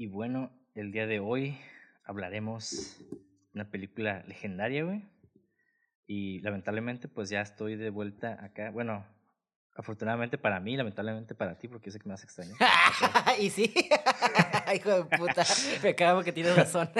[0.00, 1.58] Y bueno, el día de hoy
[2.04, 3.16] hablaremos de
[3.54, 5.02] una película legendaria, güey.
[6.06, 8.70] Y lamentablemente, pues ya estoy de vuelta acá.
[8.70, 9.04] Bueno,
[9.74, 12.56] afortunadamente para mí, lamentablemente para ti, porque yo sé que me vas a extrañar.
[13.40, 13.74] y sí,
[14.76, 15.44] hijo de puta,
[15.82, 16.88] me cago que tienes razón.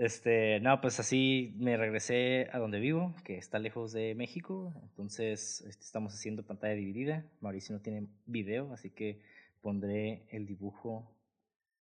[0.00, 4.72] Este, no, pues así me regresé a donde vivo, que está lejos de México.
[4.84, 7.24] Entonces, este, estamos haciendo pantalla dividida.
[7.40, 9.20] Mauricio no tiene video, así que
[9.60, 11.14] pondré el dibujo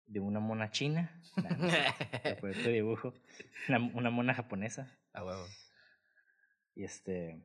[0.06, 1.20] de una mona china.
[1.36, 3.14] Nah, dibujo.
[3.68, 4.98] Una, una, mona japonesa.
[5.12, 5.46] A huevo.
[6.74, 7.42] Y este.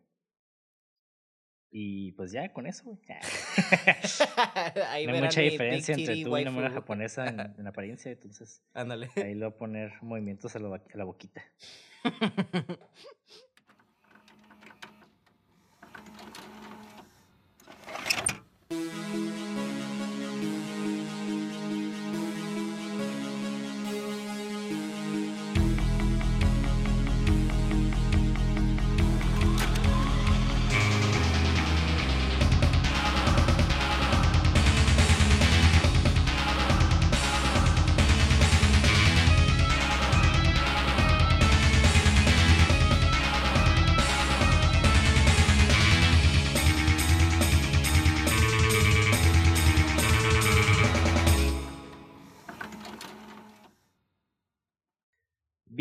[1.69, 2.99] Y pues ya con eso, güey.
[4.75, 8.63] no hay mucha diferencia entre tú y una mona japonesa en, en, apariencia, entonces.
[8.73, 9.09] Ándale.
[9.17, 11.43] Ahí le voy a poner movimientos a, lo, a la boquita.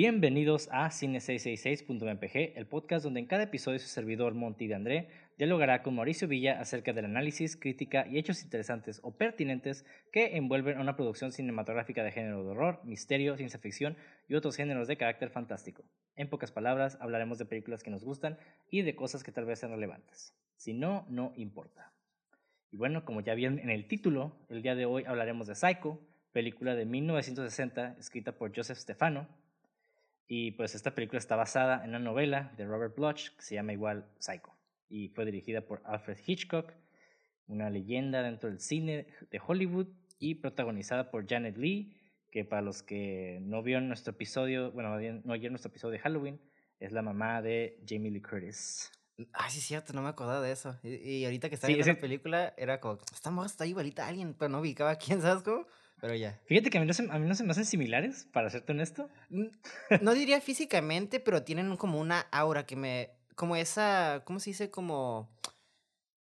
[0.08, 5.82] Bienvenidos a Cine666.mpg, el podcast donde en cada episodio su servidor Monty de André dialogará
[5.82, 10.80] con Mauricio Villa acerca del análisis, crítica y hechos interesantes o pertinentes que envuelven a
[10.80, 13.96] una producción cinematográfica de género de horror, misterio, ciencia ficción
[14.28, 15.82] y otros géneros de carácter fantástico.
[16.14, 18.38] En pocas palabras, hablaremos de películas que nos gustan
[18.70, 20.36] y de cosas que tal vez sean relevantes.
[20.54, 21.92] Si no, no importa.
[22.70, 25.98] Y bueno, como ya vieron en el título, el día de hoy hablaremos de Psycho,
[26.30, 29.26] película de 1960 escrita por Joseph Stefano
[30.26, 33.72] y pues esta película está basada en una novela de Robert Bloch que se llama
[33.72, 34.56] igual Psycho
[34.88, 36.72] y fue dirigida por Alfred Hitchcock,
[37.48, 41.96] una leyenda dentro del cine de Hollywood y protagonizada por Janet Lee,
[42.30, 46.40] que para los que no vieron nuestro episodio, bueno, no oyeron nuestro episodio de Halloween,
[46.80, 48.90] es la mamá de Jamie Lee Curtis.
[49.32, 50.78] Ah, sí, cierto, no me acordaba de eso.
[50.82, 54.34] Y, ahorita que estaba viendo la película, era como, esta mujer está igualita a alguien,
[54.34, 55.66] pero no ubicaba quién, ¿sabes cómo?
[56.00, 56.38] Pero ya.
[56.44, 58.72] Fíjate que a mí, no se, a mí no se me hacen similares, para serte
[58.72, 59.08] honesto.
[60.00, 63.10] No diría físicamente, pero tienen como una aura que me.
[63.34, 64.22] Como esa.
[64.24, 64.70] ¿Cómo se dice?
[64.70, 65.30] Como.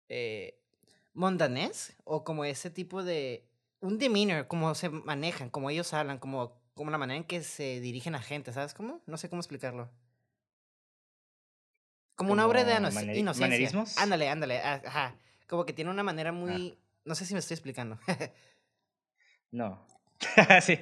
[0.08, 0.58] Eh,
[1.14, 1.96] mondanés.
[2.04, 3.44] O como ese tipo de.
[3.80, 7.80] Un demeanor, como se manejan, como ellos hablan, como, como la manera en que se
[7.80, 9.00] dirigen a gente, ¿sabes cómo?
[9.06, 9.88] No sé cómo explicarlo.
[12.14, 12.74] Como, una obra de
[13.18, 13.46] inocencia.
[13.46, 13.96] ¿Manerismos?
[13.96, 14.60] Ándale, ándale.
[14.60, 15.14] Ajá.
[15.46, 16.76] Como que tiene una manera muy.
[16.76, 16.84] Ah.
[17.06, 17.98] No sé si me estoy explicando.
[19.50, 19.86] No.
[20.60, 20.78] sí,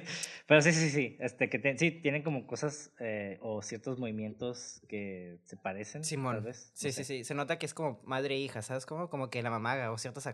[0.47, 1.17] pero sí, sí, sí.
[1.19, 6.03] Este, que sí, tienen como cosas eh, o ciertos movimientos que se parecen.
[6.03, 6.35] Simón.
[6.35, 6.71] Tal vez.
[6.73, 7.23] sí, sí, sí.
[7.23, 9.09] Se nota que es como madre e hija, ¿sabes cómo?
[9.09, 10.27] Como que la mamá haga o ciertas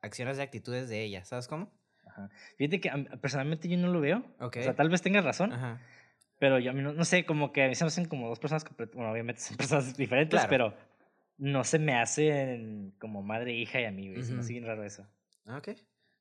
[0.00, 1.72] acciones de actitudes de ella, ¿sabes cómo?
[2.06, 2.30] Ajá.
[2.56, 4.24] Fíjate que personalmente yo no lo veo.
[4.38, 5.52] O sea, tal vez tengas razón.
[5.52, 5.80] Ajá.
[6.42, 8.40] Pero yo a mí no, sé, como que a mí se me hacen como dos
[8.40, 8.64] personas,
[8.94, 10.74] bueno, obviamente son personas diferentes, pero
[11.38, 14.24] no se me hacen como madre e hija y a mí, güey.
[14.24, 15.06] Se me hace bien raro eso.
[15.46, 15.58] Ah,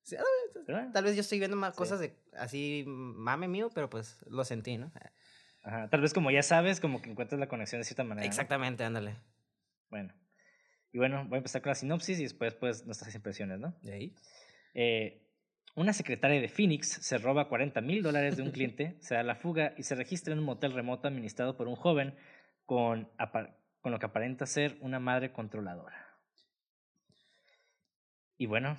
[0.03, 0.93] ok.
[0.93, 4.77] tal vez yo estoy viendo más cosas de así mame mío, pero pues lo sentí,
[4.77, 4.91] ¿no?
[5.63, 8.25] Ajá, tal vez como ya sabes, como que encuentras la conexión de cierta manera.
[8.25, 9.15] Exactamente, ándale.
[9.89, 10.13] Bueno.
[10.91, 13.77] Y bueno, voy a empezar con la sinopsis y después pues nuestras impresiones, ¿no?
[13.81, 14.15] ¿De ahí?
[14.73, 15.27] Eh,
[15.75, 19.35] una secretaria de Phoenix se roba 40 mil dólares de un cliente, se da la
[19.35, 22.15] fuga y se registra en un motel remoto administrado por un joven
[22.65, 23.09] con,
[23.79, 26.07] con lo que aparenta ser una madre controladora.
[28.37, 28.77] Y bueno,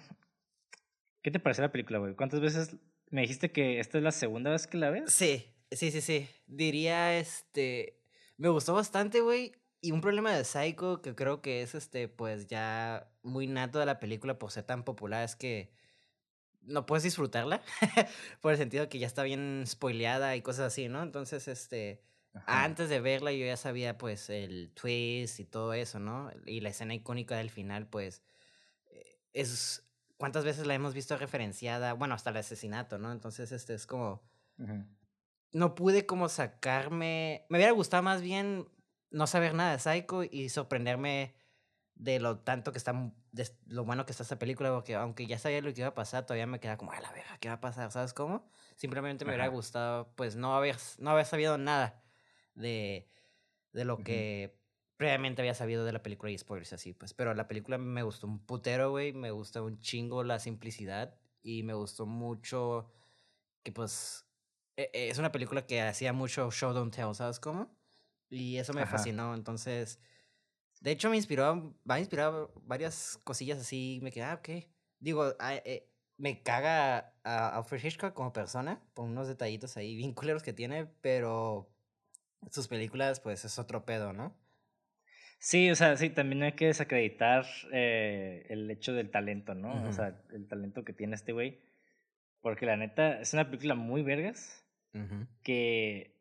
[1.23, 2.15] ¿Qué te parece la película, güey?
[2.15, 2.77] ¿Cuántas veces
[3.11, 5.13] me dijiste que esta es la segunda vez que la ves?
[5.13, 6.29] Sí, sí, sí, sí.
[6.47, 8.01] Diría, este,
[8.37, 9.53] me gustó bastante, güey.
[9.81, 13.87] Y un problema de Psycho que creo que es, este, pues ya muy nato de
[13.87, 15.73] la película por ser tan popular es que
[16.63, 17.63] no puedes disfrutarla.
[18.41, 21.03] por el sentido que ya está bien spoileada y cosas así, ¿no?
[21.03, 22.03] Entonces, este,
[22.47, 26.31] antes de verla yo ya sabía, pues, el twist y todo eso, ¿no?
[26.47, 28.23] Y la escena icónica del final, pues,
[28.87, 29.85] eh, es
[30.23, 33.11] cuántas veces la hemos visto referenciada, bueno, hasta el asesinato, ¿no?
[33.11, 34.23] Entonces, este es como...
[35.51, 37.45] No pude como sacarme...
[37.49, 38.69] Me hubiera gustado más bien
[39.11, 41.35] no saber nada de Psycho y sorprenderme
[41.97, 45.41] de lo tanto que está, de lo bueno que está esta película, porque aunque ya
[45.41, 47.55] sabía lo que iba a pasar, todavía me queda como, a la verga, ¿qué va
[47.55, 47.91] a pasar?
[47.91, 48.49] ¿Sabes cómo?
[48.77, 52.01] Simplemente me hubiera gustado, pues, no haber, no haber sabido nada
[52.55, 53.11] de,
[53.73, 54.57] de lo que
[55.03, 57.13] previamente había sabido de la película y spoilers así, pues.
[57.13, 59.13] Pero la película me gustó un putero, güey.
[59.13, 62.89] Me gusta un chingo la simplicidad y me gustó mucho
[63.65, 64.25] que, pues,
[64.77, 67.77] e- e- es una película que hacía mucho show don't tell, ¿sabes cómo?
[68.31, 68.93] Y eso me Ajá.
[68.93, 69.99] fascinó, entonces...
[70.81, 73.99] De hecho, me inspiró, va a inspirar varias cosillas así.
[74.05, 74.69] Me quedé, ah, ok.
[75.01, 80.13] Digo, ah, eh, me caga a Alfred Hitchcock como persona por unos detallitos ahí bien
[80.15, 81.69] culeros que tiene, pero
[82.53, 84.41] sus películas, pues, es otro pedo, ¿no?
[85.45, 89.83] Sí, o sea, sí, también hay que desacreditar eh, el hecho del talento, ¿no?
[89.89, 91.59] O sea, el talento que tiene este güey.
[92.43, 95.27] Porque la neta, es una película muy vergas Ujú.
[95.43, 96.15] que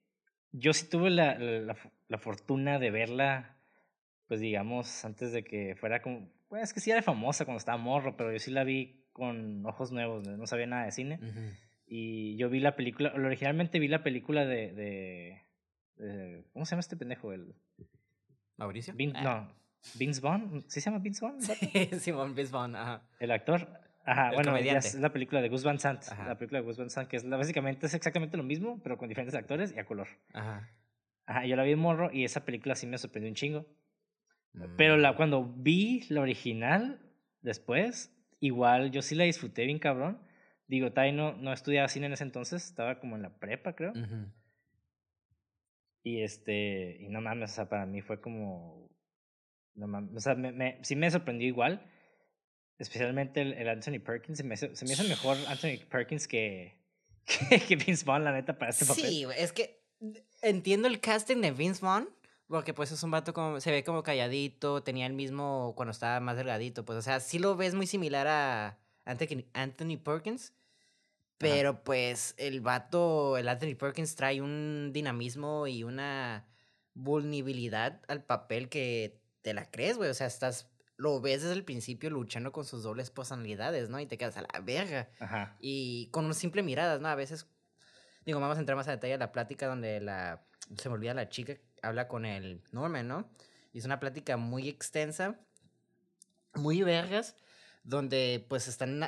[0.51, 3.57] yo sí tuve la, la, la fo- la fortuna de verla,
[4.27, 6.27] pues digamos, antes de que fuera como...
[6.49, 9.63] Pues es que sí era famosa cuando estaba morro, pero yo sí la vi con
[9.67, 11.19] ojos nuevos, no no sabía nada de cine.
[11.85, 14.73] Y yo vi la película, originalmente vi la película de...
[14.73, 15.41] de,
[15.97, 17.33] de- ¿Cómo se llama este pendejo?
[17.33, 17.53] El,
[18.61, 18.93] ¿Mauricio?
[18.93, 19.21] Vin- Ah.
[19.23, 19.53] No,
[19.95, 21.37] Vince Vaughn, ¿sí se llama Vince Vaughn?
[21.41, 21.47] el
[21.91, 21.99] vato?
[21.99, 23.01] Simón Bisbon, ajá.
[23.19, 23.67] El actor.
[24.05, 24.87] Ajá, El bueno, comediante.
[24.87, 26.03] es la película de Gus Van Sant.
[26.11, 26.25] Ajá.
[26.27, 28.97] La película de Gus Van Sant, que es la- básicamente es exactamente lo mismo, pero
[28.97, 30.07] con diferentes actores y a color.
[30.33, 30.69] Ajá.
[31.27, 33.65] Ajá, yo la vi en morro y esa película sí me sorprendió un chingo.
[34.75, 35.15] Pero la, Mm.
[35.15, 36.99] cuando vi la original,
[37.41, 40.19] después, igual yo sí la disfruté bien cabrón.
[40.67, 43.91] Digo, Tai no, no estudiaba cine en ese entonces, estaba como en la prepa, creo.
[43.91, 44.25] Ujú.
[46.03, 48.89] Y este, y no mames, o sea, para mí fue como,
[49.75, 51.85] no mames, o sea, me, me, sí me sorprendió igual,
[52.79, 56.75] especialmente el, Anthony Perkins, se me, hizo, se me hizo mejor Anthony Perkins que,
[57.67, 59.05] que, Vince Vaughn, la neta, para este papel.
[59.05, 59.79] Sí, es que
[60.41, 62.09] entiendo el casting de Vince Vaughn,
[62.47, 66.19] porque pues es un vato como, se ve como calladito, tenía el mismo cuando estaba
[66.19, 70.53] más delgadito, pues, o sea, sí lo ves muy similar a Anthony Perkins,
[71.41, 76.45] pero pues el vato, el Anthony Perkins trae un dinamismo y una
[76.93, 81.63] vulnerabilidad al papel que te la crees, güey, o sea, estás, lo ves desde el
[81.63, 83.99] principio luchando con sus dobles personalidades, ¿no?
[83.99, 85.09] Y te quedas a la verga.
[85.19, 85.55] Ajá.
[85.59, 87.07] Y con una simple mirada, ¿no?
[87.07, 87.47] A veces,
[88.25, 90.45] digo, vamos a entrar más a detalle a la plática donde la,
[90.77, 93.29] se me olvida la chica, habla con el Norman, ¿no?
[93.73, 95.39] Y es una plática muy extensa,
[96.53, 97.35] muy vergas,
[97.83, 99.03] donde pues están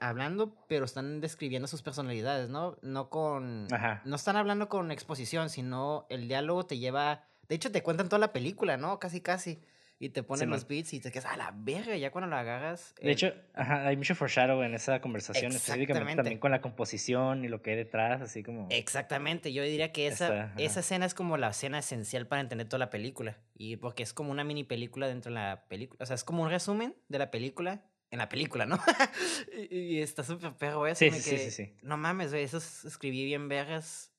[0.00, 2.76] hablando, pero están describiendo sus personalidades, ¿no?
[2.82, 3.68] No con...
[3.72, 4.02] Ajá.
[4.04, 7.28] No están hablando con exposición, sino el diálogo te lleva...
[7.48, 8.98] De hecho, te cuentan toda la película, ¿no?
[8.98, 9.60] Casi, casi.
[9.98, 12.94] Y te ponen los beats y te quedas a la verga, ya cuando la agarras.
[13.00, 17.44] De eh, hecho, ajá, hay mucho foreshadow en esa conversación, específicamente también con la composición
[17.44, 18.66] y lo que hay detrás, así como...
[18.70, 22.80] Exactamente, yo diría que esa, esa escena es como la escena esencial para entender toda
[22.80, 23.38] la película.
[23.54, 26.02] Y porque es como una mini película dentro de la película.
[26.02, 28.78] O sea, es como un resumen de la película en la película, ¿no?
[29.70, 31.00] y, y está súper perro eso.
[31.00, 31.76] Sí, sí, sí, quedé, sí, sí.
[31.82, 34.12] No mames, güey, eso es- escribí bien vergas.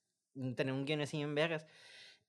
[0.55, 1.65] Tener un guion así bien vergas.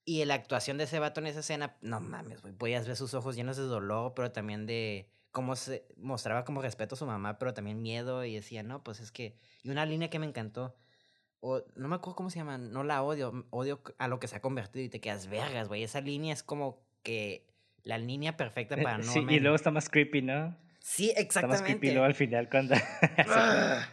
[0.05, 2.55] Y la actuación de ese vato en esa escena, no mames, güey.
[2.55, 6.95] Podías ver sus ojos llenos de dolor, pero también de cómo se mostraba como respeto
[6.95, 8.25] a su mamá, pero también miedo.
[8.25, 9.37] Y decía, no, pues es que.
[9.65, 10.77] Y una línea que me encantó.
[11.41, 14.37] O, no me acuerdo cómo se llama, no la odio, odio a lo que se
[14.37, 15.83] ha convertido y te quedas vergas, güey.
[15.83, 17.47] Esa línea es como que
[17.83, 20.57] la línea perfecta para no sí, y luego está más creepy, ¿no?
[20.89, 21.99] Sí, Está más exactamente.
[21.99, 22.75] al final cuando...
[23.29, 23.89] Ah.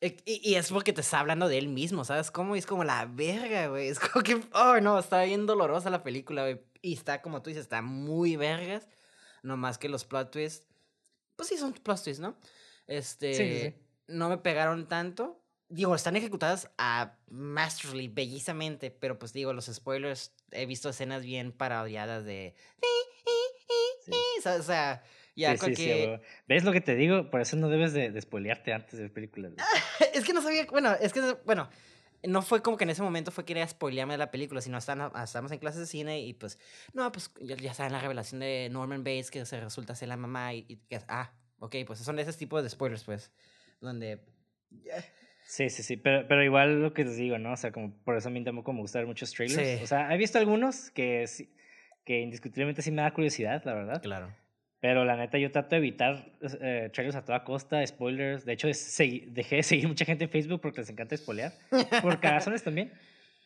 [0.00, 2.56] E- Y, y es porque te está hablando de él mismo, ¿sabes cómo?
[2.56, 3.88] Es como la verga, güey.
[3.88, 6.60] Es como que, oh, no, está bien dolorosa la película, güey.
[6.82, 8.88] Y está, como tú dices, está muy vergas.
[9.42, 10.66] No más que los plot twists.
[11.36, 12.36] Pues sí, son plot twists, ¿no?
[12.88, 13.34] Este.
[13.34, 13.82] sí.
[14.08, 15.40] No me pegaron tanto.
[15.68, 18.90] Digo, están ejecutadas a masterly, bellísimamente.
[18.90, 22.54] Pero pues digo, los spoilers, he visto escenas bien parodiadas de.
[24.04, 24.12] Sí.
[24.48, 25.02] O sea,
[25.36, 26.06] ya Sí, sí, sí.
[26.48, 27.30] ¿Ves lo que te digo?
[27.30, 29.52] Por eso no debes de, de spoilearte antes de ver películas.
[30.14, 31.68] es que no sabía, bueno, es que, bueno,
[32.24, 35.52] no fue como que en ese momento fue querer spoilearme de la película, sino estábamos
[35.52, 36.58] en clases de cine y pues,
[36.94, 40.16] no, pues ya, ya saben la revelación de Norman Bates que se resulta ser la
[40.16, 43.30] mamá y, y que, ah, ok, pues son de ese tipo de spoilers, pues,
[43.80, 44.20] donde...
[45.44, 47.52] Sí, sí, sí, pero, pero igual lo que les digo, ¿no?
[47.52, 49.78] O sea, como por eso a mí tampoco me gustan muchos trailers.
[49.78, 49.84] Sí.
[49.84, 51.24] O sea, he visto algunos que,
[52.04, 54.02] que indiscutiblemente sí me da curiosidad, la verdad.
[54.02, 54.34] Claro.
[54.80, 58.44] Pero la neta, yo trato de evitar eh, trailers a toda costa, spoilers.
[58.44, 58.96] De hecho, es
[59.28, 61.52] dejé de seguir mucha gente en Facebook porque les encanta spoilear.
[62.02, 62.92] Por cagazones también.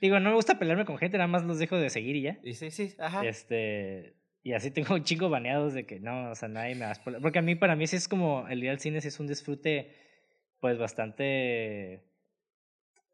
[0.00, 2.38] Digo, no me gusta pelearme con gente, nada más los dejo de seguir y ya.
[2.42, 3.24] Y sí, sí, ajá.
[3.24, 4.14] Este.
[4.42, 6.94] Y así tengo un chingo baneados de que no, o sea, nadie me va a
[6.94, 7.20] spoiler.
[7.20, 9.26] Porque a mí, para mí, sí es como el ir al cine, sí es un
[9.26, 9.94] disfrute,
[10.58, 12.02] pues bastante.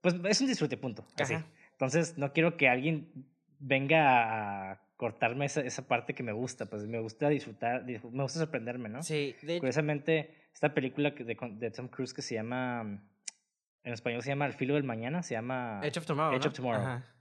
[0.01, 1.05] Pues es un disfrute, punto.
[1.19, 1.35] Así.
[1.73, 3.27] Entonces, no quiero que alguien
[3.59, 6.67] venga a cortarme esa, esa parte que me gusta.
[6.67, 9.03] Pues me gusta disfrutar, disfr- me gusta sorprenderme, ¿no?
[9.03, 13.03] Sí, de Curiosamente, esta película de, de Tom Cruise que se llama.
[13.85, 15.81] En español se llama El filo del mañana, se llama.
[15.85, 16.49] Edge of Tomorrow, Edge ¿no?
[16.49, 16.83] of Tomorrow.
[16.83, 17.13] Ajá.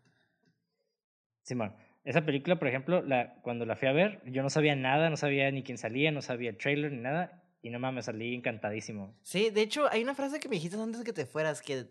[1.44, 1.75] Simón.
[2.03, 5.17] esa película, por ejemplo, la, cuando la fui a ver, yo no sabía nada, no
[5.17, 9.15] sabía ni quién salía, no sabía el trailer ni nada, y no mames, salí encantadísimo.
[9.22, 11.86] Sí, de hecho, hay una frase que me dijiste antes de que te fueras, que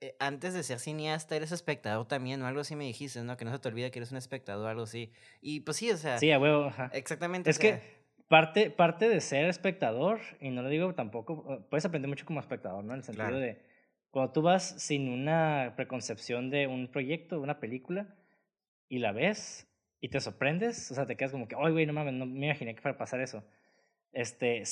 [0.00, 3.36] eh, antes de ser cineasta eres espectador también, o algo así me dijiste, ¿no?
[3.36, 5.12] Que no se te olvide que eres un espectador o algo así.
[5.40, 6.18] Y pues sí, o sea.
[6.18, 6.90] Sí, a huevo, ajá.
[6.92, 7.50] Exactamente.
[7.50, 7.80] Es que
[8.28, 12.84] parte, parte de ser espectador, y no lo digo tampoco, puedes aprender mucho como espectador,
[12.84, 12.92] ¿no?
[12.92, 13.62] En el sentido de,
[14.10, 18.16] cuando tú vas sin una preconcepción de un proyecto, de una película,
[18.88, 19.68] y la ves,
[20.00, 22.46] y te sorprendes, o sea, te quedas como que, ay, güey, no mames, no me
[22.46, 23.44] imaginé que fuera a pasar eso.
[24.12, 24.62] Este,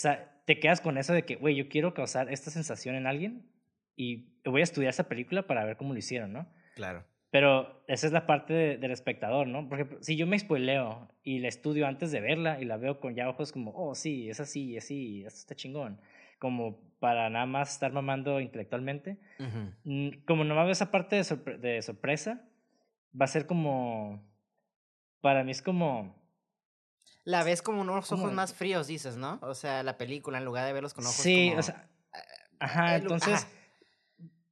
[0.44, 3.50] te quedas con eso de que, güey, yo quiero causar esta sensación en alguien
[3.96, 6.46] y voy a estudiar esa película para ver cómo lo hicieron, ¿no?
[6.75, 7.04] Claro.
[7.30, 9.68] Pero esa es la parte del espectador, ¿no?
[9.68, 13.14] Porque si yo me spoileo y la estudio antes de verla y la veo con
[13.14, 16.00] ya ojos como, oh, sí, es así, es así, esto está chingón,
[16.38, 19.18] como para nada más estar mamando intelectualmente,
[20.26, 22.44] como no me veo esa parte de, de sorpresa,
[23.18, 24.30] va a ser como
[25.22, 26.20] para mí es como...
[27.25, 29.38] La ves como unos ojos más fríos, dices, ¿no?
[29.42, 31.88] O sea, la película, en lugar de verlos con ojos Sí, o sea...
[32.58, 33.46] Ajá, entonces...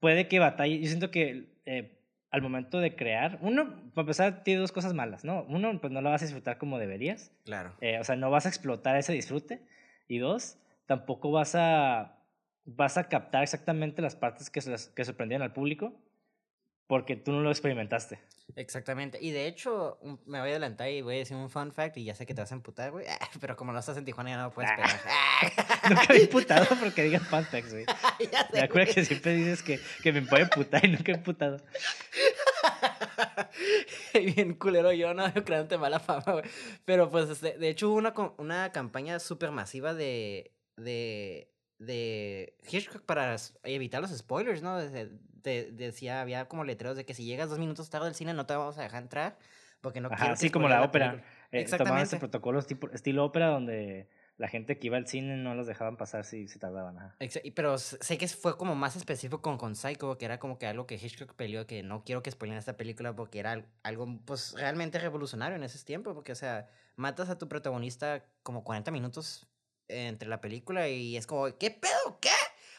[0.00, 0.80] Puede que batalle...
[0.80, 1.98] Yo siento que eh,
[2.30, 3.38] al momento de crear...
[3.42, 5.44] Uno, para empezar, tiene dos cosas malas, ¿no?
[5.44, 7.32] Uno, pues no la vas a disfrutar como deberías.
[7.44, 7.74] Claro.
[7.80, 9.60] Eh, o sea, no vas a explotar ese disfrute.
[10.08, 12.16] Y dos, tampoco vas a...
[12.64, 15.94] Vas a captar exactamente las partes que, que sorprendían al público
[16.90, 18.18] porque tú no lo experimentaste.
[18.56, 19.16] Exactamente.
[19.20, 22.04] Y de hecho, me voy a adelantar y voy a decir un fun fact y
[22.04, 23.06] ya sé que te vas a emputar, güey.
[23.40, 24.90] Pero como no estás en Tijuana ya no lo puedes pegar.
[25.88, 27.86] nunca me he emputado porque digas fun facts, güey.
[28.52, 31.58] me acuerdo que siempre dices que, que me puede emputar y nunca he emputado.
[34.12, 36.44] Bien culero yo, no creándote mala fama, güey.
[36.84, 43.02] Pero pues, este, de hecho hubo una, una campaña súper masiva de, de, de Hitchcock
[43.02, 43.34] para
[43.64, 44.78] evitar los spoilers, ¿no?
[45.42, 48.44] te decía, había como letreros de que si llegas dos minutos tarde al cine no
[48.44, 49.38] te vamos a dejar entrar
[49.80, 51.24] porque no Ajá, así como la ópera.
[51.52, 52.02] Eh, Exactamente.
[52.02, 55.96] ese protocolo tipo, estilo ópera donde la gente que iba al cine no los dejaban
[55.96, 56.98] pasar si se tardaban.
[56.98, 57.16] Ajá.
[57.54, 60.86] Pero sé que fue como más específico con, con Psycho, que era como que algo
[60.86, 64.98] que Hitchcock peleó, que no quiero que spoilen esta película porque era algo pues realmente
[64.98, 69.49] revolucionario en ese tiempo, porque o sea, matas a tu protagonista como 40 minutos
[69.90, 72.18] entre la película y es como, ¿qué pedo?
[72.20, 72.28] ¿Qué?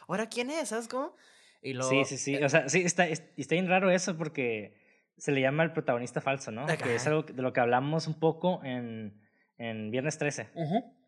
[0.08, 0.70] ¿Ahora quién es?
[0.70, 1.16] ¿Sabes cómo?
[1.62, 2.44] sí, sí, sí.
[2.44, 4.74] O sea, sí, está, está bien raro eso porque
[5.18, 6.66] se le llama el protagonista falso, ¿no?
[6.66, 9.22] Que es algo de lo que hablamos un poco en,
[9.58, 10.48] en Viernes 13.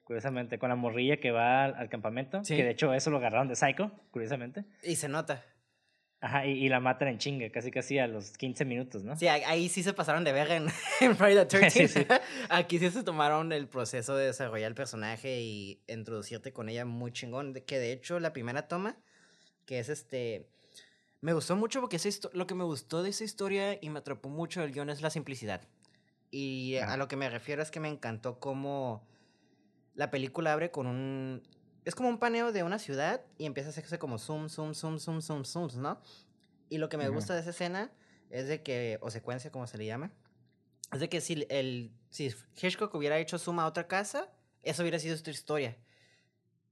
[0.04, 2.42] Curiosamente, con la morrilla que va al, campamento.
[2.48, 4.66] Que de hecho eso lo agarraron de Psycho, curiosamente.
[4.84, 5.44] Y se nota.
[6.24, 9.18] Ajá, y, la matan en chingue, casi casi a los 15 minutos, ¿no?
[9.18, 10.70] Sí, ahí sí se pasaron de verga en,
[11.18, 12.08] Friday the 13
[12.50, 17.12] Aquí sí se tomaron el proceso de desarrollar el personaje y introducirte con ella muy
[17.12, 17.54] chingón.
[17.54, 18.96] Que de hecho la primera toma
[19.66, 20.48] que es este...
[21.20, 22.00] Me gustó mucho porque
[22.32, 25.10] lo que me gustó de esa historia y me atrapó mucho el guion es la
[25.10, 25.68] simplicidad.
[26.32, 29.06] Y a lo que me refiero es que me encantó cómo
[29.94, 31.44] la película abre con un...
[31.86, 35.00] Es como un paneo de una ciudad y empieza a hacerse como zoom, zoom, zoom,
[35.00, 36.02] zoom, zoom, zoom, ¿no?
[36.70, 37.92] Y lo que me gusta de esa escena
[38.30, 40.12] es de que, o secuencia como se le llama,
[40.92, 44.30] es de que si, el, si Hitchcock hubiera hecho zoom a otra casa,
[44.64, 45.78] eso hubiera sido otra historia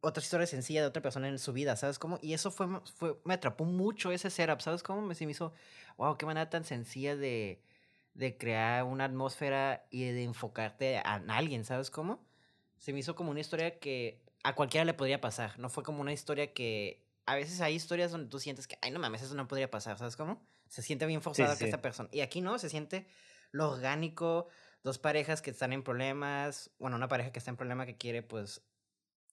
[0.02, 2.20] otra historia sencilla de otra persona en su vida, ¿sabes cómo?
[2.22, 5.02] Y eso fue, fue me atrapó mucho ese setup, ¿sabes cómo?
[5.02, 5.54] Me, se me hizo,
[5.98, 7.62] wow, qué manera tan sencilla de,
[8.16, 12.26] de crear una atmósfera y de enfocarte a alguien, ¿sabes cómo?
[12.78, 16.02] Se me hizo como una historia que a cualquiera le podría pasar, no fue como
[16.02, 19.36] una historia que a veces hay historias donde tú sientes que, ay, no mames, eso
[19.36, 20.46] no podría pasar, ¿sabes cómo?
[20.68, 22.10] Se siente bien forzada que esta persona.
[22.12, 23.08] Y aquí no, se siente
[23.52, 24.48] lo orgánico,
[24.84, 28.24] dos parejas que están en problemas, bueno, una pareja que está en problema que quiere,
[28.24, 28.62] pues,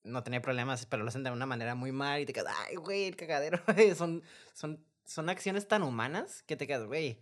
[0.04, 2.76] no tener problemas, pero lo hacen de una manera muy mal y te quedas, ay,
[2.76, 3.60] güey, el cagadero.
[3.96, 4.22] son,
[4.52, 7.20] son, son acciones tan humanas que te quedas, güey,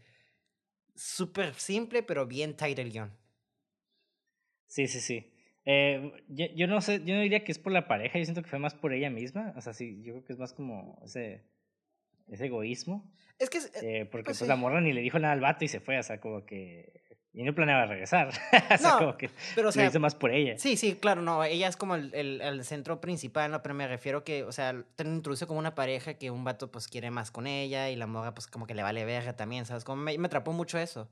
[0.94, 3.16] súper simple, pero bien tight el guion.
[4.66, 5.32] Sí, sí, sí.
[5.66, 8.48] Eh, yo, no sé, yo no diría que es por la pareja, yo siento que
[8.48, 9.52] fue más por ella misma.
[9.56, 11.44] O sea, sí, yo creo que es más como ese,
[12.28, 13.12] ese egoísmo.
[13.38, 13.58] Es que...
[13.82, 15.98] Eh, porque pues, pues la morra ni le dijo nada al vato y se fue,
[15.98, 17.04] o sea, como que
[17.36, 18.28] y no planeaba regresar.
[18.74, 20.58] o sea, como que pero, o sea, lo hizo más por ella.
[20.58, 21.44] Sí, sí, claro, no.
[21.44, 23.62] Ella es como el, el, el, centro principal, ¿no?
[23.62, 26.88] Pero me refiero que, o sea, te introduce como una pareja que un vato, pues,
[26.88, 29.84] quiere más con ella y la morra, pues, como que le vale verga también, ¿sabes?
[29.84, 31.10] Como me, me atrapó mucho eso.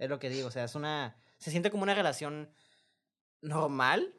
[0.00, 0.48] Es lo que digo.
[0.48, 1.16] O sea, es una.
[1.38, 2.48] Se siente como una relación
[3.42, 4.14] normal,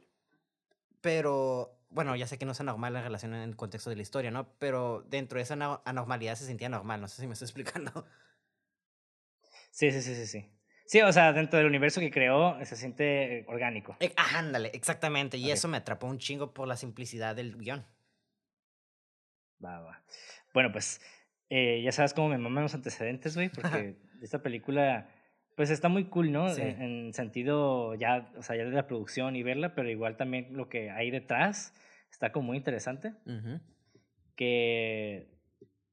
[1.01, 1.79] pero.
[1.89, 4.31] Bueno, ya sé que no es anormal la relación en el contexto de la historia,
[4.31, 4.51] ¿no?
[4.57, 6.99] Pero dentro de esa anormalidad se sentía normal.
[6.99, 8.07] No sé si me estoy explicando.
[9.69, 10.49] Sí, sí, sí, sí, sí.
[10.85, 13.95] Sí, o sea, dentro del universo que creó se siente orgánico.
[13.99, 15.37] Eh, ándale, exactamente.
[15.37, 17.85] Y eso me atrapó un chingo por la simplicidad del guion.
[19.63, 20.03] Va, va.
[20.53, 20.99] Bueno, pues
[21.49, 25.09] eh, ya sabes cómo me maman los antecedentes, güey, porque esta película
[25.55, 26.49] Pues está muy cool, ¿no?
[26.49, 26.61] Sí.
[26.61, 30.47] En, en sentido ya, o sea, ya de la producción y verla, pero igual también
[30.51, 31.73] lo que hay detrás
[32.11, 33.13] está como muy interesante.
[34.35, 35.27] Que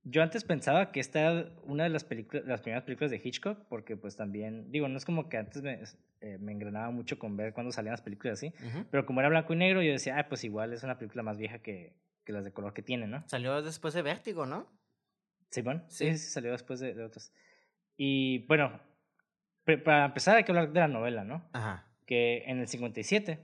[0.02, 3.66] yo antes pensaba que esta era una de las películas, las primeras películas de Hitchcock,
[3.68, 5.82] porque pues también, digo, no es como que antes me,
[6.20, 8.52] eh, me engranaba mucho con ver cuando salían las películas así,
[8.90, 11.36] pero como era blanco y negro, yo decía, ah, pues igual es una película más
[11.36, 13.24] vieja que, que las de color que tiene, ¿no?
[13.28, 14.66] Salió después de Vértigo, ¿no?
[15.50, 16.06] Simón, Sí.
[16.12, 17.32] sí, sí, salió después de, de otros.
[17.96, 18.80] Y bueno,
[19.78, 21.42] para empezar hay que hablar de la novela, ¿no?
[21.52, 21.84] Ajá.
[22.06, 23.38] Que en el 57,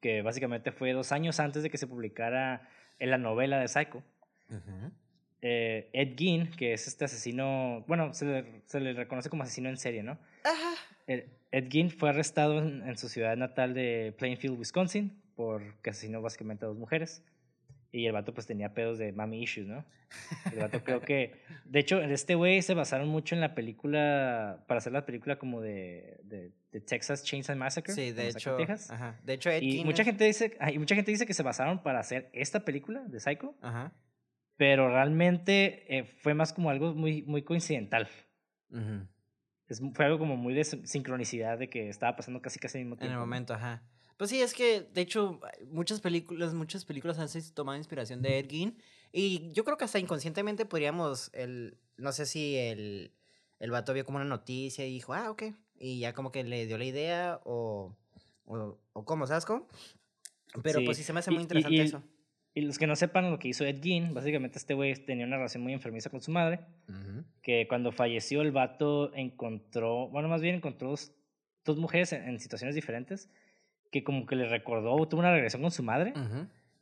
[0.00, 4.02] que básicamente fue dos años antes de que se publicara en la novela de Psycho,
[4.50, 4.90] Ujú.
[5.42, 9.68] eh, Ed Gein, que es este asesino, bueno, se le, se le reconoce como asesino
[9.68, 10.18] en serie, ¿no?
[10.44, 10.74] Ajá.
[11.06, 16.22] Eh, Ed Gein fue arrestado en, en su ciudad natal de Plainfield, Wisconsin, porque asesinó
[16.22, 17.22] básicamente a dos mujeres.
[17.96, 19.84] Y el vato pues tenía pedos de mommy issues, ¿no?
[20.52, 21.32] El vato creo que...
[21.64, 25.38] De hecho, en este güey se basaron mucho en la película, para hacer la película
[25.38, 27.94] como de, de, de Texas Chainsaw Massacre.
[27.94, 28.56] Sí, de hecho.
[28.56, 28.90] Texas.
[28.90, 29.20] Ajá.
[29.22, 32.00] De hecho, Ed Y mucha gente, dice, y mucha gente dice que se basaron para
[32.00, 33.92] hacer esta película de Psycho, Ajá.
[34.56, 38.08] pero realmente eh, fue más como algo muy, muy coincidental.
[39.68, 42.84] Es, fue algo como muy de sin- sincronicidad de que estaba pasando casi casi al
[42.84, 43.12] mismo En tiempo.
[43.14, 43.24] el ¿no?
[43.26, 43.82] momento, ajá.
[44.16, 45.40] Pues sí, es que, de hecho,
[45.70, 48.78] muchas películas, muchas películas han sido- tomado inspiración de Ed Gein.
[49.12, 53.12] Y yo creo que hasta inconscientemente podríamos, el, no sé si el,
[53.58, 55.44] el vato vio como una noticia y dijo, ah, ok.
[55.78, 57.96] Y ya como que le dio la idea o,
[58.44, 59.66] o, o cómo, ¿sabes cómo?
[60.62, 62.02] Pero pues sí se me hace Y- muy y- interesante y- eso.
[62.56, 65.36] Y los que no sepan lo que hizo Ed Gein, básicamente este güey tenía una
[65.38, 67.24] relación muy enfermiza con su madre, Ujú.
[67.42, 71.10] que cuando falleció el vato encontró, bueno, más bien encontró dos,
[71.64, 73.28] dos mujeres en, en situaciones diferentes,
[73.94, 76.14] que como que le recordó, tuvo una regresión con su madre,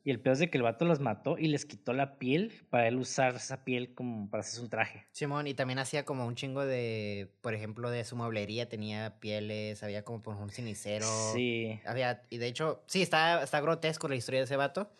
[0.03, 2.55] y el peor es de que el vato las mató y les quitó la piel
[2.71, 5.07] para él usar esa piel como para hacerse un traje.
[5.13, 9.83] Simón, y también hacía como un chingo de, por ejemplo, de su mueblería, tenía pieles,
[9.83, 11.05] había como por un cenicero.
[11.35, 11.79] Sí.
[11.85, 14.91] Había, y de hecho, sí, está, está grotesco la historia de ese vato.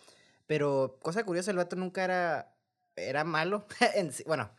[0.47, 2.55] Pero, cosa curiosa, el vato nunca era,
[2.95, 3.67] era malo.
[3.97, 4.51] en bueno,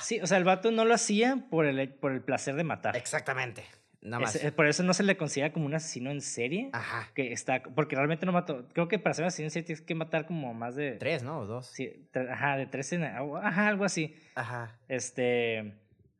[0.00, 2.96] Sí, o sea, el vato no lo hacía por el, por el placer de matar.
[2.96, 3.66] exactamente.
[4.06, 4.34] Nada más.
[4.36, 6.70] Es- por eso no se le considera como un asesino en serie.
[6.72, 7.10] Ajá.
[7.14, 8.66] Que está, porque realmente no mató.
[8.72, 10.92] Creo que para ser un asesino en serie tienes que matar como más de.
[10.92, 11.38] Tres, ¿no?
[11.40, 11.66] O dos.
[11.66, 13.04] Sí, tre- ajá, de tres en.
[13.04, 14.14] Ajá, algo así.
[14.34, 14.78] Ajá.
[14.88, 15.74] Este.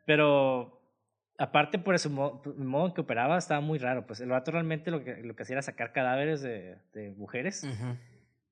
[0.05, 0.73] Pero.
[1.39, 4.07] Aparte por su mo- el modo en que operaba, estaba muy raro.
[4.07, 7.63] Pues el vato realmente lo que, lo que hacía era sacar cadáveres de, de mujeres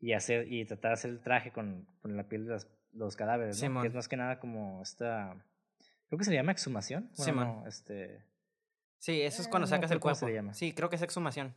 [0.01, 3.16] y hacer y tratar de hacer el traje con, con la piel de las- los
[3.16, 3.81] cadáveres, ¿no?
[3.81, 5.35] Que es más que nada como esta.
[6.09, 7.09] Creo que se le llama exhumación.
[7.16, 8.20] Bueno, no, este.
[9.05, 10.35] Sí, eso es Eh, cuando no sacas el recuerdo cómo se cuerpo.
[10.35, 10.55] llama.
[10.55, 11.55] Sí, creo que es exhumación.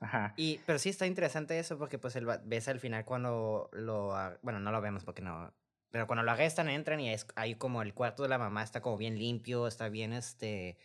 [0.00, 0.34] Ajá.
[0.36, 4.14] Y, pero sí está interesante eso porque pues el, ves al final cuando lo...
[4.42, 5.54] Bueno, no lo vemos porque no...
[5.92, 8.80] Pero cuando lo arrestan, entran y es, hay como el cuarto de la mamá está
[8.80, 10.76] como bien limpio, está bien este...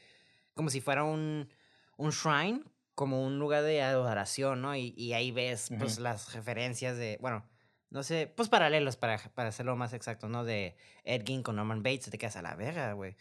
[0.53, 1.49] Como si fuera un,
[1.97, 2.61] un shrine,
[2.93, 4.75] como un lugar de adoración, ¿no?
[4.75, 7.17] Y, y ahí ves pues las referencias de...
[7.21, 7.43] Bueno,
[7.89, 10.43] no sé, pues paralelos para, para hacerlo más exacto, ¿no?
[10.43, 10.75] De
[11.05, 13.15] Ed Gein con Norman Bates, te quedas a la verga, güey.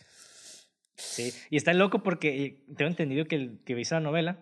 [0.96, 1.32] Sí.
[1.50, 4.38] Y está loco porque tengo entendido que el que hizo la novela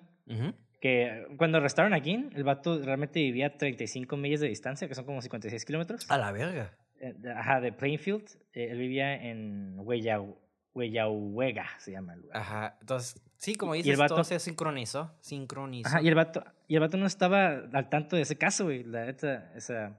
[0.81, 4.95] que cuando arrestaron a Gin, el vato realmente vivía a 35 millas de distancia, que
[4.95, 6.11] son como 56 kilómetros.
[6.11, 6.77] A la verga.
[7.01, 8.25] Eh, Ajá, de Plainfield.
[8.53, 10.37] Eh, él vivía en Huellau-
[10.75, 12.37] Huellahuega, se llama el lugar.
[12.37, 15.89] Ajá, entonces, sí, como Y el dices, todo vato- se sincronizó, sincronizó.
[15.89, 18.83] Ajá, y el vato, y el vato no estaba al tanto de ese caso, güey.
[18.85, 19.99] La neta, esa,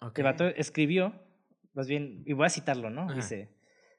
[0.00, 0.18] Ok.
[0.18, 1.14] El vato escribió,
[1.72, 3.02] más bien, y voy a citarlo, ¿no?
[3.04, 3.14] Ajá.
[3.14, 3.48] Dice,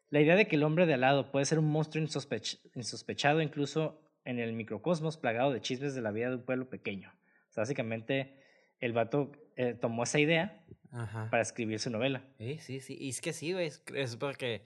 [0.10, 3.42] la idea de que el hombre de al lado puede ser un monstruo insospech- insospechado
[3.42, 7.12] incluso en el microcosmos plagado de chismes de la vida de un pueblo pequeño.
[7.50, 8.40] O sea, básicamente,
[8.80, 11.30] el vato eh, tomó esa idea Ajá.
[11.30, 12.24] para escribir su novela.
[12.38, 12.98] Sí, sí, sí.
[13.00, 13.72] Y es que sí, güey.
[13.94, 14.64] Es, porque.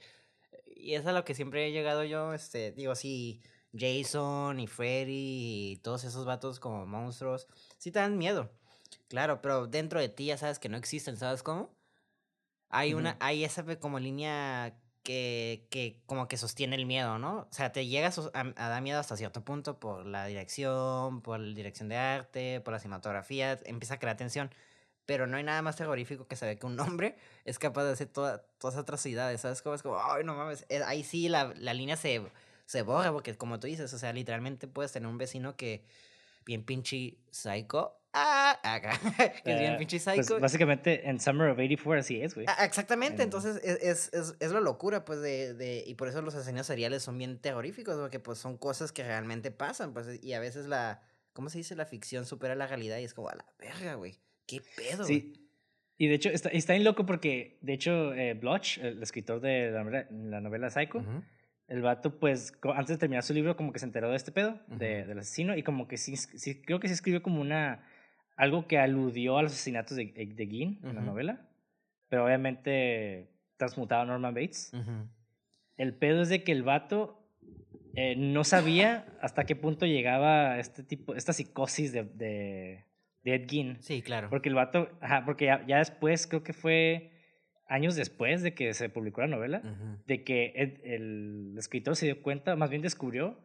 [0.66, 2.32] Y es a lo que siempre he llegado yo.
[2.32, 3.42] Este, digo, sí.
[3.72, 7.46] Jason y Freddy y todos esos vatos como monstruos.
[7.78, 8.50] Sí te dan miedo.
[9.08, 11.70] Claro, pero dentro de ti ya sabes que no existen, ¿sabes cómo?
[12.68, 13.18] Hay una, Ujú.
[13.20, 17.48] hay esa como línea que, que como que sostiene el miedo, ¿no?
[17.50, 21.40] O sea, te llega a, a dar miedo hasta cierto punto por la dirección, por
[21.40, 24.50] la dirección de arte, por la cinematografía, empieza a crear tensión.
[25.06, 28.08] Pero no hay nada más terrorífico que saber que un hombre es capaz de hacer
[28.08, 29.62] toda, todas esas atrocidades, ¿sabes?
[29.62, 32.22] Como es como, ay, no mames, eh, ahí sí la, la línea se,
[32.66, 35.84] se borra, porque como tú dices, o sea, literalmente puedes tener un vecino que
[36.44, 38.98] bien pinche psycho, ah, acá,
[39.44, 40.40] que es bien Eh, pinche pues, psycho.
[40.40, 42.46] básicamente, en Summer of 84 así es, güey.
[42.48, 46.08] Ah, exactamente, en- entonces es, es, es, es la locura, pues, de, de, y por
[46.08, 50.22] eso los asesinos seriales son bien terroríficos, porque pues son cosas que realmente pasan, pues,
[50.22, 51.74] y a veces la, ¿cómo se dice?
[51.76, 55.20] La ficción supera la realidad y es como, a la verga, güey, qué pedo, güey.
[55.20, 55.46] Sí.
[55.98, 59.70] Y de hecho, está, está bien loco porque, de hecho, eh, Bloch, el escritor de
[59.70, 61.04] la novela, la novela Psycho,
[61.68, 64.58] el vato, pues, antes de terminar su libro, como que se enteró de este pedo,
[64.66, 67.84] de- del asesino, y como que sí, sí, creo que sí escribió como una,
[68.40, 71.48] algo que aludió a los asesinatos de, de Gein en la novela,
[72.08, 74.72] pero obviamente transmutado a Norman Bates.
[75.76, 77.22] El pedo es de que el vato
[77.94, 82.84] eh, no sabía hasta qué punto llegaba este tipo, esta psicosis de, de,
[83.24, 83.76] de Ed Gein.
[83.80, 84.28] Sí, claro.
[84.30, 87.12] Porque el vato, ajá, porque ya, ya después, creo que fue
[87.66, 89.62] años después de que se publicó la novela,
[90.06, 93.38] de que Ed- el escritor se dio cuenta, más bien descubrió,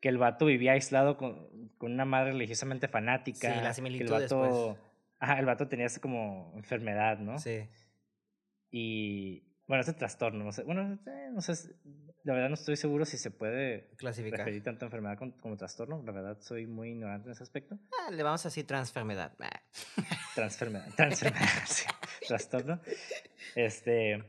[0.00, 3.52] que el vato vivía aislado con, con una madre religiosamente fanática.
[3.52, 4.78] Sí, las que el vato, pues.
[5.18, 7.38] ajá, el vato tenía esa como enfermedad, ¿no?
[7.38, 7.68] Sí.
[8.70, 11.74] Y bueno, ese trastorno, no sé, bueno, eh, no sé,
[12.24, 14.40] la verdad no estoy seguro si se puede Clasificar.
[14.40, 17.78] referir tanto a enfermedad como trastorno, la verdad soy muy ignorante en ese aspecto.
[18.00, 19.32] Ah, le vamos a decir transfermedad.
[19.40, 19.62] Ah.
[20.34, 21.84] Transfermedad, transfermedad, sí,
[22.28, 22.80] trastorno.
[23.56, 24.22] Este,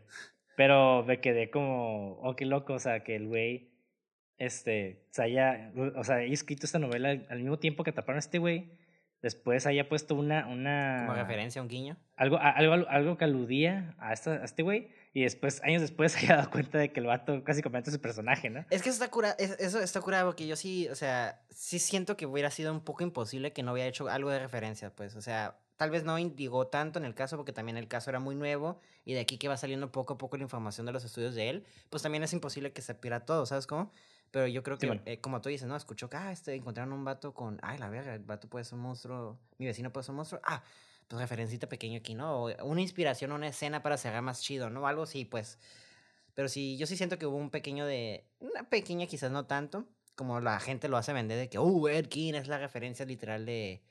[0.58, 3.70] pero me quedé como, oh, qué loco, o sea, que el güey,
[4.40, 8.20] este, se haya, o sea, haya escrito esta novela al mismo tiempo que atraparon a
[8.20, 8.72] este güey,
[9.22, 11.04] después haya puesto una, una...
[11.06, 11.98] Como referencia, un guiño.
[12.16, 16.12] Algo, a- algo, algo que aludía a, esta, a este güey, y después, años después,
[16.14, 18.62] se haya dado cuenta de que el vato casi completamente es su personaje, ¿no?
[18.70, 22.16] Es que eso está curado, eso está curado porque yo sí, o sea, sí siento
[22.16, 25.22] que hubiera sido un poco imposible que no hubiera hecho algo de referencia, pues, o
[25.22, 28.36] sea, tal vez no indigó tanto en el caso porque también el caso era muy
[28.36, 31.36] nuevo y de aquí que va saliendo poco a poco la información de los estudios
[31.36, 33.92] de él, pues también es imposible que se pierda todo, ¿sabes cómo?
[34.32, 35.76] Pero yo creo que, eh, como tú dices, ¿no?
[35.76, 38.76] Escuchó que, ah, este, encontraron un vato con, ay, la verga, el vato puede ser
[38.76, 40.64] un monstruo, mi vecino puede ser un monstruo, ah,
[41.08, 42.44] pues referencita pequeño aquí, ¿no?
[42.46, 44.88] O una inspiración, una escena para cerrar más chido, ¿no?
[44.88, 45.58] Algo así, pues.
[46.36, 48.26] Pero sí, yo sí siento que hubo un pequeño de.
[48.40, 49.88] Una pequeña, quizás no tanto.
[50.16, 53.46] Como la gente lo hace vender de que, uh, Ed Gein es la referencia literal
[53.46, 53.82] de,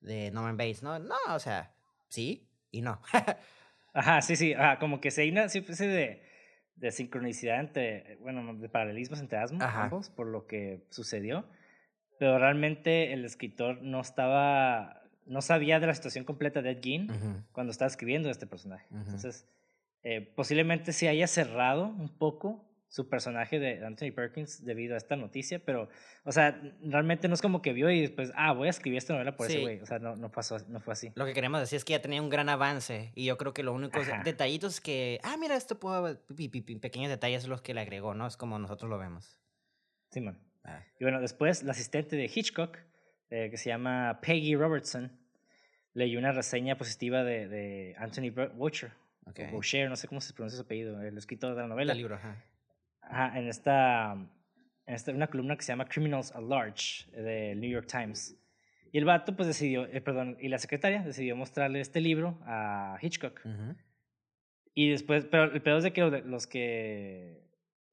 [0.00, 0.98] de Norman Bates, ¿no?
[0.98, 1.74] No, o sea,
[2.08, 3.00] sí y no.
[3.94, 6.22] Ajá, sí, sí, ajá, como que se hay una especie de,
[6.76, 11.46] de sincronicidad entre, bueno, de paralelismos entre ambos, por lo que sucedió,
[12.18, 17.10] pero realmente el escritor no estaba, no sabía de la situación completa de Ed Gein
[17.10, 17.42] Ujú.
[17.52, 18.86] cuando estaba escribiendo este personaje.
[18.90, 19.00] Ujú.
[19.00, 19.46] Entonces,
[20.02, 25.16] eh, posiblemente se haya cerrado un poco su personaje de Anthony Perkins debido a esta
[25.16, 25.88] noticia, pero,
[26.24, 29.14] o sea, realmente no es como que vio y después, ah, voy a escribir esta
[29.14, 29.62] novela por ese Sí.
[29.62, 29.80] güey.
[29.80, 31.10] O sea, no, no, pasó, no fue así.
[31.14, 33.10] Lo que queremos decir es que ya tenía un gran avance.
[33.14, 34.20] Y yo creo que lo único Ajá.
[34.22, 36.22] detallitos que, ah, mira, esto puedo.
[36.36, 38.26] pi- pi- pi- Pequeños detalles los que le agregó, ¿no?
[38.26, 39.40] Es como nosotros lo vemos.
[40.10, 40.38] Simón.
[40.62, 40.84] Ah.
[41.00, 42.76] Y bueno, después la asistente de Hitchcock,
[43.30, 45.18] eh, que se llama Peggy Robertson,
[45.94, 48.92] leyó una reseña positiva de, de Anthony Bou- Boucher,
[49.24, 49.40] Ok.
[49.48, 51.92] o Boucher, no sé cómo se pronuncia su apellido, el escritor de la novela.
[51.92, 52.44] El libro, ajá.
[53.02, 54.12] Ajá, en esta,
[54.86, 58.36] en esta una columna que se llama Criminals at Large del New York Times.
[58.90, 62.98] Y el vato, pues decidió, eh, perdón, y la secretaria decidió mostrarle este libro a
[63.00, 63.40] Hitchcock.
[64.74, 67.42] Y después, pero el peor es de que los- los que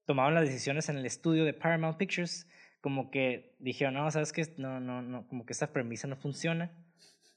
[0.06, 2.46] tomaron las decisiones en el estudio de Paramount Pictures,
[2.80, 6.70] como que dijeron, no, sabes que no, no, no, como que esta premisa no funciona.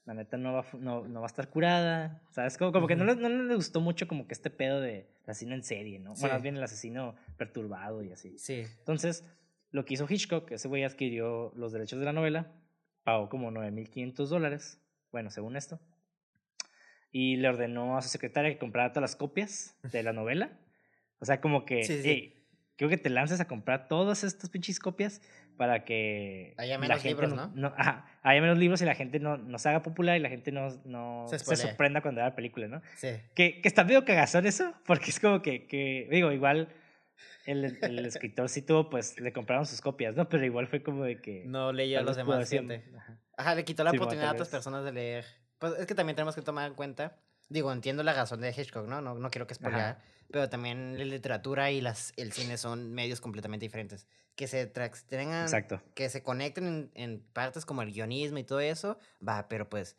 [0.06, 2.58] La neta no va, no, no va a estar curada, ¿sabes?
[2.58, 5.62] Como, como que no, no les gustó mucho como que este pedo de asesino en
[5.64, 6.14] serie, ¿no?
[6.14, 6.20] Sí.
[6.20, 8.36] Bueno, más bien el asesino perturbado y así.
[8.38, 8.64] Sí.
[8.80, 9.24] Entonces,
[9.70, 12.52] lo que hizo Hitchcock, ese güey adquirió los derechos de la novela,
[13.02, 14.78] pagó como 9.500 dólares,
[15.10, 15.80] bueno, según esto,
[17.10, 20.58] y le ordenó a su secretaria que comprara todas las copias de la novela.
[21.18, 22.08] O sea, como que, Sí, sí.
[22.10, 25.22] "Ey, creo que te lances a comprar todas estas pinches copias
[25.56, 27.74] para que Haya la menos gente libros, ¿no?
[27.76, 30.52] ajá, haya menos libros y la gente no, no se haga popular y la gente
[30.52, 32.82] no, no Se sorprenda cuando vea la película, ¿no?
[32.96, 33.10] Sí.
[33.34, 36.68] Que, que está medio cagazón eso, porque es como que, que digo, igual
[37.46, 40.28] el, el escritor sí tuvo, pues le compraron sus copias, ¿no?
[40.28, 41.44] Pero igual fue como de que...
[41.46, 42.84] No leyó a los demás, fíjate.
[42.96, 43.18] ajá.
[43.36, 45.24] Ajá, le quitó la Sí, oportunidad a otras personas de leer.
[45.58, 47.16] Pues es que también tenemos que tomar en cuenta.
[47.48, 49.00] Digo, entiendo la razón de Hitchcock, ¿no?
[49.00, 49.98] No, no quiero que spoilear.
[50.30, 54.06] Pero también la literatura y las, el cine son medios completamente diferentes.
[54.36, 55.48] Que se tengan.
[55.94, 58.98] Que se conecten en, en partes como el guionismo y todo eso.
[59.26, 59.96] Va, pero pues.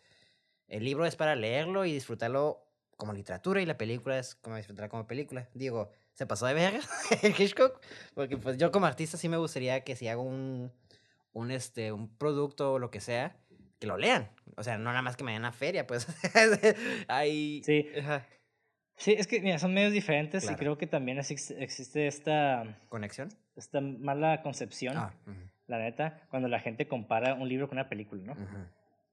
[0.67, 2.61] El libro es para leerlo y disfrutarlo
[2.97, 5.47] como literatura y la película es como disfrutarla como película.
[5.53, 6.79] Digo, se pasó de verga
[7.37, 7.79] Hitchcock.
[8.13, 10.71] Porque pues yo como artista sí me gustaría que si hago un,
[11.33, 13.37] un, este, un producto o lo que sea,
[13.79, 14.29] que lo lean.
[14.57, 16.07] O sea, no nada más que me den una feria, pues.
[17.07, 17.61] Ahí.
[17.63, 17.87] Sí.
[17.99, 18.25] Ajá.
[18.97, 20.55] Sí, es que mira, son medios diferentes Claro.
[20.55, 23.29] y creo que también exis- existe esta, ¿Conexión?
[23.55, 25.13] Esta mala concepción, Ah,
[25.67, 28.35] la neta, cuando la gente compara un libro con una película, ¿no?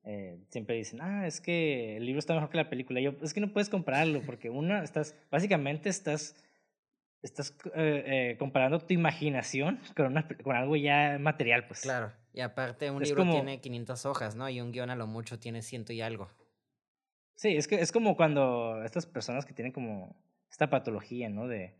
[0.05, 3.01] Eh, siempre dicen, ah, es que el libro está mejor que la película.
[3.01, 6.35] Y yo, es que no puedes compararlo porque una, estás, básicamente estás,
[7.23, 11.83] estás eh, eh, comparando tu imaginación con, una, con algo ya material, pues.
[11.83, 12.13] Claro.
[12.35, 14.49] Y aparte, un Es libro como- tiene 500 hojas, ¿no?
[14.49, 16.29] Y un guion a lo mucho tiene ciento y algo.
[17.35, 20.17] Sí, es que es como cuando estas personas que tienen como
[20.51, 21.47] esta patología, ¿no?
[21.49, 21.75] De,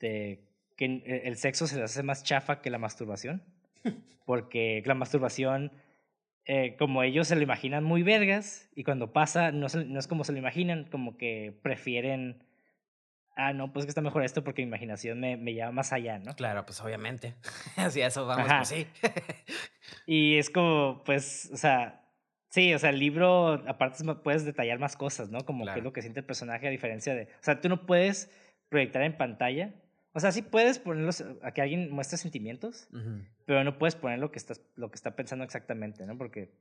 [0.00, 0.44] de
[0.82, 3.42] que eh, el sexo se les hace más chafa que la masturbación.
[4.26, 5.72] Porque la masturbación,
[6.44, 10.24] eh, como ellos se lo imaginan muy vergas, y cuando pasa, no, no es como
[10.24, 12.44] se lo imaginan, como que prefieren
[13.36, 16.18] ah, no, pues que está mejor esto porque mi imaginación me, me lleva más allá,
[16.18, 16.34] ¿no?
[16.34, 17.34] Claro, pues obviamente.
[17.76, 18.86] Así eso vamos, pues sí.
[20.06, 22.04] y es como, pues, o sea,
[22.50, 25.44] sí, o sea, el libro, aparte puedes detallar más cosas, ¿no?
[25.44, 27.86] Como qué es lo que siente el personaje a diferencia de, o sea, tú no
[27.86, 28.30] puedes
[28.68, 29.74] proyectar en pantalla.
[30.14, 32.88] O sea, sí puedes ponerlos a que alguien muestre sentimientos,
[33.46, 36.18] pero no puedes poner lo que, estás, lo que está pensando exactamente, ¿no?
[36.18, 36.52] Porque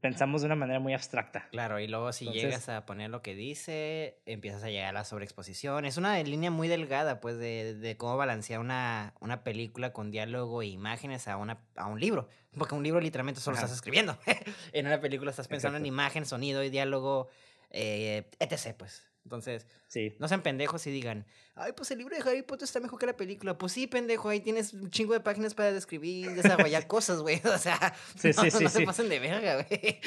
[0.00, 1.48] pensamos de una manera muy abstracta.
[1.50, 5.04] Claro, y luego si llegas a poner lo que dice, empiezas a llegar a la
[5.04, 5.84] sobreexposición.
[5.84, 10.62] Es una línea muy delgada, pues, de, de cómo balancear una, una película con diálogo
[10.62, 12.28] e imágenes a, una, a un libro.
[12.58, 14.18] Porque un libro literalmente solo estás escribiendo.
[14.72, 17.28] en una película estás pensando en imagen, sonido y diálogo,
[17.70, 19.05] eh, etc., pues.
[19.26, 20.14] Entonces, sí.
[20.20, 23.06] no sean pendejos y digan, ay, pues el libro de Harry Potter está mejor que
[23.06, 23.58] la película.
[23.58, 27.40] Pues sí, pendejo, ahí tienes un chingo de páginas para describir, desarrollar cosas, güey.
[27.44, 30.00] O sea, sí, no, sí, no se pasen de verga, güey.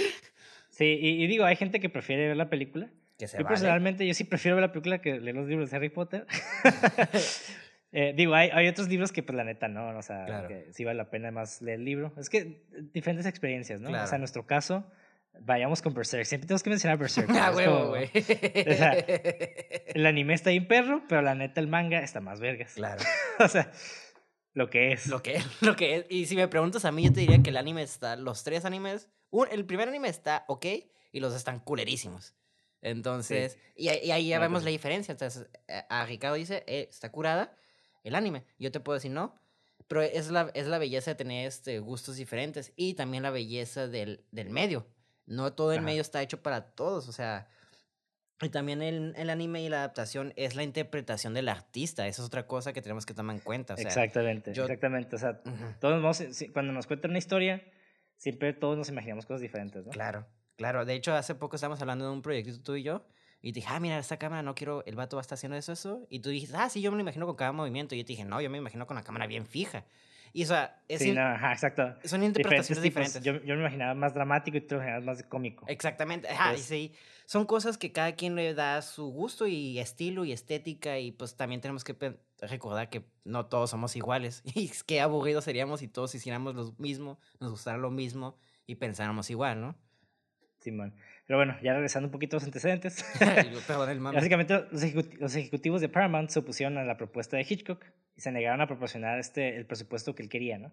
[0.69, 2.89] Sí, y, digo, hay gente que prefiere ver la película.
[3.17, 5.75] Que se yo personalmente, yo sí prefiero ver la película que leer los libros de
[5.75, 6.25] Harry Potter.
[7.91, 9.97] eh, digo, hay, hay otros libros que, pues, la neta, no.
[9.97, 12.13] O sea, que sí vale la pena más leer el libro.
[12.17, 13.89] Es que diferentes experiencias, ¿no?
[13.89, 14.89] O sea, en nuestro caso
[15.41, 16.25] Vayamos con Berserk.
[16.25, 17.29] Siempre tenemos que mencionar Berserk.
[17.33, 18.09] Ah, huevo, güey.
[18.13, 22.73] O sea, el anime está bien perro, pero la neta el manga está más vergas.
[22.73, 23.03] Claro.
[23.39, 23.71] o sea,
[24.53, 25.07] lo que es.
[25.07, 26.05] Lo que es, lo que es.
[26.09, 28.65] Y si me preguntas a mí, yo te diría que el anime está, los tres
[28.65, 29.09] animes,
[29.51, 30.65] el primer anime está ok
[31.11, 32.35] y los están culerísimos.
[32.81, 35.11] Entonces, y, ahí ya vemos la diferencia.
[35.11, 37.55] Entonces, eh, a Ricardo dice, eh, está curada
[38.03, 38.45] el anime.
[38.57, 39.35] Yo te puedo decir no,
[39.87, 43.87] pero es la, es la belleza de tener este, gustos diferentes y también la belleza
[43.87, 44.87] del, del medio.
[45.29, 47.47] No todo el medio está hecho para todos, o sea,
[48.41, 52.07] y también el, el, anime y la adaptación es la interpretación del artista.
[52.07, 53.75] Esa es otra cosa que tenemos que tomar en cuenta.
[53.75, 55.15] exactamente, exactamente.
[55.15, 55.41] O sea,
[55.79, 57.63] todos vamos, cuando nos cuentan una historia,
[58.17, 59.91] siempre todos nos imaginamos cosas diferentes, ¿no?
[59.91, 60.85] Claro, claro.
[60.85, 63.05] De hecho, hace poco estábamos hablando de un proyecto tú y yo.
[63.41, 65.57] Y te dije, ah, mira, esta cámara no quiero, el vato va a estar haciendo
[65.57, 66.07] eso, eso.
[66.09, 67.93] Y tú dijiste, ah, sí, yo me lo imagino con cada movimiento.
[67.95, 69.85] Y yo te dije, no, yo me imagino con la cámara bien fija.
[70.33, 71.95] Y o sea, es sí, no, ajá, exacto.
[72.03, 73.21] son interpretaciones diferentes.
[73.23, 75.65] Yo, yo, me imaginaba más dramático y tú me imaginabas más cómico.
[75.67, 76.27] Exactamente.
[76.29, 76.93] Ajá, y sí.
[77.25, 80.97] Son cosas que cada quien le da su gusto y estilo y estética.
[80.99, 81.95] Y pues también tenemos que
[82.41, 84.43] recordar que no todos somos iguales.
[84.55, 89.29] Y qué aburridos seríamos si todos hiciéramos lo mismo, nos gustara lo mismo y pensáramos
[89.29, 89.75] igual, ¿no?
[90.59, 90.93] Simón.
[91.25, 93.05] Pero bueno, ya regresando un poquito a los antecedentes.
[94.13, 98.61] Básicamente, los ejecutivos de Paramount se opusieron a la propuesta de Hitchcock y se negaron
[98.61, 100.71] a proporcionar este, el presupuesto que él quería, ¿no?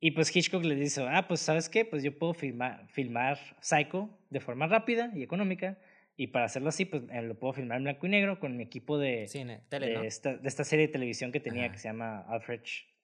[0.00, 1.84] Y pues Hitchcock le dijo, ah, pues ¿sabes qué?
[1.84, 5.78] Pues yo puedo filmar, filmar Psycho de forma rápida y económica.
[6.16, 8.62] Y para hacerlo así, pues eh, lo puedo filmar en blanco y negro con mi
[8.62, 12.20] equipo de, Cine, de, esta, de esta serie de televisión que tenía que se llama
[12.28, 12.60] Alfred,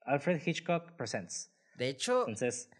[0.07, 1.53] Alfred Hitchcock Presents.
[1.77, 2.71] De hecho, Entonces,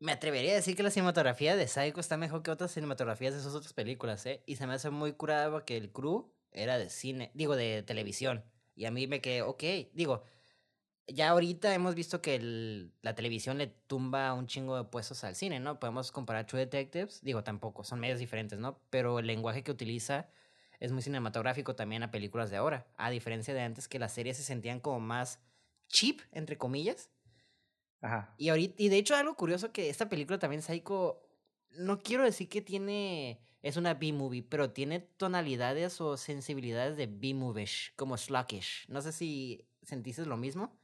[0.00, 3.40] me atrevería a decir que la cinematografía de Psycho está mejor que otras cinematografías de
[3.40, 4.42] sus otras películas, ¿eh?
[4.46, 8.44] Y se me hace muy curada porque el crew era de cine, digo, de televisión.
[8.74, 10.22] Y a mí me quedé, ok, digo,
[11.08, 15.58] ya ahorita hemos visto que la televisión le tumba un chingo de puestos al cine,
[15.58, 15.80] ¿no?
[15.80, 18.78] Podemos comparar True Detectives, digo, tampoco, son medios diferentes, ¿no?
[18.90, 20.28] Pero el lenguaje que utiliza
[20.78, 22.86] es muy cinematográfico también a películas de ahora.
[22.96, 25.40] A diferencia de antes que las series se sentían como más
[25.88, 27.10] cheap, entre comillas
[28.00, 28.34] Ajá.
[28.38, 31.20] Y, ahorita, y de hecho, algo curioso que esta película también, Psycho,
[31.70, 33.40] no quiero decir que tiene.
[33.60, 38.86] Es una B-movie, pero tiene tonalidades o sensibilidades de B-movish, como sluggish.
[38.88, 40.78] No sé si sentiste lo mismo.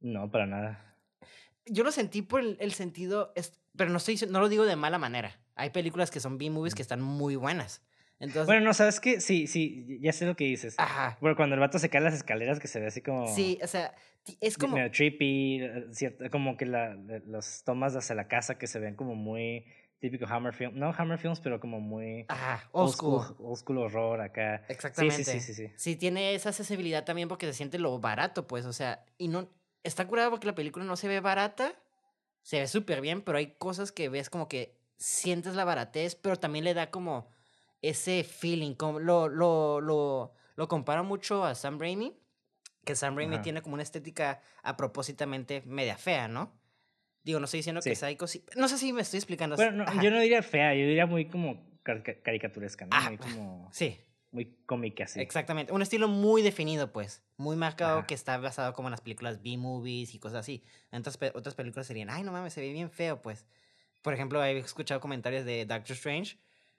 [0.00, 0.96] No, para nada.
[1.66, 3.32] Yo lo sentí por el, sentido,
[3.76, 5.40] pero no, estoy, no lo digo de mala manera.
[5.54, 7.82] Hay películas que son B-movies que están muy buenas.
[8.20, 9.20] Entonces, bueno, no, ¿sabes qué?
[9.20, 10.74] Sí, sí, ya sé lo que dices.
[10.78, 11.16] Ajá.
[11.20, 13.32] Bueno, cuando el vato se cae las escaleras que se ve así como...
[13.32, 13.94] Sí, o sea,
[14.40, 14.76] es como...
[14.76, 18.96] Medio trippy, eh, cierto, como que la, los tomas hacia la casa que se ven
[18.96, 19.64] como muy
[20.00, 20.72] típico Hammer Film.
[20.74, 22.24] No Hammer Films, pero como muy...
[22.28, 23.36] Ajá, old, school.
[23.38, 24.64] Old school horror acá.
[24.68, 25.22] Exactamente.
[25.22, 25.96] Sí, sí, sí, sí, sí.
[25.96, 29.48] tiene esa accesibilidad también porque se siente lo barato, pues, o sea, y no...
[29.84, 31.72] Está curado porque la película no se ve barata,
[32.42, 36.36] se ve súper bien, pero hay cosas que ves como que sientes la baratez, pero
[36.36, 37.28] también le da como
[37.82, 38.74] ese feeling.
[38.74, 42.16] Como lo, lo, lo, lo comparo mucho a Sam Raimi,
[42.84, 46.58] que Sam Raimi tiene como una estética a propósitamente media fea, ¿no?
[47.22, 48.26] Digo, no estoy diciendo que Psycho...
[48.56, 49.56] No sé si me estoy explicando.
[49.56, 53.00] Bueno, yo no diría fea, yo diría muy como caricaturesca, ¿no?
[53.02, 53.68] muy como...
[53.72, 53.98] Sí.
[54.30, 55.20] Muy cómica, sí.
[55.20, 55.72] Exactamente.
[55.72, 57.22] Un estilo muy definido, pues.
[57.38, 60.64] Muy marcado que está basado como en las películas B-movies y cosas así.
[60.90, 63.46] Entonces, otras películas serían, ay, no mames, se ve bien feo, pues.
[64.02, 66.38] Por ejemplo, he escuchado comentarios de Doctor Strange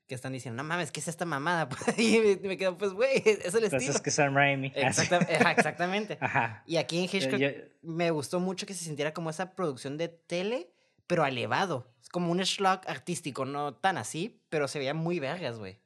[0.10, 1.70] que están diciendo, no mames, ¿qué es esta mamada?
[1.98, 3.66] y me, quedo, pues, güey, es el estilo.
[3.66, 4.70] Entonces que Sam Raimi.
[4.76, 5.20] Exacta-
[5.52, 6.18] exactamente.
[6.20, 6.64] Ajá.
[6.66, 7.50] Y aquí en Hitchcock Yo-
[7.84, 10.72] me gustó mucho que se sintiera como esa producción de tele,
[11.06, 11.94] pero elevado.
[12.02, 15.78] Es como un schlock artístico, no tan así, pero se veía muy vergas, güey.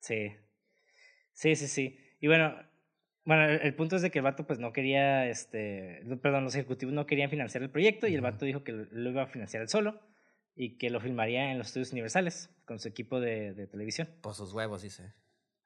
[0.00, 0.36] Sí.
[1.32, 1.98] Sí, sí, sí.
[2.20, 2.54] Y bueno,
[3.24, 6.54] bueno, el, el punto es de que el vato pues no quería, este, perdón, los
[6.54, 9.26] ejecutivos no querían financiar el proyecto y el vato dijo que lo, lo iba a
[9.26, 9.98] financiar él solo
[10.56, 14.08] y que lo filmaría en los estudios universales con su equipo de, de televisión.
[14.22, 15.12] Por sus huevos, dice.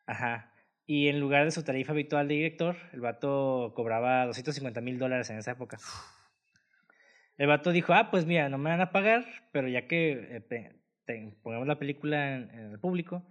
[0.06, 0.52] Ajá.
[0.84, 5.30] Y en lugar de su tarifa habitual de director, el vato cobraba 250 mil dólares
[5.30, 5.78] en esa época.
[7.38, 10.40] El vato dijo, ah, pues mira, no me van a pagar, pero ya que eh,
[10.40, 10.80] te-
[11.42, 13.24] pongamos la película en, en el público,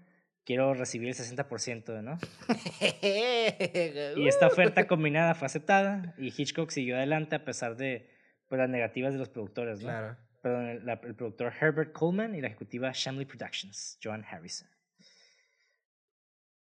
[0.46, 2.18] quiero recibir el 60%, ¿no?
[4.18, 8.10] Y esta oferta combinada fue aceptada y Hitchcock siguió adelante a pesar de
[8.48, 9.88] pues, las negativas de los productores, ¿no?
[9.90, 10.18] Claro.
[10.42, 14.68] Perdón, el, la- el productor Herbert Coleman y la ejecutiva Shamley Productions, Joan Harrison.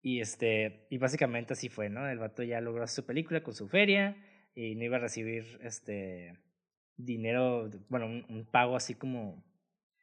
[0.01, 2.09] Y este, y básicamente así fue, ¿no?
[2.09, 4.17] El vato ya logró su película con su feria
[4.55, 6.37] y no iba a recibir este
[6.97, 9.43] dinero, bueno, un, un pago así como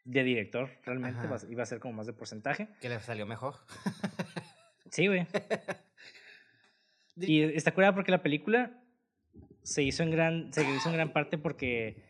[0.05, 1.37] de director, realmente, Ajá.
[1.51, 2.69] iba a ser como más de porcentaje.
[2.81, 3.57] Que le salió mejor.
[4.91, 5.27] Sí, güey.
[7.21, 8.81] Y está curada porque la película
[9.65, 12.01] se hizo en gran, se hizo en gran parte porque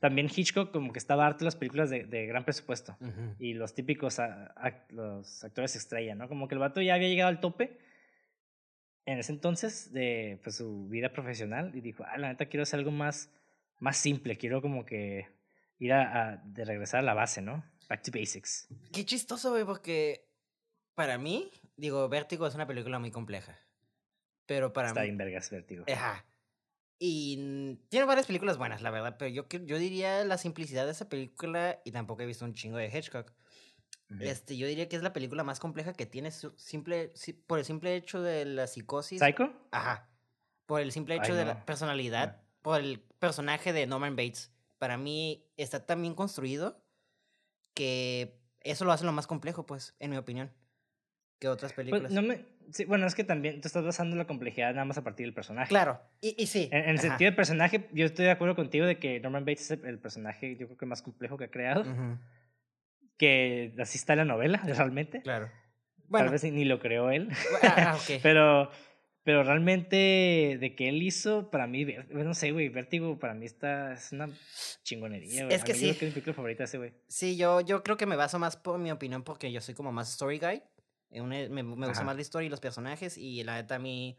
[0.00, 3.34] también Hitchcock como que estaba harto de las películas de, de gran presupuesto Ujú.
[3.38, 6.28] y los típicos a- act- los actores estrella, ¿no?
[6.28, 7.78] Como que el vato ya había llegado al tope
[9.06, 12.78] en ese entonces de pues, su vida profesional y dijo, ah, la neta quiero hacer
[12.78, 13.30] algo más,
[13.80, 15.26] más simple, quiero como que
[15.78, 17.64] ir a, a- de regresar a la base, ¿no?
[17.88, 18.68] Back to basics.
[18.92, 20.28] Qué chistoso, güey, porque
[20.94, 23.58] para mí, digo, Vértigo es una película muy compleja.
[24.46, 25.06] Pero para Está mí.
[25.06, 25.84] bien vergas, vértigo.
[25.90, 26.24] Ajá.
[26.98, 31.08] Y tiene varias películas buenas, la verdad, pero yo, yo diría la simplicidad de esa
[31.08, 33.32] película, y tampoco he visto un chingo de Hitchcock.
[34.10, 34.22] Ujú.
[34.22, 37.58] Este, yo diría que es la película más compleja que tiene su- simple, si- por
[37.58, 39.20] el simple hecho de la psicosis.
[39.20, 39.52] ¿Psycho?
[39.70, 40.08] Ajá.
[40.66, 41.48] Por el simple hecho Ay, de no.
[41.52, 44.50] la personalidad, por el personaje de Norman Bates.
[44.78, 46.82] Para mí está tan bien construido
[47.74, 50.52] que eso lo hace lo más complejo, pues, en mi opinión,
[51.38, 52.10] que otras Pues, películas.
[52.12, 55.04] no me, sí, bueno, es que también te estás basando la complejidad nada más a
[55.04, 55.68] partir del personaje.
[55.68, 56.68] Claro, y, y sí.
[56.72, 59.70] En, en el sentido del personaje, yo estoy de acuerdo contigo de que Norman Bates
[59.70, 61.82] es el, personaje, yo creo que más complejo que ha creado.
[61.82, 62.18] Ujú,
[63.16, 65.22] Que así está la novela, realmente.
[65.22, 65.46] Claro.
[65.46, 67.28] Tal Bueno, vez ni lo creó él.
[67.62, 68.18] ah, ah, ok.
[68.22, 68.70] pero,
[69.24, 73.92] pero realmente, de que él hizo, para mí, no sé, güey, Vértigo para mí está,
[73.92, 74.28] es una
[74.84, 75.54] chingonería, güey.
[75.54, 75.98] Es A que mí yo creo sí.
[75.98, 76.92] que es mi película favorita ese, güey.
[77.08, 79.92] Sí, yo, yo creo que me baso más por mi opinión porque yo soy como
[79.92, 80.62] más story guy.
[81.10, 83.16] Una- me, me gusta más la historia y los personajes.
[83.18, 84.18] Y la neta a mí,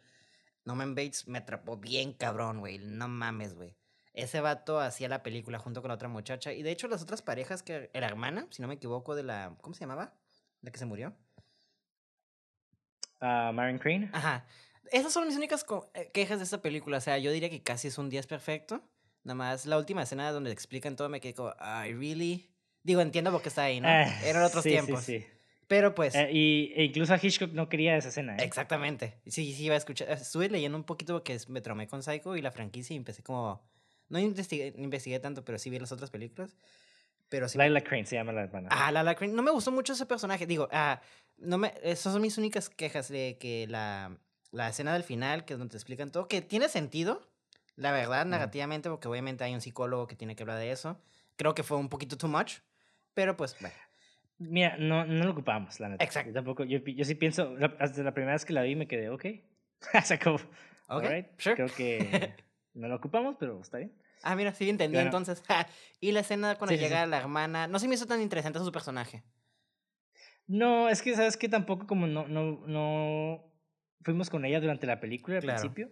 [0.66, 2.80] Norman Bates me atrapó bien cabrón, güey.
[2.80, 3.76] No mames, güey.
[4.14, 6.52] Ese vato hacía la película junto con la otra muchacha.
[6.52, 7.90] Y de hecho las otras parejas que...
[7.94, 9.56] La hermana, si no me equivoco, de la...
[9.62, 10.14] ¿Cómo se llamaba?
[10.62, 11.16] La que se murió.
[13.22, 14.10] Ah, Marion Crane.
[14.14, 14.46] Ajá.
[14.92, 16.98] Esas son mis únicas eh, quejas de esta película.
[16.98, 18.82] O sea, yo diría que casi es un 10 perfecto.
[19.24, 22.50] Nada más la última escena donde explican todo me quedé como, I really...
[22.82, 23.90] Digo, entiendo por qué está ahí, ¿no?
[23.90, 25.04] Ah, Eran otros sí, tiempos.
[25.04, 25.28] Sí, sí.
[25.70, 26.16] Pero pues...
[26.16, 28.44] Eh, y, e incluso a Hitchcock no quería esa escena, ¿eh?
[28.44, 29.20] Exactamente.
[29.28, 30.10] Sí, sí, iba a escuchar.
[30.10, 33.62] Estuve leyendo un poquito porque me traumé con Psycho y la franquicia y empecé como...
[34.10, 36.58] No investigué, investigué tanto, pero sí vi las otras películas.
[37.30, 37.60] Pero sí...
[37.60, 38.70] Lila Crane se llama la hermana.
[38.72, 39.32] Ah, Lala Crane.
[39.32, 40.48] No me gustó mucho ese personaje.
[40.48, 41.02] Digo, ah,
[41.38, 41.72] no me...
[41.84, 44.18] Esas son mis únicas quejas de que la,
[44.52, 47.30] la escena del final, que es donde te explican todo, que tiene sentido,
[47.76, 48.32] la verdad, Ujú.
[48.32, 51.00] narrativamente, porque obviamente hay un psicólogo que tiene que hablar de eso.
[51.36, 52.54] Creo que fue un poquito too much,
[53.14, 53.76] pero pues, bueno.
[54.40, 56.04] Mira, no, no lo ocupamos, la neta.
[56.04, 56.30] Exacto.
[56.30, 59.10] Yo tampoco, yo, yo sí pienso, hasta la primera vez que la vi me quedé,
[59.10, 59.26] ok.
[59.94, 60.38] o sea, como,
[60.88, 61.04] Ok,
[61.38, 61.56] sure.
[61.56, 62.34] creo que
[62.74, 63.94] no lo ocupamos, pero está bien.
[64.24, 65.08] Ah, mira, sí entendí Bueno.
[65.10, 65.44] entonces.
[66.00, 67.10] y la escena cuando Sí, sí, llega sí.
[67.12, 69.24] la hermana, no se me hizo tan interesante su personaje.
[70.48, 73.44] No, es que sabes que tampoco como no, no, no
[74.02, 75.60] fuimos con ella durante la película al Claro.
[75.60, 75.92] principio.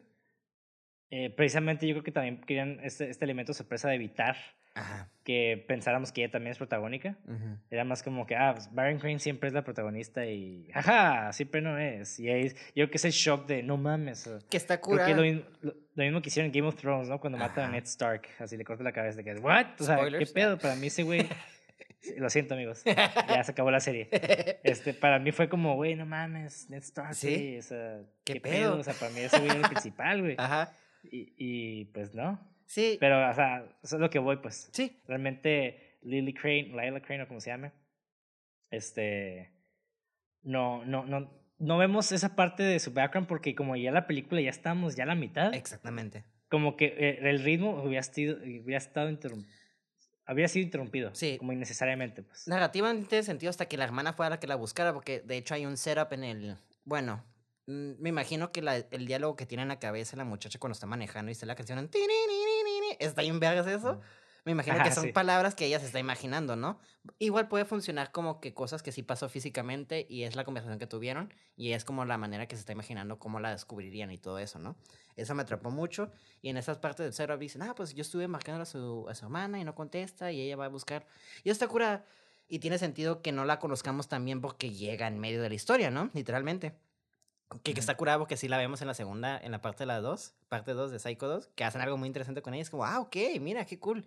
[1.10, 4.36] Eh, precisamente yo creo que también querían este, este elemento sorpresa de evitar
[4.80, 5.10] Ajá.
[5.24, 7.18] que pensáramos que ella también es protagónica.
[7.70, 11.62] Era más como que, ah, pues Baron Crane siempre es la protagonista y, jaja, siempre
[11.62, 12.20] no es.
[12.20, 14.30] Y ahí, yo creo que es el shock de, no mames.
[14.50, 15.16] Que está Creo que curada.
[15.16, 17.20] lo mismo, lo, lo mismo que hicieron en Game of Thrones, ¿no?
[17.20, 17.72] Cuando matan a Ajá.
[17.76, 19.66] Ned Stark, así le corta la cabeza de que, ¿what?
[19.80, 20.32] O sea, ¿qué Spoilers.
[20.32, 20.58] pedo?
[20.58, 21.28] Para mí ese güey,
[22.18, 24.08] lo siento amigos, ya se acabó la serie.
[24.64, 27.58] Este, para mí fue como, güey, no mames, Ned Stark, Sí.
[27.58, 28.54] o sea, ¿Qué ¿qué, pedo?
[28.72, 28.80] pedo?
[28.80, 30.36] O sea, para mí ese güey era el principal, güey.
[30.38, 30.72] Ajá.
[31.04, 32.40] Y, y pues no.
[32.68, 32.98] Sí.
[33.00, 34.70] Pero, o sea, eso es lo que voy, pues.
[34.74, 35.02] Sí.
[35.08, 37.72] Realmente, Lily Crane, Lila Crane, o como se llame,
[38.70, 39.52] este,
[40.44, 44.42] no, no, no, no vemos esa parte de su background porque como ya la película
[44.42, 46.24] ya estamos ya a la mitad, Exactamente.
[46.50, 49.52] como que eh, el ritmo hubiera, estido, hubiera estado interrumpido.
[50.26, 51.16] había sido interrumpido.
[51.16, 51.38] Sí.
[51.40, 52.48] Como innecesariamente, pues.
[52.48, 55.54] Narrativamente tiene sentido hasta que la hermana fuera la que la buscara, porque de hecho
[55.56, 56.58] hay un setup en el.
[56.84, 57.24] Bueno,
[57.68, 60.74] mm, me imagino que la- el diálogo que tiene en la cabeza la muchacha cuando
[60.74, 61.90] está manejando y está la canción en.
[63.00, 64.00] Está bien vergas eso.
[64.48, 65.12] Me imagino que son sí.
[65.12, 66.80] palabras que ella se está imaginando, ¿no?
[67.20, 70.88] Igual puede funcionar como que cosas que sí pasó físicamente y es la conversación que
[70.88, 74.40] tuvieron y es como la manera que se está imaginando cómo la descubrirían y todo
[74.40, 74.78] eso, ¿no?
[75.18, 78.30] Eso me atrapó mucho y en esas partes del setup dicen, ah, pues yo estuve
[78.30, 81.06] marcando a su, a su hermana y no contesta y ella va a buscar.
[81.44, 82.06] Y está cura
[82.48, 85.92] y tiene sentido que no la conozcamos también porque llega en medio de la historia,
[85.92, 86.10] ¿no?
[86.14, 86.74] Literalmente.
[87.64, 89.88] Que, que está curado porque sí la vemos en la segunda, en la parte de
[89.88, 92.64] la 2, parte 2 de Psycho 2, que hacen algo muy interesante con ella.
[92.64, 94.06] Es como, ah, ok, mira, qué cool.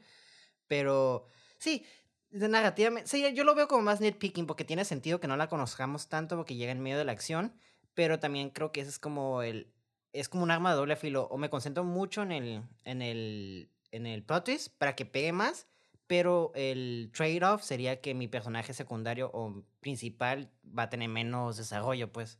[0.66, 1.26] Pero
[1.58, 1.84] sí,
[2.30, 5.48] de narrativamente, sí, yo lo veo como más nitpicking porque tiene sentido que no la
[5.48, 7.54] conozcamos tanto porque llega en medio de la acción,
[7.94, 9.72] pero también creo que ese es como el,
[10.12, 11.26] es como un arma de doble filo.
[11.30, 15.32] O me concentro mucho en el, en el, en el plot twist para que pegue
[15.32, 15.66] más,
[16.06, 22.12] pero el trade-off sería que mi personaje secundario o principal va a tener menos desarrollo,
[22.12, 22.38] pues.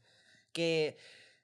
[0.53, 0.97] Que,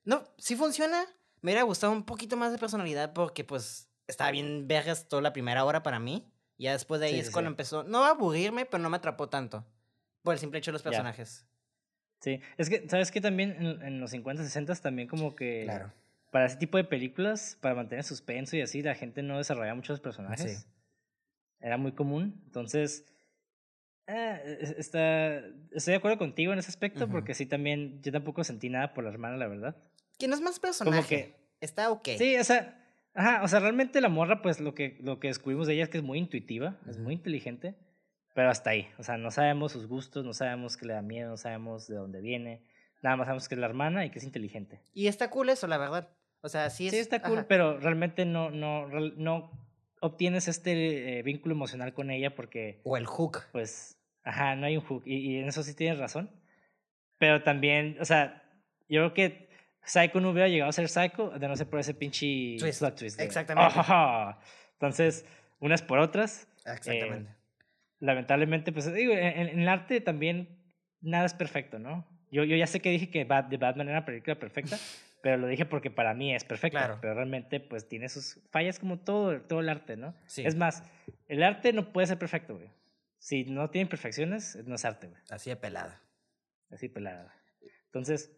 [0.05, 1.05] no, sí funciona.
[1.43, 5.33] Me hubiera gustado un poquito más de personalidad porque, pues, estaba bien vergas toda la
[5.33, 6.31] primera hora para mí.
[6.59, 7.53] Ya después de ahí Sí, es sí, cuando sí.
[7.53, 9.65] empezó, no a aburrirme, pero no me atrapó tanto.
[10.23, 11.47] Por el simple hecho de los personajes.
[12.21, 12.41] Sí.
[12.57, 13.21] Es que, ¿sabes qué?
[13.21, 15.65] También en, en los 50, 60 también como que...
[15.65, 15.93] Claro.
[16.31, 20.01] Para ese tipo de películas, para mantener suspenso y así, la gente no desarrollaba muchos
[20.01, 20.61] personajes.
[20.61, 20.67] Sí.
[21.61, 22.43] Era muy común.
[22.47, 23.05] Entonces,
[24.07, 25.39] eh, es- está,
[25.73, 29.05] estoy de acuerdo contigo en ese aspecto porque sí también, yo tampoco sentí nada por
[29.05, 29.77] la hermana, la verdad.
[30.19, 31.07] Que no es más personaje.
[31.09, 32.09] que- Está ok.
[32.19, 32.79] Sí, o sea,
[33.15, 35.89] ajá, o sea, realmente la morra, pues lo que, lo que descubrimos de ella es
[35.89, 37.75] que es muy intuitiva, es muy inteligente,
[38.35, 38.89] pero hasta ahí.
[38.99, 41.97] O sea, no sabemos sus gustos, no sabemos que le da miedo, no sabemos de
[41.97, 42.63] dónde viene.
[43.03, 44.83] Nada más sabemos que es la hermana y que es inteligente.
[44.93, 46.11] Y está cool eso, la verdad.
[46.43, 46.93] O sea, sí es.
[46.93, 47.47] Sí, está cool, ajá.
[47.49, 49.51] pero realmente no, no, no
[50.01, 53.39] obtienes este eh, vínculo emocional con ella porque, O el hook.
[53.53, 53.96] pues,
[54.27, 55.03] ajá, no hay un hook.
[55.07, 56.31] Y, y en eso sí tienes razón.
[57.19, 58.43] Pero también, o sea,
[58.89, 59.49] yo creo que
[59.85, 62.81] Psycho no hubiera llegado a ser Psycho de no ser por ese pinche Twist.
[62.81, 63.21] plot twist.
[63.21, 63.75] Exactamente.
[63.89, 64.35] "Oh".
[64.75, 65.25] Entonces,
[65.61, 66.47] unas por otras.
[66.67, 67.31] Exactamente.
[68.01, 70.59] Lamentablemente, pues digo, en, en- el arte también
[71.01, 72.07] nada es perfecto, ¿no?
[72.31, 74.77] Yo, yo ya sé que dije que Bat, The Batman era una película perfecta,
[75.23, 76.79] pero lo dije porque para mí es perfecta.
[76.81, 76.99] Claro.
[77.01, 80.15] Pero realmente, pues tiene sus fallas como todo, todo el arte, ¿no?
[80.27, 80.43] Sí.
[80.45, 80.83] Es más,
[81.29, 82.69] el arte no puede ser perfecto, güey.
[83.19, 85.21] Si no tiene imperfecciones, no es arte, güey.
[85.31, 86.03] Así de pelada.
[86.71, 87.35] Así pelada.
[87.87, 88.31] Entonces,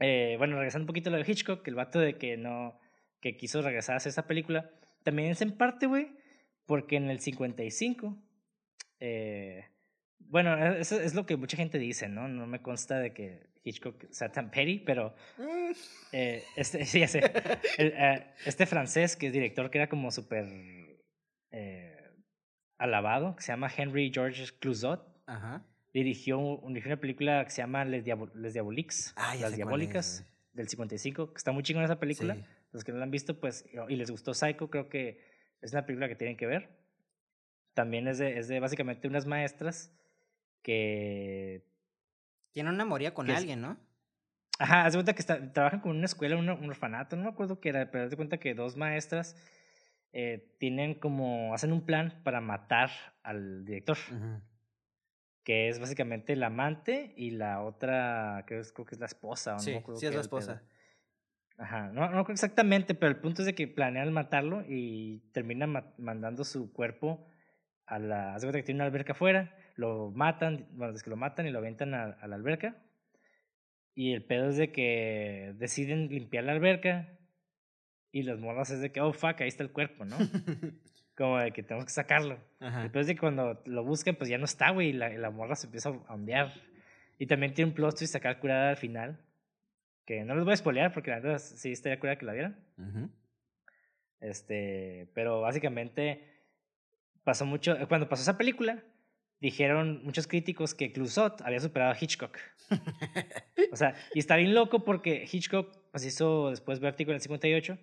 [0.00, 2.78] eh, bueno, regresando un poquito a lo de Hitchcock, el vato de que no,
[3.20, 4.70] que quiso regresar a hacer esa película,
[5.02, 6.16] también es en parte, güey,
[6.66, 8.16] porque en el 55,
[9.00, 9.64] eh,
[10.18, 12.28] bueno, eso es lo que mucha gente dice, ¿no?
[12.28, 15.72] No me consta de que Hitchcock sea tan petty, pero Mm.
[16.12, 17.02] eh, este, sí.
[17.78, 20.44] El, eh, este francés que es director, que era como súper
[21.50, 21.96] eh,
[22.78, 25.62] alabado, que se llama Henry Georges Clouzot, Ajá.
[25.92, 29.56] dirigió, un- dirigió una película que se llama Les, Diabo- Les Diaboliques, Ah, Las es,
[29.56, 30.32] Diabólicas, güey.
[30.54, 32.34] del 55, que está muy chingona esa película.
[32.36, 32.44] Sí.
[32.72, 35.20] Los que no la han visto, pues, y les gustó Psycho, creo que
[35.60, 36.68] es una película que tienen que ver.
[37.74, 39.92] También es de, es de básicamente unas maestras
[40.62, 41.64] que...
[42.52, 43.78] Tiene una moría con Que es- alguien, ¿no?
[44.58, 47.28] Ajá, haz de cuenta que está- trabajan con una escuela, un, un orfanato, no me
[47.28, 49.36] acuerdo qué era, pero haz de cuenta que dos maestras
[50.12, 52.90] eh, tienen como, hacen un plan para matar
[53.22, 53.96] al director.
[55.44, 59.56] Que es básicamente el amante y la otra, creo, creo que es la esposa.
[59.56, 60.62] O Sí, no sí es la esposa.
[61.56, 65.70] Ajá, no, no creo exactamente, pero el punto es de que planean matarlo y terminan
[65.70, 67.26] ma- mandando su cuerpo
[67.86, 68.34] a la...
[68.34, 71.46] Haz de cuenta que tiene una alberca afuera, lo matan, bueno, es que lo matan
[71.46, 72.76] y lo aventan a, a la alberca.
[73.94, 77.17] Y el pedo es de que deciden limpiar la alberca
[78.12, 80.16] y los morras es de que, oh, fuck, ahí está el cuerpo, ¿no?
[81.16, 82.38] Como de que tenemos que sacarlo.
[82.60, 82.82] Ajá.
[82.82, 85.56] Después de que cuando lo buscan, pues ya no está, güey, y la, la morra
[85.56, 86.52] se empieza a ondear.
[87.18, 89.18] Y también tiene un plot twist sacar curada al final.
[90.04, 92.64] Que no les voy a spoilear porque la verdad sí estaría curada que la vieran.
[92.78, 93.10] Ujú.
[94.20, 96.24] Este, pero básicamente
[97.24, 97.76] pasó mucho.
[97.88, 98.82] Cuando pasó esa película,
[99.40, 102.38] dijeron muchos críticos que Clusot había superado a Hitchcock.
[103.70, 107.78] O sea, y está bien loco porque Hitchcock pues hizo después Vértigo en el 58,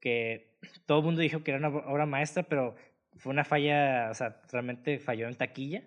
[0.00, 2.74] que todo el mundo dijo que era una obra maestra, pero
[3.16, 5.82] fue una falla, o sea, realmente falló en taquilla.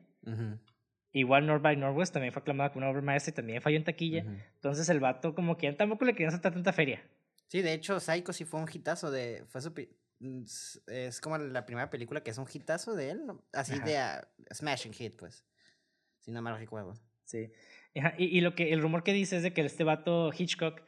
[1.14, 3.84] Igual North by Northwest también fue aclamada como una obra maestra y también falló en
[3.84, 4.26] taquilla.
[4.56, 7.02] Entonces el vato como que tampoco le querían soltar tanta feria.
[7.48, 9.44] Sí, de hecho, Psycho sí fue un hitazo de.
[9.50, 9.72] Fue su.
[10.20, 10.44] mm,
[10.88, 13.26] Es como la primera película que es un hitazo de él.
[13.26, 13.44] ¿no?
[13.52, 13.84] Así Ajá.
[13.84, 15.44] de ah, Smashing Hit, pues.
[16.22, 16.94] Si no mal recuerdo.
[17.26, 17.52] Sí.
[18.18, 20.82] Y lo que el rumor que dice es de que este vato Hitchcock,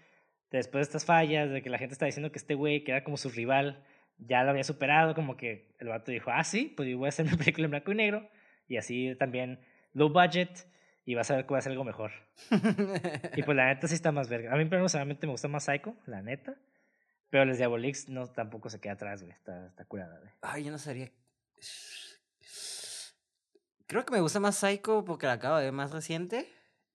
[0.57, 3.03] después de estas fallas, de que la gente está diciendo que este güey, que era
[3.03, 3.83] como su rival,
[4.17, 7.09] ya lo había superado, como que el vato dijo, ah, sí, pues yo voy a
[7.09, 8.29] hacer mi película en blanco y negro,
[8.67, 9.59] y así también
[9.93, 10.67] low budget,
[11.05, 12.11] y vas a ver que va a ser algo mejor.
[13.35, 14.53] y pues la neta sí está más verga.
[14.53, 16.55] A mí personalmente me gusta más Psycho, la neta.
[17.29, 19.33] Pero Les Diabolix no tampoco se queda atrás, güey.
[19.33, 20.31] Está, está curada, güey.
[20.41, 21.11] Ay, yo no sabría.
[23.87, 26.47] Creo que me gusta más Psycho porque la acabo de ver más reciente.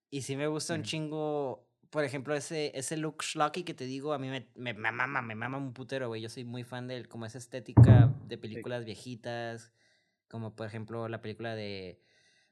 [0.09, 1.68] Y sí me gusta un chingo.
[1.89, 5.33] Por ejemplo, ese, ese look schlocky que te digo, a mí me, me, mama, me
[5.33, 6.21] mama un putero, güey.
[6.21, 9.71] Yo soy muy fan de como esa estética de películas viejitas.
[10.27, 11.99] Como por ejemplo la película de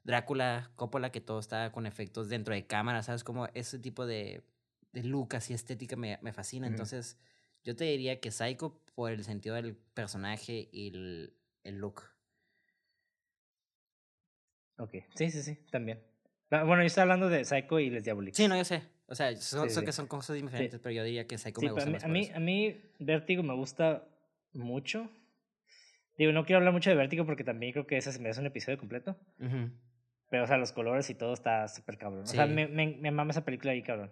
[0.03, 3.23] Drácula, Coppola, que todo está con efectos dentro de cámara, ¿sabes?
[3.23, 4.43] Como ese tipo de,
[4.93, 6.65] de look así estética me, me fascina.
[6.65, 7.19] Entonces,
[7.63, 11.33] yo te diría que Psycho por el sentido del personaje y el,
[11.63, 12.01] el look.
[14.77, 16.01] Ok, sí, sí, sí, también.
[16.49, 18.38] Ah, bueno, yo estoy hablando de Psycho y Les Diaboliques.
[18.38, 18.96] Sí, no, yo sé.
[19.07, 21.97] O sea, son, que son cosas diferentes, pero yo diría que Psycho me gusta mí,
[22.03, 24.03] A mí, a mí, Vértigo me gusta
[24.53, 25.09] mucho.
[26.17, 28.41] Digo, no quiero hablar mucho de Vértigo porque también creo que ese se me hace
[28.41, 29.15] un episodio completo.
[30.29, 32.23] Pero, o sea, los colores y todo está súper cabrón.
[32.23, 34.11] O sea, me, me, me mama esa película ahí, cabrón.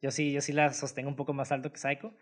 [0.00, 2.14] Yo sí, yo sí la sostengo un poco más alto que Psycho.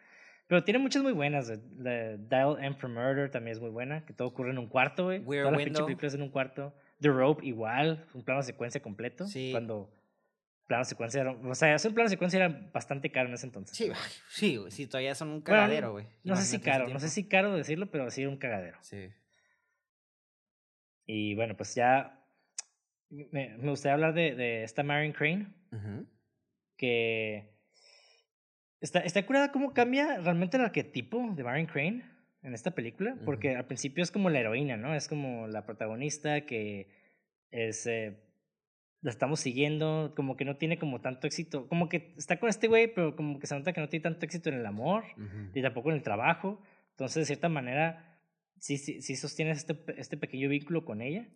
[0.47, 1.49] Pero tiene muchas muy buenas.
[1.49, 4.05] The Dial M for Murder también es muy buena.
[4.07, 5.23] Que todo ocurre en un cuarto, güey.
[5.23, 6.75] Todas las pinches películas en un cuarto.
[7.01, 8.07] The Rope igual.
[8.15, 9.27] Un plano de secuencia completo.
[9.27, 9.51] Sí.
[9.53, 9.91] Cuando
[10.67, 13.77] plano secuencia era, o sea, hacer un plano secuencia era bastante caro en ese entonces.
[13.77, 13.91] Sí,
[14.29, 16.07] sí, sí, todavía son un cagadero, güey.
[16.23, 18.79] no sé si caro, no sé si caro decirlo, pero sí un cagadero.
[18.83, 19.11] Sí.
[21.07, 22.25] Y bueno, pues ya
[23.11, 25.53] me, me gustaría hablar de, de esta Marion Crane,
[26.77, 27.53] que
[28.81, 32.05] Está, está curada cómo cambia realmente el arquetipo de Marion Crane
[32.43, 34.95] en esta película, porque al principio es como la heroína, ¿no?
[34.95, 36.91] Es como la protagonista que
[37.51, 37.87] es...
[37.87, 38.21] Eh,
[39.05, 42.69] la estamos siguiendo, como que no tiene como tanto éxito, como que está con este
[42.69, 45.05] güey, pero como que se nota que no tiene tanto éxito en el amor,
[45.53, 48.19] y tampoco en el trabajo, entonces de cierta manera
[48.59, 51.29] sí, sí, sí sostienes este, este pequeño vínculo con ella,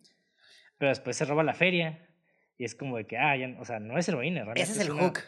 [0.79, 2.09] pero después se roba la feria,
[2.57, 4.63] y es como de que, ah, ya, o sea, no es heroína, realmente.
[4.63, 5.19] Ese es, el hook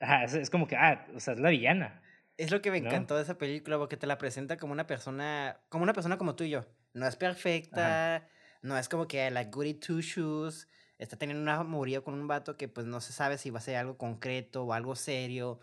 [0.00, 2.02] es, como que, ah, o sea, es la villana.
[2.36, 5.60] Es lo que me encantó de esa película, porque te la presenta como una persona,
[5.68, 6.66] como una persona como tú y yo.
[6.92, 8.26] No es perfecta,
[8.60, 10.68] no es como que la goody two shoes,
[10.98, 13.62] está teniendo una amorío con un vato que pues no se sabe si va a
[13.62, 15.60] ser algo concreto o algo serio.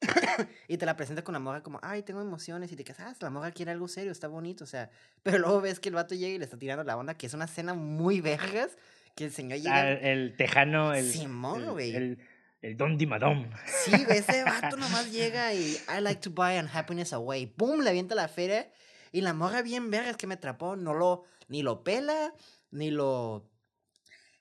[0.68, 3.16] y te la presenta con la morra como, ay, tengo emociones, y te quedas, ah,
[3.20, 4.90] la morra quiere algo serio, está bonito, o sea,
[5.22, 7.34] pero luego ves que el vato llega y le está tirando la onda, que es
[7.34, 8.76] una escena muy vergas,
[9.16, 9.76] que el señor llega...
[9.76, 11.10] Ah, el tejano, el...
[11.10, 11.94] Simón, güey.
[11.94, 12.18] el,
[12.60, 13.50] el Don Dimadón.
[13.66, 17.46] Sí, ese vato nomás llega y I like to buy and happiness away.
[17.46, 17.80] ¡Pum!
[17.80, 18.70] Le avienta la feria.
[19.12, 20.76] Y la morra bien verga es que me atrapó.
[20.76, 22.34] No lo, ni lo pela,
[22.70, 23.48] ni lo.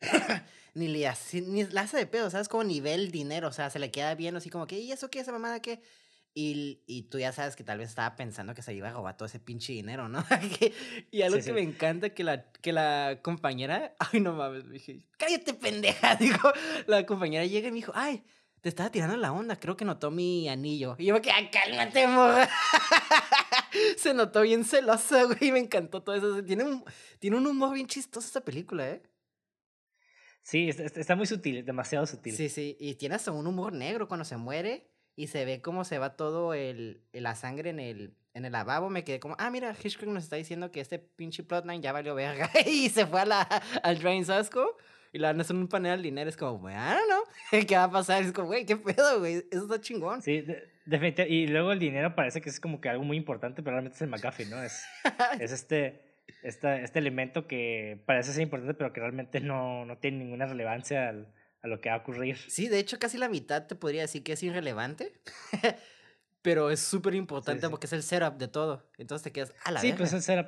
[0.73, 2.47] ni le hace, ni la hace de pedo, ¿sabes?
[2.47, 3.47] Como nivel dinero.
[3.47, 5.19] O sea, se le queda bien, así como que, ¿y eso qué?
[5.19, 5.81] ¿Esa mamada qué?
[6.39, 9.17] Y, y, tú ya sabes que tal vez estaba pensando que se iba a robar
[9.17, 10.23] todo ese pinche dinero, ¿no?
[11.11, 15.01] y algo que me encanta que la, que la compañera, ay no mames, me dije,
[15.17, 16.51] cállate pendeja, dijo,
[16.85, 18.23] la compañera llega y me dijo, ay,
[18.61, 20.95] te estaba tirando la onda, creo que notó mi anillo.
[20.99, 22.47] Y yo me quedé, cálmate, morra.
[23.97, 26.43] se notó bien celosa, güey, me encantó todo eso.
[26.43, 26.85] Tiene un,
[27.17, 29.01] tiene un humor bien chistoso esta película, ¿eh?
[30.47, 32.33] Sí, está muy sutil, demasiado sutil.
[32.33, 35.83] Sí, sí, y tiene hasta un humor negro cuando se muere y se ve cómo
[35.83, 39.49] se va todo el, la sangre en el, en el lavabo, me quedé como, ah,
[39.49, 42.49] mira, Hitchcock nos está diciendo que este pinche plotline ya valió verga.
[42.65, 43.41] y se fue a la,
[43.83, 44.77] al Drain Sasco.
[45.11, 46.29] Y la van a un panel al dinero.
[46.29, 46.79] Es como, bueno,
[47.09, 47.23] no,
[47.67, 48.23] ¿qué va a pasar?
[48.23, 49.45] Es como, güey, ¿qué pedo, güey?
[49.51, 50.21] Eso está chingón.
[50.21, 50.45] Sí,
[50.85, 51.27] definitivamente.
[51.27, 54.01] Y luego el dinero parece que es como que algo muy importante, pero realmente es
[54.01, 54.63] el McGuffin, ¿no?
[54.63, 54.85] Es,
[55.41, 56.06] es este,
[56.43, 61.09] este, este elemento que parece ser importante, pero que realmente no, no tiene ninguna relevancia
[61.09, 62.37] al, a lo que va a ocurrir.
[62.37, 65.13] Sí, de hecho casi la mitad te podría decir que es irrelevante,
[66.41, 68.89] pero es súper importante porque es el setup de todo.
[68.97, 70.47] Entonces te quedas a la Sí, pues el setup.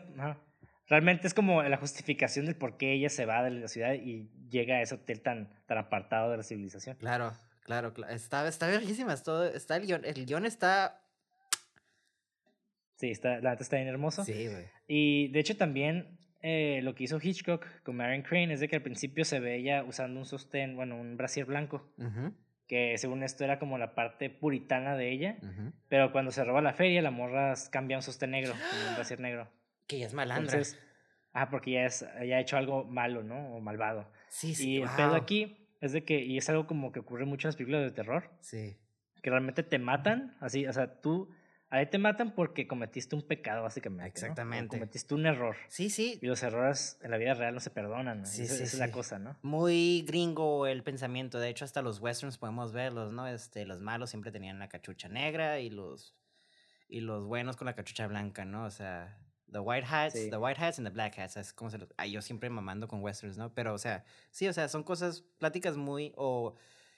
[0.87, 4.27] Realmente es como la justificación del por qué ella se va de la ciudad y
[4.49, 6.97] llega a ese hotel tan, tan apartado de la civilización.
[6.97, 8.11] Claro, claro, claro.
[8.11, 9.15] Está, está verguísima.
[9.17, 11.03] Todo, está el guion, el guion está...
[12.99, 14.25] Sí, está, la neta está bien hermoso.
[14.25, 14.65] Sí, güey.
[14.85, 18.75] Y de hecho también eh, lo que hizo Hitchcock con Marion Crane es de que
[18.75, 21.93] al principio se ve ella usando un sostén, bueno, un brasier blanco,
[22.67, 25.37] que según esto era como la parte puritana de ella,
[25.87, 29.49] pero cuando se roba la feria, la morra cambia un sostén negro, un brasier negro.
[29.87, 30.61] Que ella es malandra.
[31.31, 33.55] ah, porque ya, es, ya ha hecho algo malo, ¿no?
[33.55, 34.11] O malvado.
[34.27, 34.71] Sí, sí.
[34.71, 37.49] Y el pedo aquí es de que, y es algo como que ocurre mucho en
[37.49, 38.29] las películas de terror.
[38.41, 38.75] Sí.
[39.21, 41.29] Que realmente te matan, así, o sea, tú
[41.71, 44.07] Ahí te matan porque cometiste un pecado, básicamente.
[44.07, 44.77] Exactamente.
[44.77, 45.55] cometiste un error.
[45.67, 46.17] Sí, sí.
[46.21, 48.25] Y los errores en la vida real no se perdonan.
[48.25, 49.37] Sí, sí, esa es la cosa, ¿no?
[49.43, 51.39] Muy gringo el pensamiento.
[51.39, 53.27] De hecho, hasta los westerns podemos verlos, ¿no?
[53.27, 56.15] Este, los malos siempre tenían la cachucha negra y los
[56.89, 58.65] y los buenos con la cachucha blanca, ¿no?
[58.65, 59.15] O sea,
[59.51, 60.29] the white hats, Sí.
[60.31, 61.89] the white hats and the black hats, es como se los...
[61.97, 63.53] Ay, yo siempre mamando con westerns, ¿no?
[63.53, 66.55] Pero, o sea, sí, o sea, son cosas, pláticas muy, o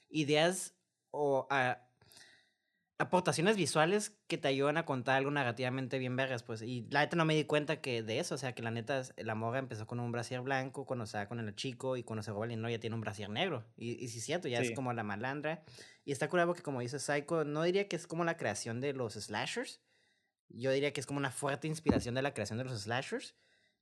[0.09, 0.74] ideas,
[1.11, 1.78] o ah,
[3.01, 6.61] aportaciones visuales que te ayudan a contar algo narrativamente bien vergas, pues.
[6.61, 8.99] Y la neta no me di cuenta que de eso, o sea, que la neta,
[8.99, 12.23] es- la morra empezó con un brasier blanco cuando estaba con el chico y cuando
[12.23, 13.65] se roba el dinero ya tiene un brasier negro.
[13.75, 14.73] Y, y sí es cierto, ya es Sí.
[14.73, 15.63] como la malandra.
[16.05, 18.93] Y está curado porque como dice Psycho, no diría que es como la creación de
[18.93, 19.81] los slashers.
[20.49, 23.35] Yo diría que es como una fuerte inspiración de la creación de los slashers.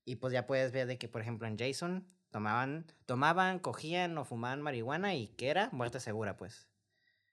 [0.05, 4.23] Y pues ya puedes ver de que, por ejemplo, en Jason tomaban, tomaban, cogían o
[4.23, 6.68] fumaban marihuana y que era muerte segura, pues.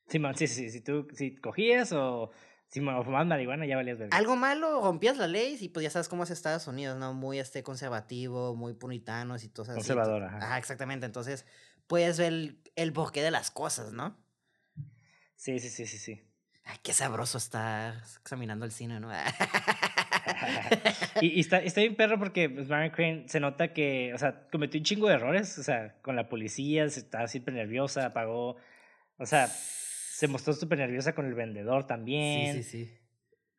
[0.09, 0.71] Sí, man, sí, sí, sí.
[0.71, 2.31] Si tú si cogías o
[2.69, 4.17] si fumabas marihuana, ya valías verga.
[4.17, 7.15] Algo malo, rompías la ley y pues ya sabes cómo es Estados Unidos, ¿no?
[7.15, 9.75] Muy este conservativo, muy puritanos y todo así.
[9.75, 10.39] Conservador, Ajá.
[10.39, 10.59] ajá.
[10.59, 11.07] exactamente.
[11.07, 11.47] Entonces,
[11.87, 14.17] puedes ver el, el porqué de las cosas, ¿no?
[15.37, 16.23] Sí, sí, sí, sí, sí.
[16.65, 19.11] Ay, qué sabroso estar examinando el cine, ¿no?
[21.21, 24.49] y, y está, está bien perro porque pues, Marion Crane se nota que, o sea,
[24.51, 28.57] cometió un chingo de errores, o sea, con la policía, se estaba siempre nerviosa, pagó,
[29.19, 29.49] o sea,
[30.17, 32.55] se mostró súper nerviosa con el vendedor también.
[32.55, 32.99] sí, sí, sí.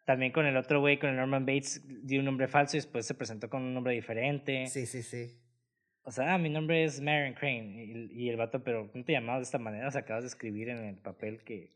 [0.05, 3.05] También con el otro güey, con el Norman Bates, dio un nombre falso y después
[3.05, 4.65] se presentó con un nombre diferente.
[4.67, 5.37] Sí, sí, sí.
[6.01, 7.83] O sea, ah, mi nombre es Marion Crane.
[7.83, 10.29] Y, y el vato, pero no te llamabas de esta manera, o sea, acabas de
[10.29, 11.75] escribir en el papel que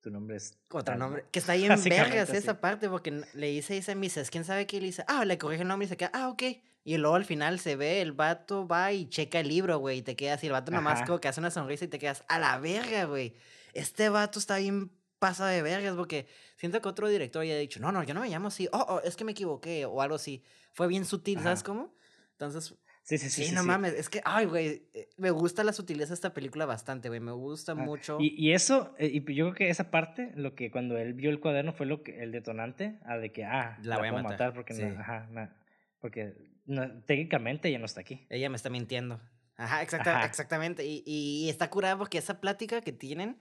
[0.00, 0.56] tu nombre es.
[0.70, 1.24] Otro nombre.
[1.32, 4.76] Que está ahí en vergas esa parte porque le dice, dice Mises, ¿quién sabe qué?
[4.76, 6.42] Y le dice, ah, le corrige el nombre y se queda, ah, ok.
[6.84, 10.02] Y luego al final se ve, el vato va y checa el libro, güey, y
[10.02, 12.38] te quedas así, el vato nomás como que hace una sonrisa y te quedas, a
[12.38, 13.34] la verga, güey.
[13.74, 17.78] Este vato está bien pasa de vergas porque siento que otro director ya ha dicho,
[17.80, 20.14] no, no, yo no me llamo así, oh, oh, es que me equivoqué o algo
[20.14, 20.42] así.
[20.72, 21.66] Fue bien sutil, ¿sabes Ajá.
[21.66, 21.94] cómo?
[22.32, 23.42] Entonces, Sí, sí, sí.
[23.42, 23.66] sí, sí, no sí.
[23.66, 27.18] mames, es que, ay, güey, eh, me gusta la sutileza de esta película bastante, güey,
[27.18, 28.18] me gusta Ah, mucho.
[28.20, 31.30] Y, y eso, eh, y yo creo que esa parte, lo que cuando él vio
[31.30, 34.22] el cuaderno fue lo que el detonante a de que, ah, La voy a puedo
[34.24, 34.82] matar, porque sí.
[34.82, 35.56] no, ajá, na-
[35.98, 36.34] porque
[36.66, 38.26] no- técnicamente ya no está aquí.
[38.30, 39.20] Ella me está mintiendo.
[39.56, 40.26] Ajá, exacta- Ajá.
[40.26, 40.84] exactamente.
[40.86, 43.38] Y, y está curada porque esa plática que tienen,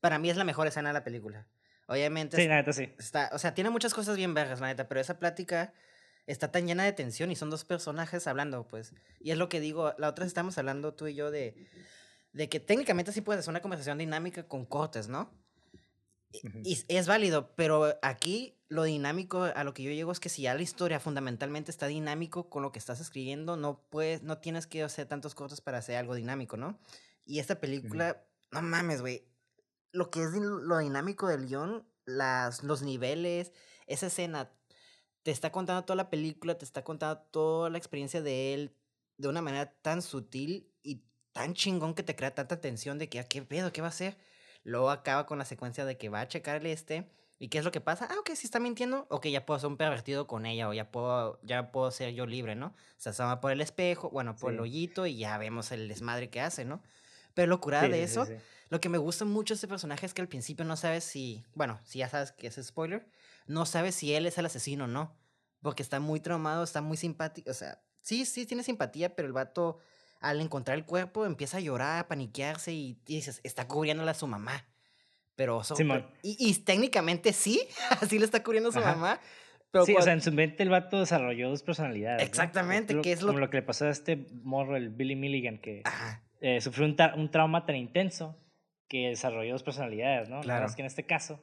[0.00, 1.46] para mí es la mejor escena de la película.
[1.86, 2.92] Obviamente, Sí, la neta sí.
[2.98, 5.72] está, o sea, tiene muchas cosas bien vergas, la neta, pero esa plática
[6.26, 8.92] está tan llena de tensión y son dos personajes hablando, pues.
[9.20, 11.66] Y es lo que digo, la otra estamos hablando tú y yo de,
[12.32, 15.32] de que técnicamente sí puedes hacer una conversación dinámica con cortes, ¿no?
[16.30, 16.58] Y- Ujú.
[16.62, 20.42] Y es válido, pero aquí lo dinámico a lo que yo llego es que si
[20.42, 24.66] ya la historia fundamentalmente está dinámico con lo que estás escribiendo, no puedes, no tienes
[24.66, 26.78] que hacer tantos cortes para hacer algo dinámico, ¿no?
[27.24, 29.24] Y esta película, no mames, güey.
[29.92, 33.52] Lo que es lo dinámico del guion, las, los niveles,
[33.86, 34.52] esa escena,
[35.22, 38.76] te está contando toda la película, te está contando toda la experiencia de él
[39.16, 43.18] de una manera tan sutil y tan chingón que te crea tanta tensión de que,
[43.20, 43.72] "Ah, ¿qué pedo?
[43.72, 44.18] ¿Qué va a hacer?
[44.64, 47.10] Luego acaba con la secuencia de que va a checar el este.
[47.38, 48.08] ¿Y qué es lo que pasa?
[48.10, 49.06] Ah, ok, si está mintiendo.
[49.10, 52.26] Ok, ya puedo ser un pervertido con ella o ya puedo, ya puedo ser yo
[52.26, 52.68] libre, ¿no?
[52.68, 55.88] O sea, se va por el espejo, bueno, por el hoyito y ya vemos el
[55.88, 56.82] desmadre que hace, ¿no?
[57.34, 58.32] Pero lo curada Sí, de sí, eso, sí.
[58.70, 61.44] lo que me gusta mucho de este personaje es que al principio no sabes si,
[61.54, 63.08] bueno, si ya sabes que es spoiler,
[63.46, 65.16] no sabes si él es el asesino o no.
[65.62, 67.50] Porque está muy traumado, está muy simpático.
[67.50, 69.78] O sea, sí, sí tiene simpatía, pero el vato
[70.20, 74.14] al encontrar el cuerpo empieza a llorar, a paniquearse y, y dices, está cubriéndola a
[74.14, 74.66] su mamá.
[75.36, 77.60] Pero, so- pero- y, y técnicamente sí,
[78.00, 78.94] así le está cubriendo a su Ajá.
[78.94, 79.20] mamá.
[79.70, 82.26] Pero sí, o sea, en su mente el vato desarrolló dos personalidades.
[82.26, 85.58] Exactamente, que es lo- Como lo que le pasó a este morro, el Billy Milligan,
[85.58, 88.36] que Ajá, eh, sufrió un, tra- un trauma tan intenso
[88.88, 90.40] que desarrolló dos personalidades, ¿no?
[90.40, 90.62] Claro.
[90.64, 91.42] más que en este caso,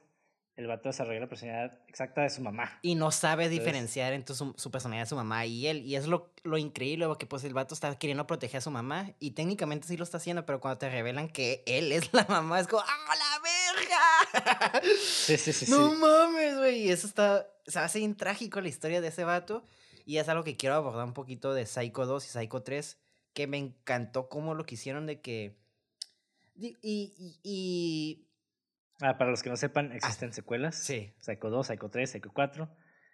[0.56, 2.78] el vato desarrolló la personalidad exacta de su mamá.
[2.82, 5.84] Y no sabe Entonces- diferenciar entre su, su personalidad de su mamá y él.
[5.84, 9.12] Y es lo, lo increíble, porque pues el vato está queriendo proteger a su mamá.
[9.20, 12.58] Y técnicamente sí lo está haciendo, pero cuando te revelan que él es la mamá,
[12.58, 14.42] es como, ¡ah, la
[14.72, 14.82] verga!
[14.98, 15.70] Sí, sí, sí.
[15.70, 15.96] no sí.
[15.98, 16.82] mames, güey.
[16.86, 19.62] Y eso está, se hace bien trágico la historia de ese vato.
[20.04, 22.96] Y es algo que quiero abordar un poquito de Psycho 2 y Psycho 3,
[23.36, 25.58] que me encantó cómo lo que hicieron de que...
[26.54, 28.22] Y, y, y-
[29.02, 30.74] Ah, para los que no sepan, existen secuelas.
[30.74, 31.12] sí.
[31.20, 32.66] Psycho 2, Psycho 3, Psycho 4.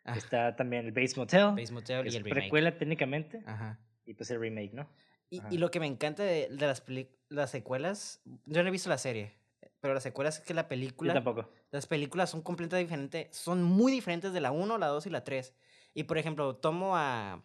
[0.05, 1.57] Ah, Está también el Bates Motel.
[1.57, 2.41] Base Motel que y es el remake.
[2.43, 3.43] precuela técnicamente.
[3.47, 3.81] Ajá.
[4.07, 4.89] Y pues el remake, ¿no?
[5.29, 6.85] Y, y lo que me encanta de, de las,
[7.31, 9.41] las secuelas, yo no he visto la serie,
[9.81, 11.51] pero las secuelas es que la Yo película, tampoco.
[11.73, 15.25] las películas son completamente diferentes, son muy diferentes de la 1, la 2 y la
[15.25, 15.53] 3.
[15.95, 17.43] Y por ejemplo, tomo a,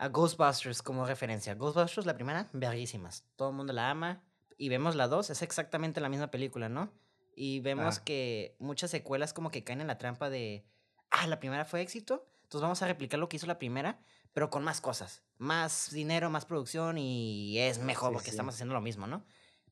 [0.00, 1.54] a Ghostbusters como referencia.
[1.54, 3.26] Ghostbusters, la primera, verguísimas.
[3.36, 4.24] Todo el mundo la ama.
[4.56, 6.90] Y vemos la 2, es exactamente la misma película, ¿no?
[7.36, 8.04] Y vemos Ajá.
[8.04, 10.66] que muchas secuelas como que caen en la trampa de,
[11.10, 14.00] ah, la primera fue éxito, entonces vamos a replicar lo que hizo la primera,
[14.32, 18.30] pero con más cosas, más dinero, más producción y es mejor Sí, porque sí.
[18.30, 19.24] estamos haciendo lo mismo, ¿no?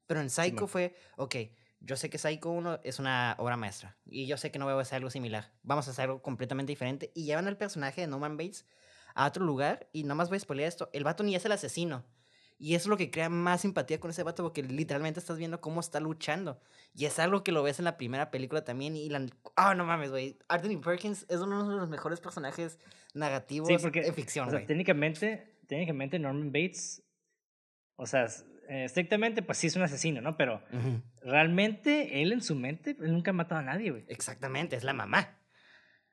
[0.07, 1.37] Pero en Psycho fue, ok,
[1.81, 3.97] yo sé que Psycho 1 es una obra maestra.
[4.07, 5.53] Y yo sé que no voy a hacer algo similar.
[5.63, 7.13] Vamos a hacer algo completamente diferente.
[7.15, 8.67] Y llevan al personaje de Norman Bates
[9.19, 9.89] a otro lugar.
[9.93, 10.89] Y nada más voy a spoilear esto.
[10.93, 12.05] El vato ni es el asesino.
[12.61, 15.61] Y eso es lo que crea más simpatía con ese vato porque literalmente estás viendo
[15.61, 16.61] cómo está luchando.
[16.95, 18.97] Y es algo que lo ves en la primera película también.
[18.97, 19.25] Y la.
[19.57, 20.39] Ah, no mames, güey.
[20.49, 22.79] Anthony Perkins es uno de los mejores personajes
[23.15, 24.67] narrativos Sí, porque, en ficción, O sea, güey.
[24.67, 27.03] técnicamente, técnicamente Norman Bates,
[27.97, 28.27] o sea,
[28.69, 30.37] eh, estrictamente, pues sí es un asesino, ¿no?
[30.37, 30.63] Pero
[31.23, 34.05] realmente él en su mente él nunca ha matado a nadie, güey.
[34.09, 35.38] Exactamente, es la mamá.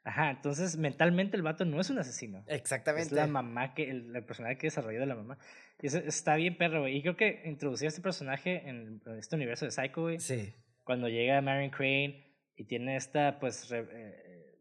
[0.07, 2.43] Ajá, entonces mentalmente el vato no es un asesino.
[2.47, 3.07] Exactamente.
[3.07, 5.37] Es la mamá que, el, el personaje que desarrolló de la mamá.
[5.81, 6.95] Y eso está bien perro, güey.
[6.97, 10.53] Y creo que introducir a este personaje en, en este universo de Psycho, güey, Sí.
[10.83, 12.23] cuando llega Marion Crane
[12.55, 14.59] y tiene esta, pues, re- eh,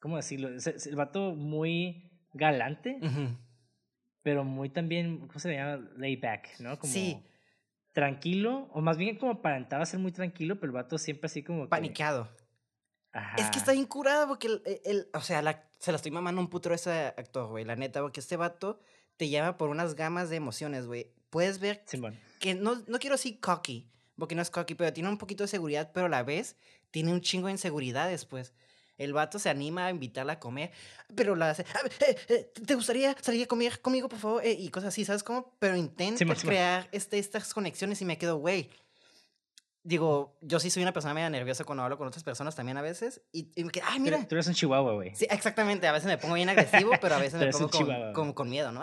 [0.00, 0.48] ¿cómo decirlo?
[0.48, 2.98] Es, es el vato muy galante,
[4.22, 5.86] pero muy también, ¿cómo se le llama?
[5.96, 6.78] Laid back, ¿no?
[6.78, 7.22] Como Sí.
[7.92, 11.64] tranquilo, o más bien como aparentaba ser muy tranquilo, pero el vato siempre así como
[11.64, 11.68] que...
[11.70, 12.28] Paniqueado.
[13.12, 13.36] Ajá.
[13.36, 16.10] Es que está bien curado porque, el, el- el- o sea, la- se la estoy
[16.12, 18.78] mamando un putero a ese actor, güey, la neta, porque este vato
[19.16, 21.10] te llama por unas gamas de emociones, güey.
[21.30, 22.18] Puedes ver Simón.
[22.40, 23.88] que no, no quiero decir cocky,
[24.18, 26.56] porque no es cocky, pero tiene un poquito de seguridad, pero a la vez
[26.90, 28.52] tiene un chingo de inseguridades, pues.
[28.98, 30.70] El vato se anima a invitarla a comer,
[31.14, 34.44] pero la hace, "Ah, eh, eh, ¿te gustaría salir a comer conmigo, por favor?
[34.44, 35.54] Eh, y cosas así, ¿sabes cómo?
[35.58, 36.50] Pero intenta Simón, Simón.
[36.54, 38.68] crear este, estas conexiones y me quedo, güey.
[39.82, 42.82] Digo, yo sí soy una persona media nerviosa cuando hablo con otras personas también a
[42.82, 43.22] veces.
[43.32, 44.22] Y, y me quedo, ay, mira.
[44.26, 45.14] Tú eres un chihuahua, güey.
[45.14, 45.86] Sí, exactamente.
[45.86, 47.70] A veces me pongo bien agresivo, pero a veces me pongo
[48.12, 48.82] con, con, miedo, ¿no?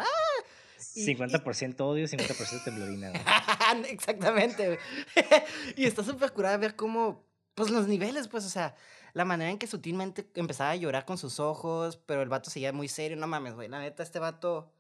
[0.96, 3.12] y- 50% odio, 50% temblorina.
[3.90, 4.66] Exactamente.
[4.66, 4.80] güey.
[5.76, 7.24] y está súper curada ver cómo,
[7.54, 8.76] pues los niveles, pues, o sea,
[9.14, 12.74] la manera en que sutilmente empezaba a llorar con sus ojos, pero el vato seguía
[12.74, 13.18] muy serio.
[13.18, 13.68] No mames, güey.
[13.68, 14.74] La neta, este vato,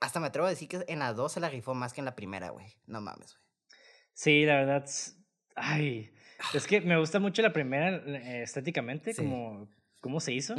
[0.00, 2.06] hasta me atrevo a decir que en la 2 se la rifó más que en
[2.06, 2.66] la primera, güey.
[2.86, 3.42] No mames, güey.
[4.14, 4.86] Sí, la verdad.
[5.56, 6.10] Ay.
[6.54, 9.22] Es que me gusta mucho la primera eh, estéticamente, Sí.
[9.22, 9.68] como
[10.00, 10.54] cómo se hizo.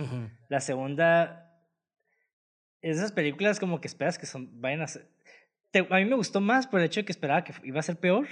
[0.50, 1.50] La segunda.
[2.82, 5.08] Esas películas como que esperas que son, vayan a ser.
[5.72, 7.84] te- a mí me gustó más por el hecho de que esperaba que iba a
[7.84, 8.28] ser peor.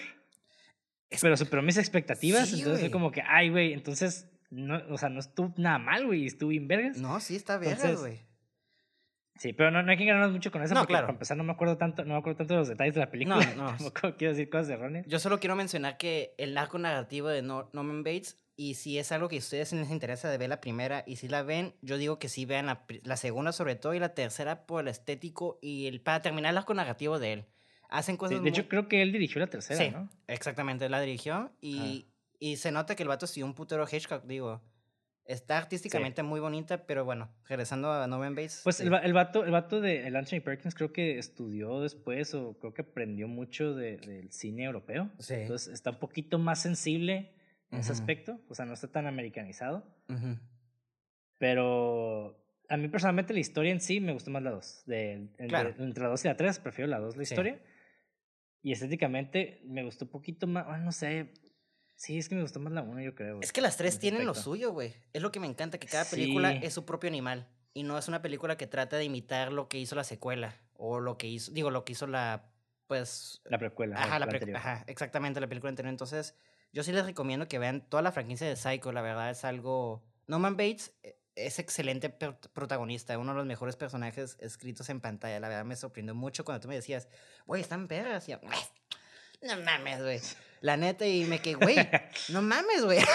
[1.09, 2.49] Es- Pero superó mis expectativas.
[2.49, 4.27] Sí, entonces fue como que, ay, güey, entonces.
[4.49, 6.25] No, o sea, no estuvo nada mal, güey.
[6.25, 6.97] Estuvo bien vergas.
[6.97, 8.19] No, sí, está vergas, güey.
[9.41, 10.75] Sí, pero no, no hay que engañarnos mucho con eso.
[10.75, 11.07] No, porque claro.
[11.07, 13.09] Para empezar, no me acuerdo tanto, no me acuerdo tanto de los detalles de la
[13.09, 13.37] película.
[13.55, 13.65] no.
[13.77, 15.05] Tampoco quiero decir cosas erróneas.
[15.07, 19.11] Yo solo quiero mencionar que el arco narrativo de Nor- Norman Bates, y si es
[19.11, 21.97] algo que a ustedes les interesa de ver la primera, y si la ven, yo
[21.97, 25.87] digo que sí vean la, segunda sobre todo, y la tercera por el estético, y
[25.87, 27.45] el, para terminar el arco narrativo de él.
[27.89, 30.07] Hacen cosas de muy- hecho, creo que él dirigió la tercera, Sí, ¿no?
[30.27, 32.05] exactamente, la dirigió, y,
[32.37, 34.61] y se nota que el vato estudió un putero Hitchcock, digo.
[35.25, 38.61] Está artísticamente muy bonita, pero bueno, regresando a Norman Bates.
[38.63, 38.83] Pues sí.
[38.83, 42.57] el, va- el vato, el vato de el Anthony Perkins creo que estudió después o
[42.59, 45.09] creo que aprendió mucho de- del cine europeo.
[45.19, 45.35] Sí.
[45.35, 47.33] Entonces está un poquito más sensible
[47.69, 48.39] en ese aspecto.
[48.49, 49.85] O sea, no está tan americanizado.
[50.09, 50.37] Ujú.
[51.37, 52.37] Pero
[52.69, 54.83] a mí personalmente la historia en sí me gustó más la 2.
[54.85, 55.47] De, entre,
[56.03, 57.59] la 2 y la 3 prefiero la 2 la historia.
[58.63, 61.33] Y estéticamente me gustó un poquito más, ah, no sé.
[62.01, 63.37] Sí, es que me gustó más la 1 yo creo.
[63.43, 64.95] Es que las tres tienen lo suyo, güey.
[65.13, 67.47] Es lo que me encanta, que cada película es su propio animal.
[67.75, 70.59] Y no es una película que trata de imitar lo que hizo la secuela.
[70.73, 72.49] O lo que hizo, digo, lo que hizo la,
[72.87, 73.43] pues...
[73.45, 74.01] La precuela.
[74.01, 74.57] Ajá, la pre- anterior.
[74.57, 75.91] ajá, exactamente, la película anterior.
[75.91, 76.33] Entonces,
[76.73, 78.91] yo sí les recomiendo que vean toda la franquicia de Psycho.
[78.91, 80.03] La verdad es algo...
[80.25, 85.39] Norman Bates eh, es excelente protagonista, uno de los mejores personajes escritos en pantalla.
[85.39, 87.07] La verdad me sorprendió mucho cuando tú me decías,
[87.45, 88.27] güey, están perras.
[88.27, 88.39] Y yo,
[89.43, 90.19] no mames, güey.
[90.61, 91.75] La neta, y me quedé, güey,
[92.29, 92.99] no mames, güey.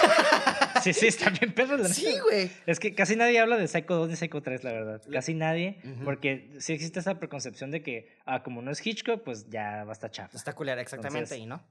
[0.83, 1.75] Sí, sí, está bien perro.
[1.75, 2.51] la Sí, güey.
[2.67, 5.01] Es que casi nadie habla de Psycho 2 ni Psycho 3, la verdad.
[5.11, 5.81] Casi nadie.
[6.05, 9.89] Porque sí existe esa preconcepción de que, ah, como no es Hitchcock, pues ya va
[9.89, 10.37] a estar chafa.
[10.37, 11.61] Está culera, exactamente, Entonces- y no.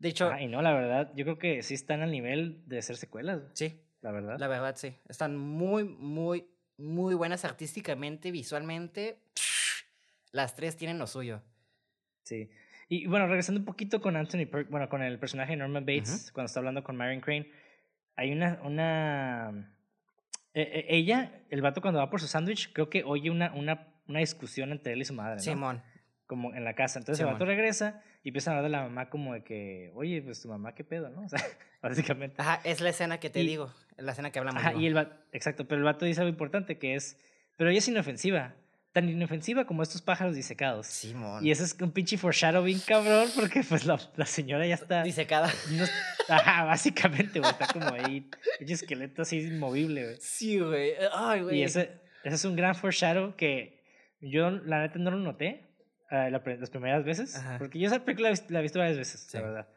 [0.00, 2.82] De hecho, Ah, y no, la verdad, yo creo que sí están al nivel de
[2.82, 4.36] ser secuelas, sí, la verdad.
[4.38, 4.94] la verdad, sí.
[5.08, 6.46] Están muy, muy,
[6.76, 9.20] muy buenas artísticamente, visualmente.
[10.32, 11.40] Las tres tienen lo suyo.
[12.24, 12.50] Sí.
[12.88, 16.30] Y bueno, regresando un poquito con Anthony Per- bueno, con el personaje de Norman Bates,
[16.32, 17.50] cuando está hablando con Marion Crane,
[18.16, 19.74] hay una, una,
[20.52, 23.88] e- e- ella, el vato cuando va por su sándwich, creo que oye una, una,
[24.06, 25.40] una discusión entre él y su madre, ¿no?
[25.42, 25.82] Simón.
[26.26, 26.98] Como en la casa.
[26.98, 27.34] Entonces el Simón.
[27.34, 30.48] vato regresa y empieza a hablar de la mamá como de que, oye, pues tu
[30.48, 31.22] mamá, ¿qué pedo, no?
[31.24, 31.40] O sea,
[31.82, 32.40] básicamente.
[32.40, 33.72] Ajá, es la escena que te Y- digo.
[33.96, 34.60] La escena que hablamos.
[34.62, 37.16] Ajá, y el vato, exacto, pero el vato dice algo importante que es,
[37.56, 38.54] pero ella es inofensiva,
[38.94, 40.86] tan inofensiva como estos pájaros disecados.
[40.86, 41.44] Simón.
[41.44, 45.02] Y eso es un pinche foreshadowing, cabrón, porque pues la, la señora ya está...
[45.02, 45.48] Dice cada.
[45.72, 45.84] no-
[46.28, 50.16] ajá, básicamente, güey, está como ahí, pinche esqueleto así inmovible, güey.
[50.20, 50.92] Sí, güey.
[51.12, 51.58] Ay, güey.
[51.58, 53.82] Y ese, ese es un gran foreshadow que
[54.20, 55.66] yo, la neta, no lo noté
[56.10, 57.58] eh, la las primeras veces, Ajá.
[57.58, 59.36] porque yo esa película la he visto varias veces, Sí.
[59.36, 59.68] la verdad.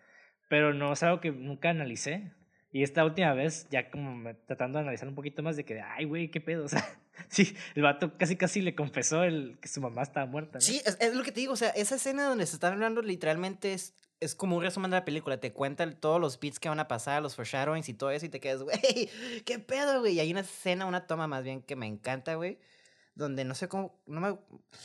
[0.47, 2.32] pero no es algo que nunca analicé.
[2.72, 5.82] Y esta última vez, ya como me- tratando de analizar un poquito más de que,
[5.82, 6.65] ay, güey, qué pedo.
[6.65, 6.86] O sea,
[7.30, 10.61] sí, el vato casi casi le confesó el, que su mamá estaba muerta.
[10.61, 13.74] Sí, es, lo que te digo, o sea, esa escena donde se están hablando literalmente
[13.74, 16.80] es, es como un resumen de la película, te cuenta todos los beats que van
[16.80, 19.09] a pasar, los foreshadowings y todo eso y te quedas, güey,
[19.45, 20.13] qué pedo, güey.
[20.15, 22.59] Y hay una escena, una toma más bien que me encanta, güey,
[23.15, 24.38] donde no sé cómo, no me...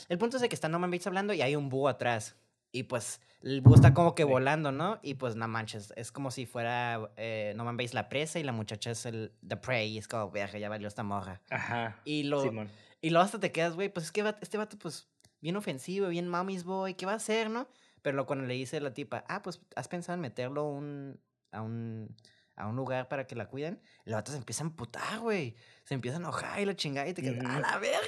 [0.09, 2.35] El punto es de que está Norman Bates hablando y hay un búho atrás.
[2.75, 4.29] Y pues el búho está como que Sí.
[4.29, 4.99] volando, ¿no?
[5.03, 8.51] Y pues no manches, es como si fuera eh, Norman Bates la presa y la
[8.51, 9.91] muchacha es el the prey.
[9.91, 11.39] Y es como, verga, ya valió esta morra.
[11.51, 12.01] Ajá.
[12.03, 12.69] Y lo, Simón.
[12.99, 15.07] y luego hasta te quedas, güey, pues es que este vato, pues,
[15.39, 17.67] bien ofensivo, bien mommy's boy, ¿qué va a hacer, no?
[18.01, 21.19] Pero lo- cuando le dice la tipa, ah, pues, ¿has pensado en meterlo un,
[21.51, 22.15] a, un,
[22.55, 23.79] a un lugar para que la cuiden?
[24.05, 25.55] El vato se empieza a emputar, güey.
[25.83, 27.59] Se empieza a enojar y la chingada y te quedas, a Ujú.
[27.61, 27.99] la verga,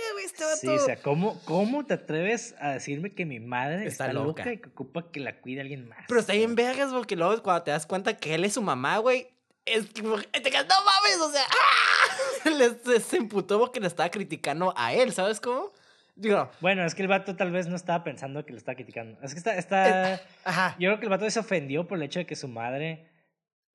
[0.44, 0.56] este.
[0.58, 4.44] Sí, o sea, ¿cómo, ¿cómo te atreves a decirme que mi madre Está está, loca.
[4.44, 4.54] loca.
[4.54, 6.06] y que ocupa que la cuide alguien más?
[6.08, 8.98] Pero está bien vergas porque luego cuando te das cuenta que él es su mamá,
[9.00, 9.28] güey,
[9.66, 12.50] es como, te quedas, no mames, o sea, ¡ah!
[12.50, 15.72] Le- se, se emputó porque le estaba criticando a él, ¿sabes cómo?
[16.18, 19.18] Digo, Bueno, es que el vato tal vez no estaba pensando que lo estaba criticando.
[19.22, 20.22] Es que está, está...
[20.46, 20.76] ajá.
[20.80, 23.12] Yo creo que el vato se ofendió por el hecho de que su madre...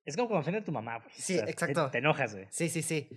[0.07, 1.11] Es como cuando ofende a tu mamá, güey.
[1.15, 1.91] Sí, te- exacto.
[1.91, 2.47] Te, enojas, güey.
[2.51, 3.11] Sí, sí, sí.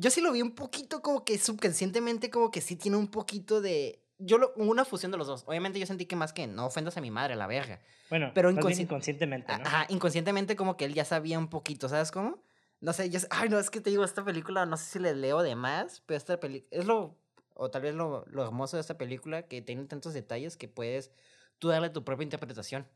[0.00, 3.60] Yo sí lo vi un poquito como que subconscientemente como que sí tiene un poquito
[3.60, 4.00] de...
[4.18, 5.42] Yo lo, una fusión de los dos.
[5.48, 7.80] Obviamente yo sentí que más que no ofendas a mi madre, la verga.
[8.08, 9.64] Bueno, Pero inconsci- inconscientemente, ¿no?
[9.64, 12.40] Ajá, inconscientemente como que él ya sabía un poquito, ¿sabes cómo?
[12.80, 13.18] No sé, yo...
[13.30, 16.02] Ay, no, es que te digo, esta película, no sé si le leo de más,
[16.06, 16.80] pero esta película...
[16.80, 17.16] Es lo...
[17.54, 21.10] O tal vez lo, lo hermoso de esta película, que tiene tantos detalles que puedes
[21.58, 22.86] tú darle tu propia interpretación.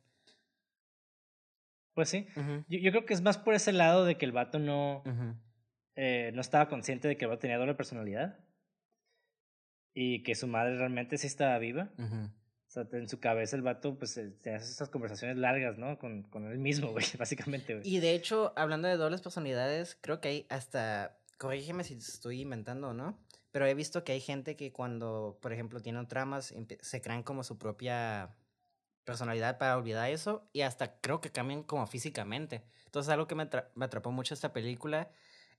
[1.95, 2.27] Pues sí.
[2.69, 5.03] Yo, yo creo que es más por ese lado de que el vato no.
[5.95, 8.39] Eh, no estaba consciente de que el vato tenía doble personalidad.
[9.95, 11.91] Y que su madre realmente sí estaba viva.
[11.99, 15.99] O sea, en su cabeza el vato, pues, eh, te hace estas conversaciones largas, ¿no?
[15.99, 17.87] Con, con él mismo, güey, básicamente, güey.
[17.87, 22.89] Y de hecho, hablando de dobles personalidades, creo que hay hasta, corrígeme si estoy inventando
[22.89, 23.19] o no,
[23.51, 27.45] pero he visto que hay gente que cuando, por ejemplo, tienen tramas, se crean como
[27.45, 28.35] su propia
[29.05, 32.65] personalidad para olvidar eso y hasta creo que cambian como físicamente.
[32.87, 35.11] Entonces algo que me, me atrapó mucho esta película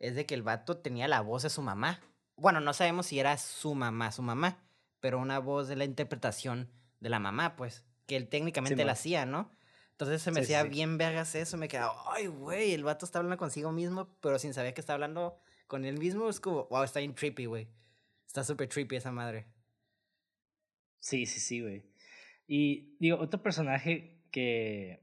[0.04, 2.01] es de que el vato tenía la voz de su mamá.
[2.36, 4.62] Bueno, no sabemos si era su mamá, su mamá,
[4.99, 9.26] pero una voz de la interpretación de la mamá, pues, que él técnicamente la hacía,
[9.26, 9.49] ¿no?
[9.91, 10.70] Entonces se me sí, hacía sí.
[10.70, 14.54] bien vergas eso, me quedaba, ay, güey, el vato está hablando consigo mismo, pero sin
[14.54, 17.70] saber que está hablando con él mismo, es como, wow, está bien trippy, güey.
[18.28, 19.45] Está súper trippy esa madre.
[20.99, 21.86] Sí, sí, sí, güey.
[22.45, 25.01] Y digo, otro personaje que,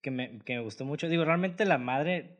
[0.00, 2.37] que, me, que me gustó mucho, digo, realmente la madre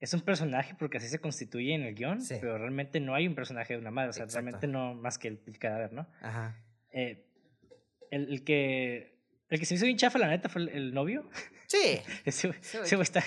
[0.00, 2.36] es un personaje porque así se constituye en el guion, Sí.
[2.40, 4.42] pero realmente no hay un personaje de una madre, o sea, Exacto.
[4.44, 6.06] realmente no más que el, el cadáver, ¿no?
[6.20, 6.56] Ajá.
[6.92, 7.26] Eh,
[8.10, 9.16] el, el que
[9.48, 11.28] el que se me hizo bien chafa, la neta, fue el, el novio.
[11.68, 12.00] Sí.
[12.24, 13.22] Ese güey Sí, ese está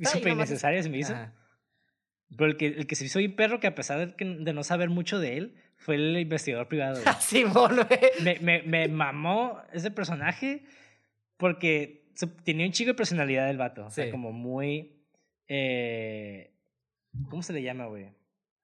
[0.00, 1.14] súper innecesario, se me hizo.
[1.14, 1.32] Ajá.
[2.36, 4.24] Pero el que, el que se me hizo bien perro, que a pesar de, que,
[4.24, 7.00] de no saber mucho de él, fue el investigador privado.
[7.02, 7.14] güey.
[8.24, 10.64] me, me, me mamó ese personaje
[11.36, 12.10] porque
[12.44, 13.86] tenía un chico de personalidad el vato.
[13.86, 14.10] O sea, Sí.
[14.10, 15.01] como muy.
[15.48, 16.54] Eh,
[17.28, 18.12] ¿Cómo se le llama, güey?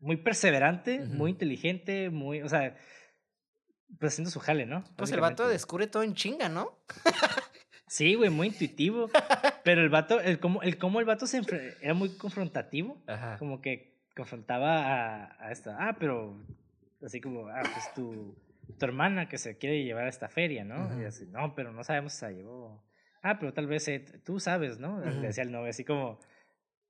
[0.01, 2.43] Muy perseverante, muy inteligente, muy.
[2.43, 2.77] O sea,
[3.99, 4.85] pues haciendo su jale, ¿no?
[4.97, 6.79] Pues el vato descubre todo en chinga, ¿no?
[7.89, 9.09] Sí, güey, muy intuitivo.
[9.65, 11.41] pero el vato, el cómo el, cómo el vato se
[11.81, 13.03] era muy confrontativo.
[13.07, 13.39] Ajá.
[13.39, 15.77] Como que confrontaba a, a esta.
[15.81, 16.37] Ah, pero.
[17.03, 18.37] Así como, ah, pues tu,
[18.77, 21.01] tu hermana que se quiere llevar a esta feria, ¿no?
[21.01, 22.85] Y así, no, pero no sabemos si se la llevó.
[23.23, 25.01] Ah, pero tal vez eh, tú sabes, ¿no?
[25.01, 26.19] Le decía el novio, así como,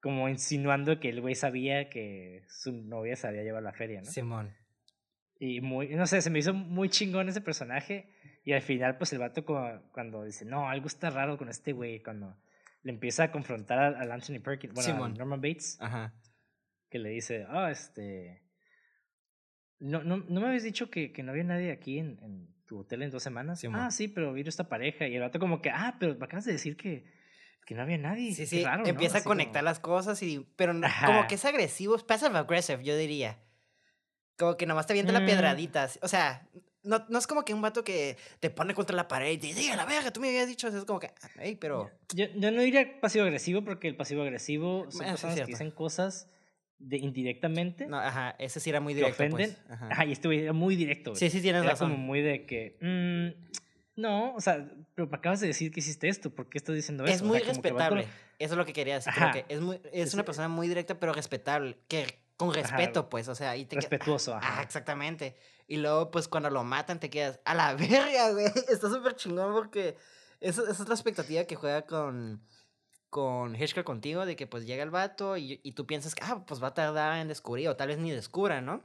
[0.01, 4.01] como insinuando que el güey sabía que su novia se había llevado a la feria,
[4.01, 4.11] ¿no?
[4.11, 4.55] Simón.
[5.41, 8.13] Y muy, no sé, se me hizo muy chingón ese personaje.
[8.45, 11.73] Y al final, pues el vato como- cuando dice, no, algo está raro con este
[11.73, 12.37] güey, cuando
[12.83, 15.13] le empieza a confrontar al, Anthony Perkins, bueno, Simón.
[15.13, 16.15] a Norman Bates, Ajá.
[16.91, 18.43] que le dice, ah, este...
[19.81, 22.81] No, no, no me habías dicho que, que no había nadie aquí en, en tu
[22.81, 23.61] hotel en dos semanas.
[23.61, 23.81] Simón.
[23.81, 25.07] ah, sí, pero vino esta pareja.
[25.07, 27.05] Y el vato como que, ah, pero acabas de decir que,
[27.69, 28.35] que no había nadie.
[28.35, 28.89] Sí, sí, raro, ¿no?
[28.89, 30.47] empieza Así a conectar como- las cosas y...
[30.57, 33.39] Pero no- como que es agresivo, es passive aggressive, yo diría.
[34.39, 35.27] Como que nomás te avienta la Mm.
[35.27, 35.83] piedradita.
[35.83, 36.49] así, O sea,
[36.83, 39.49] no, no es como que un vato que te pone contra la pared y te
[39.49, 40.67] dice, la verga, tú me habías dicho.
[40.69, 41.91] eso", Es como que, hey, pero...
[42.15, 45.71] Yo, yo no diría pasivo-agresivo porque el pasivo-agresivo son Bueno, sí es personas que dicen
[45.71, 46.31] cosas
[46.79, 49.55] de, indirectamente No, ajá, ese sí era muy que directo, ofenden.
[49.57, 49.71] pues.
[49.71, 49.89] Ajá.
[49.91, 51.11] Ajá, y este era muy directo.
[51.11, 51.19] güey.
[51.21, 51.91] Sí, sí, tienes Era razón.
[51.91, 53.51] como muy de que, mm,
[53.99, 57.05] no, o sea, pero me acabas de decir que hiciste esto, ¿por qué estás diciendo
[57.05, 57.15] eso?
[57.17, 58.03] Es O muy sea, respetable.
[58.39, 59.13] Eso es lo que quería decir.
[59.33, 61.77] Que es, muy, es una persona muy directa, pero respetable.
[61.89, 63.27] Que con respeto, pues.
[63.27, 64.63] O sea, ahí te Respetuoso, Ah, ajá.
[64.63, 65.35] exactamente.
[65.67, 68.47] Y luego, pues, cuando lo matan, te quedas a la verga, güey.
[68.69, 69.97] Está súper chingón porque
[70.41, 72.41] esa, esa es la expectativa que juega con,
[73.11, 76.45] con Hitchcock contigo de que pues llega el vato y, y tú piensas que, ah,
[76.47, 78.81] pues va a tardar en descubrir o tal vez ni descubra, ¿no?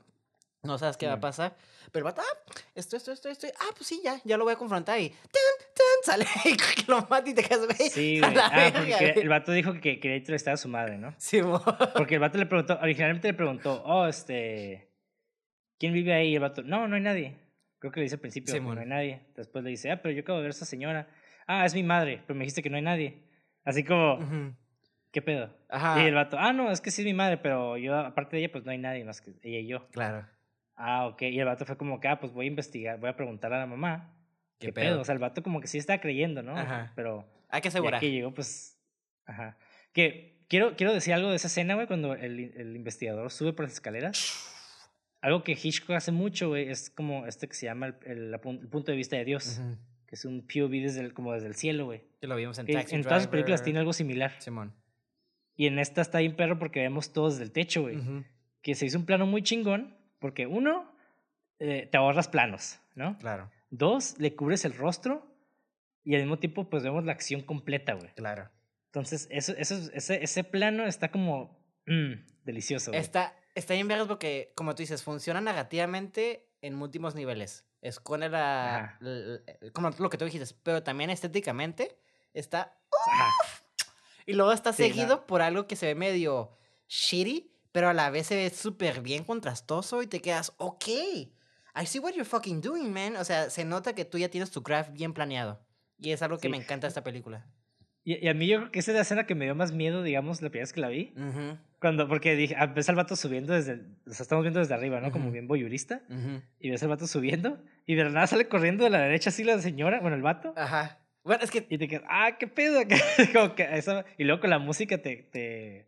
[0.63, 1.55] No sabes qué va a pasar.
[1.91, 3.47] Pero el vato, ah, esto, esto, esto, esto.
[3.59, 6.03] Ah, pues sí, ya, ya lo voy a confrontar y ¡tun, tun!
[6.03, 7.89] sale y lo mata y te quedas, güey.
[7.89, 8.33] Sí, güey.
[8.37, 11.13] Ah, porque el vato dijo que quería entrevistar a su madre, ¿no?
[11.17, 11.61] Simón.
[11.95, 14.89] Porque el vato le preguntó, originalmente le preguntó, oh, este,
[15.77, 16.29] ¿quién vive ahí?
[16.29, 17.37] Y el vato, no, no hay nadie.
[17.79, 18.75] Creo que le dice al principio Simón.
[18.75, 19.21] no hay nadie.
[19.35, 21.09] Después le dice, ah, pero yo acabo de ver a esa señora.
[21.45, 23.21] Ah, es mi madre, pero me dijiste que no hay nadie.
[23.65, 24.55] Así como.
[25.11, 25.55] ¿qué pedo?
[25.69, 26.01] Ajá.
[26.01, 28.43] Y el vato, ah, no, es que sí es mi madre, pero yo, aparte de
[28.43, 29.87] ella, pues no hay nadie más que ella y yo.
[29.89, 30.27] Claro.
[30.75, 31.21] Ah, ok.
[31.23, 33.59] Y el vato fue como que, ah, pues voy a investigar, voy a preguntar a
[33.59, 34.15] la mamá.
[34.59, 34.85] ¿Qué ¿Qué, pedo?
[34.93, 35.01] pedo?
[35.01, 36.57] O sea, el vato como que sí está creyendo, ¿no?
[36.57, 36.93] Ajá.
[36.95, 37.99] Pero Hay que asegurar.
[37.99, 38.79] que llegó, pues.
[39.25, 39.57] Ajá.
[39.93, 43.65] Que quiero, quiero decir algo de esa escena, güey, cuando el, el investigador sube por
[43.65, 44.49] las escaleras.
[45.21, 48.91] Algo que Hitchcock hace mucho, güey, es como este que se llama el, el- punto
[48.91, 49.61] de vista de Dios,
[50.05, 52.01] que es un POV desde el, como desde el cielo, güey.
[52.19, 54.33] Que lo vimos en Que Taxi En todas sus películas tiene algo similar.
[54.39, 54.73] Simón.
[55.55, 57.99] Y en esta está bien perro porque vemos todos desde el techo, güey.
[58.61, 60.89] Que se hizo un plano muy chingón, porque uno,
[61.59, 63.17] eh, te ahorras planos, ¿no?
[63.17, 65.27] Claro, Dos, le cubres el rostro
[66.05, 68.13] y al mismo tiempo, pues vemos la acción completa, güey.
[68.15, 68.49] claro.
[68.85, 72.13] Entonces, eso, eso, ese, ese plano está como mm,
[72.45, 72.91] delicioso.
[72.91, 73.01] güey.
[73.01, 77.65] Está, está bien vergas porque, como tú dices, funciona negativamente en múltiples niveles.
[77.81, 78.97] Esconde la, Ajá.
[79.01, 81.97] l- l- Como lo que tú dijiste, pero también estéticamente
[82.33, 82.77] está...
[84.25, 85.25] Y luego está Sí, seguido no.
[85.25, 86.55] por algo que se ve medio
[86.87, 91.85] shitty, pero a la vez se ve súper bien contrastoso y te quedas, ok, I
[91.85, 93.17] see what you're fucking doing, man.
[93.17, 95.59] O sea, se nota que tú ya tienes tu craft bien planeado.
[95.97, 96.49] Y es algo que Sí.
[96.49, 97.45] me encanta de esta película.
[98.05, 99.71] Y, y a mí yo creo que esa es la escena que me dio más
[99.71, 101.13] miedo, digamos, la primera vez que la vi.
[101.17, 103.73] Ujú, Cuando, porque dije, ah, ves al vato subiendo desde,
[104.05, 105.11] o sea, estamos viendo desde arriba, ¿no?
[105.11, 105.33] Como Ujú.
[105.33, 106.01] bien voyurista.
[106.09, 106.41] ujú.
[106.59, 107.61] Y ves al vato subiendo.
[107.85, 110.53] Y de la nada sale corriendo de la derecha así la señora, bueno, el vato.
[110.55, 110.99] Ajá.
[111.23, 112.81] Bueno, es que Y te quedas, ah, qué pedo.
[113.33, 115.87] Como que eso- y luego con la música te, te,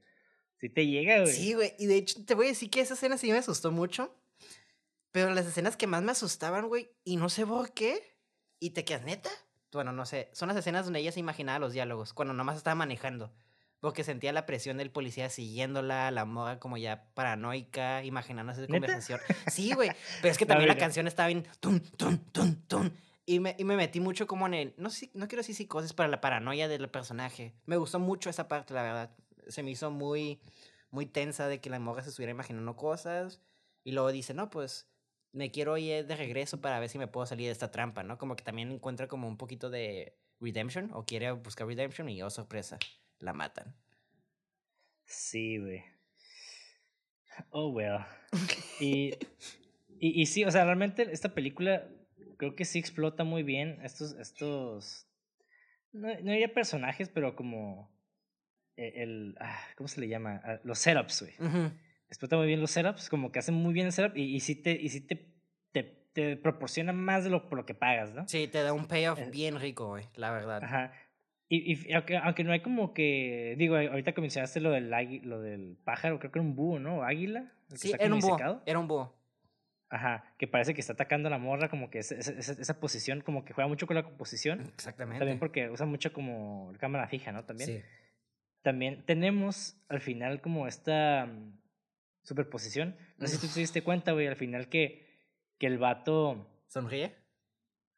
[0.68, 1.34] sí te llega, güey.
[1.34, 1.74] Sí, güey.
[1.78, 4.16] Y de hecho, te voy a decir que esa escena sí me asustó mucho.
[5.12, 8.18] Pero las escenas que más me asustaban, güey, y no sé por qué,
[8.60, 9.30] y te quedas neta.
[9.72, 10.30] Bueno, no sé.
[10.34, 13.32] Son las escenas donde ella se imaginaba los diálogos, cuando nomás estaba manejando.
[13.80, 19.20] Porque sentía la presión del policía siguiéndola, la moda como ya paranoica, imaginándose esa conversación.
[19.52, 19.92] Sí, güey.
[20.22, 20.82] Pero es que también la ver.
[20.82, 21.46] canción estaba bien.
[21.60, 22.98] Tun, tun, tun, tun.
[23.26, 24.74] Y me, y me metí mucho como en el.
[24.78, 27.54] No, no quiero decir psicosis, para la paranoia del personaje.
[27.66, 29.12] Me gustó mucho esa parte, la verdad.
[29.48, 30.42] Se me hizo muy,
[30.92, 33.42] muy tensa de que la morra se estuviera imaginando cosas.
[33.84, 34.90] Y luego dice, no, pues
[35.32, 38.18] me quiero ir de regreso para ver si me puedo salir de esta trampa, ¿no?
[38.18, 42.30] Como que también encuentra como un poquito de redemption o quiere buscar redemption y oh,
[42.30, 42.80] sorpresa,
[43.20, 43.76] la matan.
[45.06, 45.84] Sí, güey.
[47.50, 48.00] Oh, well.
[48.80, 49.12] Y,
[50.00, 51.88] y, y sí, o sea, realmente esta película
[52.38, 55.08] creo que sí explota muy bien estos, estos,
[55.92, 57.95] no, no diría personajes, pero como
[58.78, 60.42] el, ah, ¿cómo se le llama?
[60.44, 61.68] Ah, Los setups, güey.
[62.08, 64.56] Explota muy bien los setups, como que hacen muy bien el setup y, y sí
[64.56, 65.28] te, y sí te,
[65.72, 68.28] te, te proporciona más de lo por lo que pagas, ¿no?
[68.28, 70.64] Sí, te da un payoff Eh, bien rico, güey, la verdad.
[70.64, 70.94] Ajá.
[71.50, 74.90] Y, y aunque, aunque no hay como que, digo, ahorita que mencionaste lo del,
[75.24, 76.98] lo del pájaro, creo que era un búho, ¿no?
[77.00, 77.52] ¿O águila.
[77.76, 79.16] Sí, era un búho, era un búho.
[79.90, 82.80] Ajá, que parece que está atacando a la morra, como que esa, esa, esa- esa
[82.80, 84.62] posición, como que juega mucho con la composición.
[84.74, 85.20] Exactamente.
[85.20, 87.46] También porque usa mucho como cámara fija, ¿no?
[87.46, 87.70] También.
[87.70, 87.82] Sí.
[88.66, 91.56] También tenemos al final como esta mm,
[92.24, 92.98] superposición.
[93.20, 95.08] No sé si tú te diste cuenta, güey, al final que,
[95.60, 97.16] que el vato, ¿Sonríe?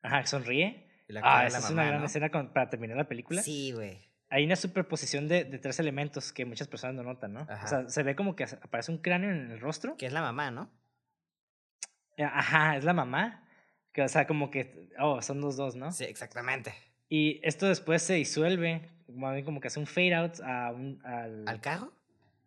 [0.02, 0.86] ajá, sonríe.
[1.08, 2.06] Y la Ah, esa la es una gran ¿no?
[2.08, 3.42] escena con- para terminar la película.
[3.42, 4.10] Sí, güey.
[4.28, 7.48] Hay una superposición de, de tres elementos que muchas personas no notan, ¿no?
[7.50, 7.64] Ajá.
[7.64, 9.96] O sea, se ve como que aparece un cráneo en el rostro.
[9.96, 10.70] Que es la mamá, ¿no?
[12.18, 13.48] Ajá, es la mamá.
[13.94, 15.94] Que, o sea, como que, oh, son los dos, ¿no?
[15.94, 16.74] Sí, exactamente.
[17.08, 18.90] Y esto después se disuelve,
[19.44, 21.92] como que hace un fade out a un, al, ¿Al carro?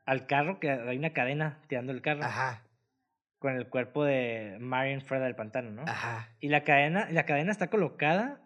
[0.06, 2.62] al carro, que hay una cadena tirando el carro Ajá,
[3.38, 5.82] con el cuerpo de Marion fuera del pantano, ¿no?
[5.86, 6.28] ajá.
[6.40, 8.40] Y la cadena, la cadena está colocada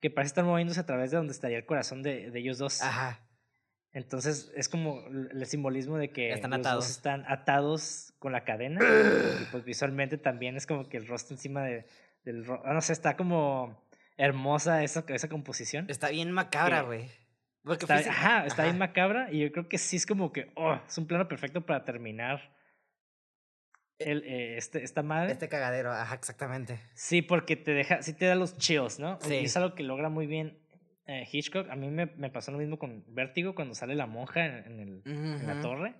[0.00, 2.82] que parece estar moviéndose a través de donde estaría el corazón de, de ellos dos.
[2.82, 3.20] Ajá.
[3.92, 6.84] Entonces es como el simbolismo de que Están los atados.
[6.86, 8.80] dos están atados con la cadena
[9.40, 11.86] y pues visualmente también es como que el rostro encima de,
[12.24, 13.80] del ro- ah, no sé, está como
[14.16, 15.86] hermosa esa, esa composición.
[15.88, 17.08] Está bien macabra, güey.
[17.64, 18.86] Porque Está, ajá, está bien ajá.
[18.86, 21.82] macabra y yo creo que sí es como que, oh, es un plano perfecto para
[21.84, 22.54] terminar
[23.98, 25.32] el, eh, este, esta madre.
[25.32, 26.78] Este cagadero, ajá, exactamente.
[26.94, 29.18] Sí, porque te deja, sí te da los chills, ¿no?
[29.20, 29.34] Sí.
[29.36, 30.58] Y es algo que logra muy bien
[31.06, 31.70] eh, Hitchcock.
[31.70, 34.80] A mí me, me pasó lo mismo con Vértigo cuando sale la monja en, en
[34.80, 35.94] el, en la torre.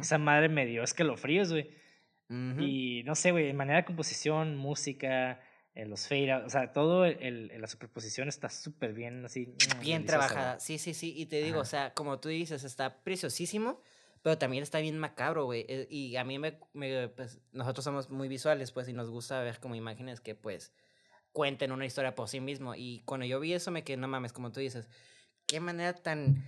[0.00, 1.70] Esa madre me dio escalofríos, güey.
[2.28, 2.60] ujú.
[2.62, 5.40] Y no sé, güey, en manera de composición, música,
[5.86, 9.46] los fade o sea, todo el, el- la superposición está súper bien, así.
[9.46, 10.60] mm, Bien trabajada.
[10.60, 11.12] Sí, sí, sí.
[11.16, 11.62] Y te digo, Ajá.
[11.62, 13.80] o sea, como tú dices, está preciosísimo,
[14.22, 15.64] pero también está bien macabro, güey.
[15.68, 19.40] eh, Y a mí me, me, pues, nosotros somos muy visuales, pues, y nos gusta
[19.42, 20.72] ver como imágenes que, pues,
[21.32, 22.74] cuenten una historia por sí mismo.
[22.74, 24.88] Y cuando yo vi eso me quedé, no mames, como tú dices,
[25.46, 26.44] qué manera tan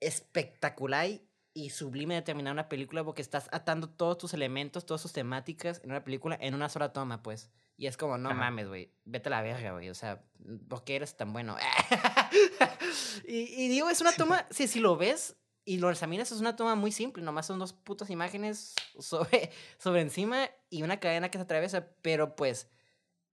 [0.00, 1.22] espectacular y-
[1.52, 5.80] y sublime de terminar una película porque estás atando todos tus elementos, todas tus temáticas
[5.82, 7.50] en una película en una sola toma, pues.
[7.76, 8.38] Y es como, no Ajá.
[8.38, 9.88] mames, güey, vete a la verga, güey.
[9.88, 10.22] O sea,
[10.68, 11.56] ¿por qué eres tan bueno?
[13.26, 16.56] y, y digo, es una toma, si, si lo ves y lo examinas, es una
[16.56, 17.22] toma muy simple.
[17.22, 21.88] Nomás son dos putas imágenes sobre, sobre encima y una cadena que se atraviesa.
[22.02, 22.68] Pero pues,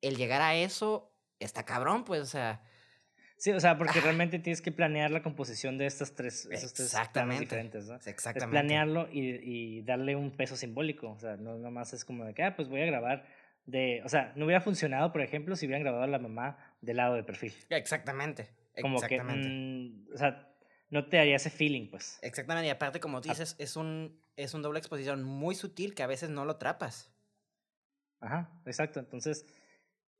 [0.02, 2.64] el llegar a eso está cabrón, pues, o sea.
[3.38, 6.88] Sí, o sea, porque realmente tienes que planear la composición de estas tres, esos tres
[6.88, 7.42] Exactamente.
[7.46, 7.96] diferentes, ¿no?
[7.96, 8.52] Es Exactamente.
[8.52, 11.12] planearlo y, y darle un peso simbólico.
[11.12, 13.26] O sea, no nomás es como de que, ah, pues voy a grabar
[13.66, 14.02] de.
[14.04, 17.14] O sea, no hubiera funcionado, por ejemplo, si hubieran grabado a la mamá del lado
[17.14, 17.54] de perfil.
[17.70, 18.50] Exactamente.
[18.82, 19.22] Como que.
[19.22, 20.52] mm, o sea,
[20.90, 22.18] no te daría ese feeling, pues.
[22.24, 22.68] Exactamente.
[22.68, 23.34] Y aparte, como tú Ah.
[23.34, 27.12] dices, es un, es un doble exposición muy sutil que a veces no lo atrapas.
[28.20, 29.00] Ajá, exacto.
[29.00, 29.46] Entonces,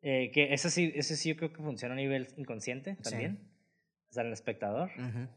[0.02, 3.04] eh, que eso sí, eso sí yo creo que funciona a nivel inconsciente Sí.
[3.10, 3.40] también.
[4.10, 4.90] O sea, en el espectador.
[4.98, 5.28] Ujú.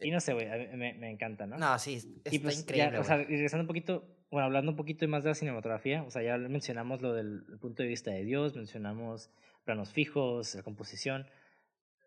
[0.00, 1.56] Y no sé, güey, me, me encanta, ¿no?
[1.58, 2.92] No, sí, está y pues, increíble.
[2.94, 6.10] ya, o sea, regresando un poquito, bueno, hablando un poquito más de la cinematografía, o
[6.10, 9.30] sea, ya mencionamos lo del punto de vista de Dios, mencionamos
[9.64, 11.26] planos fijos, la composición,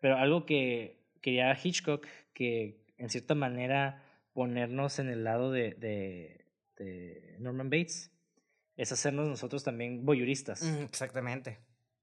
[0.02, 4.02] pero algo que quería Hitchcock, que en cierta manera
[4.34, 6.44] ponernos en el lado de, de,
[6.76, 8.12] de Norman Bates,
[8.76, 10.62] es hacernos nosotros también voyeuristas.
[10.62, 11.58] Mm, exactamente.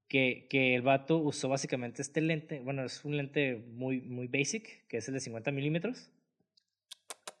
[0.08, 4.86] Que, que el vato usó básicamente este lente, bueno, es un lente muy, muy basic,
[4.86, 6.10] que es el de 50 milímetros.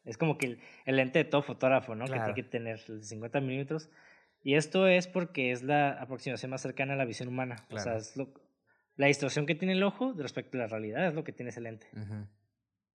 [0.04, 2.06] Es como que el, el lente de todo fotógrafo, ¿no?
[2.06, 2.34] Claro.
[2.34, 3.90] Que tiene que tener el de 50 milímetros.
[4.42, 7.66] Y esto es porque es la aproximación más cercana a la visión humana.
[7.70, 8.32] O sea, es lo,
[8.96, 11.60] la distorsión que tiene el ojo respecto a la realidad es lo que tiene ese
[11.60, 11.88] lente.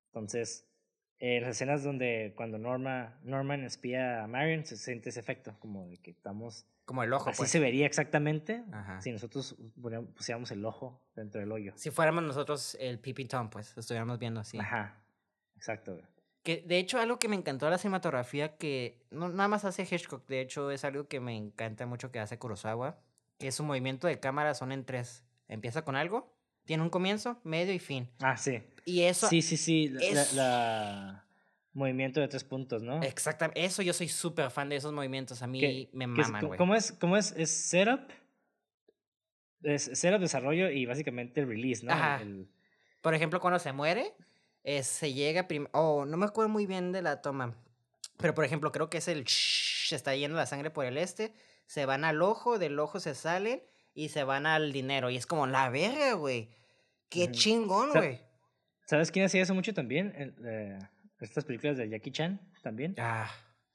[0.08, 0.69] Entonces,
[1.20, 5.88] eh, las escenas donde cuando Norma, Norman espía a Marion, se siente ese efecto, como
[5.88, 6.66] de que estamos...
[6.86, 7.52] Como el ojo, Así pues.
[7.52, 9.00] se vería exactamente Ajá.
[9.02, 9.56] si nosotros
[10.16, 11.74] pusiéramos el ojo dentro del hoyo.
[11.76, 14.58] Si fuéramos nosotros el Pipi Tom, pues, estuviéramos viendo así.
[14.58, 15.04] Ajá,
[15.56, 16.02] exacto.
[16.42, 19.84] Que de hecho algo que me encantó de la cinematografía que no nada más hace
[19.84, 22.98] Hitchcock, de hecho es algo que me encanta mucho que hace Kurosawa,
[23.38, 25.26] que su movimiento de cámara son en tres.
[25.48, 26.34] Empieza con algo,
[26.66, 28.10] tiene un comienzo, medio y fin.
[28.22, 28.64] Ah, sí.
[28.90, 29.90] Y eso sí, sí, sí.
[29.90, 31.26] La- es- la-
[31.74, 33.02] movimiento de tres puntos, ¿no?
[33.04, 36.58] exactamente, eso yo soy súper fan de esos movimientos, a mí me maman, güey.
[36.58, 36.92] ¿Cómo es?
[36.94, 37.32] ¿Cómo es?
[37.38, 38.02] Es setup,
[39.64, 41.92] es setup, desarrollo y básicamente release, ¿no?
[41.92, 42.22] El- Ajá.
[42.22, 42.50] el-
[43.02, 44.14] Por ejemplo, cuando se muere,
[44.64, 45.70] eh, se llega primero.
[45.74, 47.56] Oh, no me acuerdo muy bien de la toma.
[48.18, 49.24] Pero, por ejemplo, creo que es el.
[49.28, 51.34] Se está yendo la sangre por el este.
[51.66, 53.64] Se van al ojo, del ojo se salen
[53.94, 55.10] y se van al dinero.
[55.10, 56.50] Y es como la verga, güey.
[57.08, 58.22] Qué chingón, güey.
[58.90, 60.14] ¿Sabes quién hacía eso mucho también?
[60.18, 60.80] El, eh,
[61.20, 62.96] estas películas de Jackie Chan también.
[62.98, 63.30] Ah,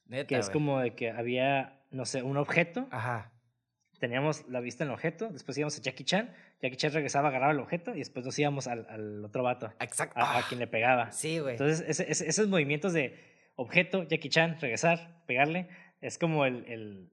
[0.06, 0.26] neta.
[0.26, 2.88] que es como de que había, no sé, un objeto.
[2.90, 3.30] Ajá.
[4.00, 6.34] Teníamos la vista en el objeto, después íbamos a Jackie Chan.
[6.60, 10.18] Jackie Chan regresaba, agarraba el objeto y después nos íbamos al, al otro vato, Exacto.
[10.18, 11.12] a, a quien le pegaba.
[11.12, 11.52] Sí, güey.
[11.52, 13.16] Entonces, ese- ese- esos movimientos de
[13.54, 15.68] objeto, Jackie Chan, regresar, pegarle,
[16.00, 17.10] es como el, el,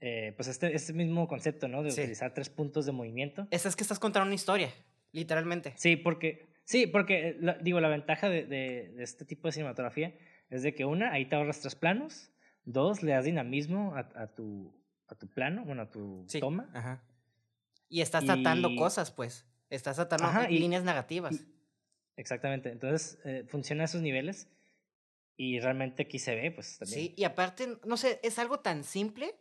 [0.00, 1.82] eh, pues este, este mismo concepto, ¿no?
[1.82, 2.02] De Sí.
[2.02, 3.48] utilizar tres puntos de movimiento.
[3.50, 4.68] Esa es que estás contando una historia,
[5.12, 5.72] literalmente.
[5.76, 10.14] Sí, porque, sí, porque, la- digo, la ventaja de, de- de este tipo de cinematografía
[10.50, 12.30] es de que una, ahí te ahorras tres planos,
[12.64, 14.74] dos, le das dinamismo a, a tu,
[15.08, 16.40] a tu plano, bueno, a tu Sí.
[16.40, 16.70] toma.
[16.74, 17.02] Ajá.
[17.88, 19.46] Y estás atando Y- cosas, pues.
[19.70, 21.34] Estás atando Ajá, y- líneas negativas.
[21.34, 21.54] y-
[22.16, 24.48] Exactamente, entonces eh, funciona a esos niveles
[25.36, 27.00] y realmente aquí se ve, pues también.
[27.00, 29.34] Sí, y aparte, no sé, es algo tan simple.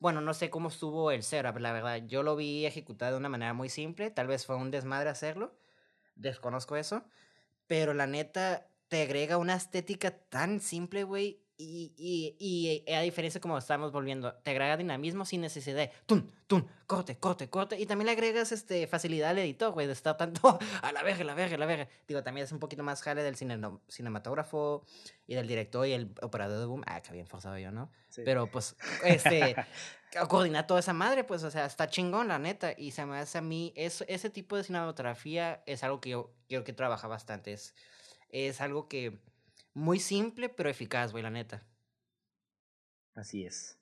[0.00, 2.02] Bueno, no sé cómo estuvo el setup, la verdad.
[2.06, 4.10] Yo lo vi ejecutado de una manera muy simple.
[4.10, 5.58] Tal vez fue un desmadre hacerlo.
[6.20, 7.04] Desconozco eso.
[7.66, 11.40] Pero la neta, te agrega una estética tan simple, güey.
[11.62, 15.90] Y, y, y eh, a diferencia como estamos volviendo, te agrega dinamismo sin necesidad de
[16.06, 17.78] tun, tun, corte, corte, corte.
[17.78, 21.22] Y también le agregas este, facilidad al editor, güey, de estar tanto a la verga,
[21.24, 21.86] la verga, la verga.
[22.08, 24.86] Digo, también es un poquito más jale del cineno- cinematógrafo
[25.26, 26.82] y del director y el operador de boom.
[26.86, 27.90] Ah, que bien forzado yo, ¿no?
[28.08, 28.22] Sí.
[28.24, 28.74] Pero pues,
[29.04, 29.54] este,
[30.28, 32.72] coordinar toda esa madre, pues, o sea, está chingón, la neta.
[32.74, 36.32] Y se me hace a mí, eso, ese tipo de cinematografía es algo que yo
[36.48, 37.52] quiero que trabaja bastante.
[37.52, 37.74] Es,
[38.30, 39.20] es algo que
[39.74, 41.66] muy simple, pero eficaz, güey, la neta.
[43.14, 43.78] Así es.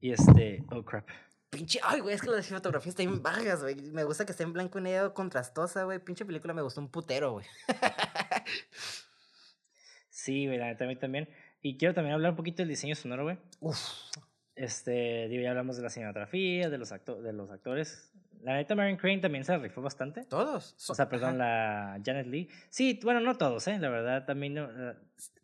[0.00, 1.08] Y este, oh crap.
[1.50, 3.74] Pinche, ay, güey, es que la cinematografía está bien vagas, güey.
[3.92, 5.98] Me gusta que esté en blanco y negro, contrastosa, güey.
[5.98, 7.46] Pinche película me gustó un putero, güey.
[10.18, 11.28] Sí, güey, la neta, a mí también.
[11.62, 13.38] Y quiero también hablar un poquito del diseño sonoro, güey.
[13.60, 13.78] Uf.
[14.56, 18.10] Este, digo, ya hablamos de la cinematografía, de los, acto de los actores.
[18.42, 20.24] La neta, Marion Crane también se rifó bastante.
[20.24, 20.74] Todos.
[20.88, 22.48] O sea, perdón, la Janet Lee.
[22.70, 23.78] Sí, bueno, no todos, ¿eh?
[23.78, 24.68] La verdad, también no,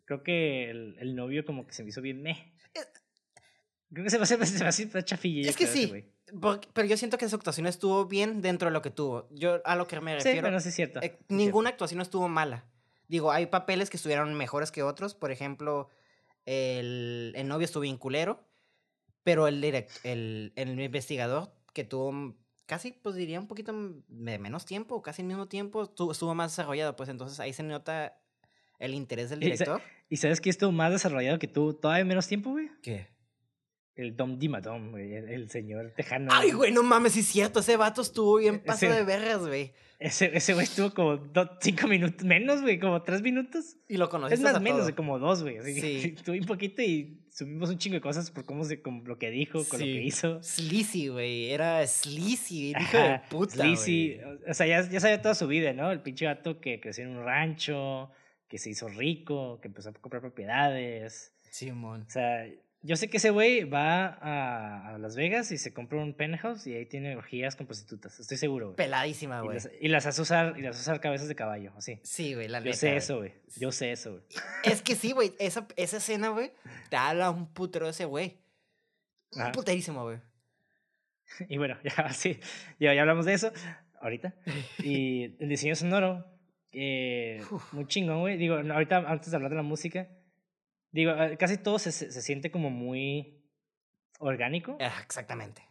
[0.05, 2.53] creo que el, el, novio como que se me hizo bien meh.
[3.91, 5.49] Creo que se va a hacer, se hacer chafilla.
[5.49, 6.11] Es que sí.
[6.41, 9.27] Porque, pero yo siento que su actuación estuvo bien dentro de lo que tuvo.
[9.31, 10.37] Yo a lo que me refiero.
[10.37, 11.01] Sí, bueno, sí es cierto.
[11.01, 12.65] Eh, ninguna actuación estuvo mala.
[13.07, 15.13] Digo, hay papeles que estuvieron mejores que otros.
[15.13, 15.89] Por ejemplo,
[16.45, 18.43] el, el novio estuvo bien culero.
[19.23, 22.35] Pero el, direct, el, el investigador que tuvo
[22.65, 23.73] casi, pues diría un poquito
[24.07, 26.95] de menos tiempo, casi el mismo tiempo, estuvo, estuvo más desarrollado.
[26.95, 28.17] Pues entonces ahí se nota
[28.79, 29.81] el interés del director.
[30.09, 32.69] ¿Y sabes que estuvo más desarrollado que tú todavía menos tiempo, güey?
[32.81, 33.14] ¿Qué?
[33.95, 36.29] El Dom Dimadom, güey, el, señor tejano.
[36.33, 39.71] Ay, güey, no mames, sí es cierto, ese vato estuvo bien paso de vergas, güey.
[39.99, 43.77] Ese, ese güey estuvo como dos, cinco minutos, menos, güey, como tres minutos.
[43.87, 44.87] Y lo conociste Es más, a menos, todo.
[44.87, 45.59] de como dos, güey.
[45.59, 46.13] Así Sí.
[46.15, 49.17] que Tuve un poquito y subimos un chingo de cosas por cómo se, con lo
[49.17, 49.93] que dijo, con lo Sí.
[49.93, 50.43] que hizo.
[50.43, 54.37] Sleazy, güey, era sleazy, hijo de puta, Sleazy, güey.
[54.49, 55.89] o sea, ya, ya sabía toda su vida, ¿no?
[55.89, 58.11] El pinche gato que creció en un rancho,
[58.49, 61.31] que se hizo rico, que empezó a comprar propiedades.
[61.49, 62.01] Simón.
[62.05, 62.45] O sea,
[62.85, 66.67] yo sé que ese güey va a, a Las Vegas y se compra un penthouse
[66.67, 68.19] y ahí tiene orgías con prostitutas.
[68.19, 68.75] Estoy seguro, güey.
[68.75, 69.57] Peladísima, güey.
[69.81, 71.99] y las hace usar, y las hace usar cabezas de caballo, así.
[72.03, 72.77] Sí, güey, la Yo neta.
[72.77, 73.33] sé eso, güey.
[73.57, 74.23] Yo sé eso, güey.
[74.63, 76.51] Es que sí, güey, esa, esa escena, güey,
[76.89, 78.37] te habla un putero de ese güey.
[79.31, 80.19] Un puterísimo, güey.
[81.49, 82.39] Y bueno, ya sí,
[82.79, 83.51] ya, ya hablamos de eso
[83.99, 84.35] ahorita.
[84.83, 86.23] Y el diseño sonoro,
[86.71, 87.41] eh,
[87.71, 88.37] muy chingón, güey.
[88.37, 90.07] Digo, ahorita antes de hablar de la música,
[90.95, 93.43] digo, eh, casi todo se, se se siente como muy
[94.19, 94.77] orgánico.
[94.79, 95.61] Ah, exactamente.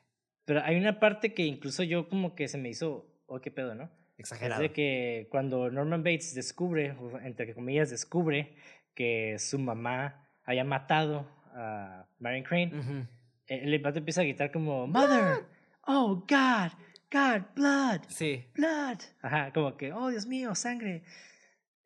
[0.44, 3.74] Pero hay una parte que incluso yo como que se me hizo, oh, qué pedo,
[3.74, 3.84] ¿no?
[4.16, 4.62] Es Exagerado.
[4.62, 6.94] de que cuando Norman Bates descubre,
[7.24, 8.54] entre comillas, descubre
[8.94, 13.06] que su mamá haya matado a Marion Crane,
[13.48, 15.44] eh, el vato empieza a gritar como, Mother,
[15.86, 16.70] oh God,
[17.10, 18.44] God, blood, Sí.
[18.54, 18.98] blood.
[19.22, 21.02] Ajá, como que, oh Dios mío, sangre.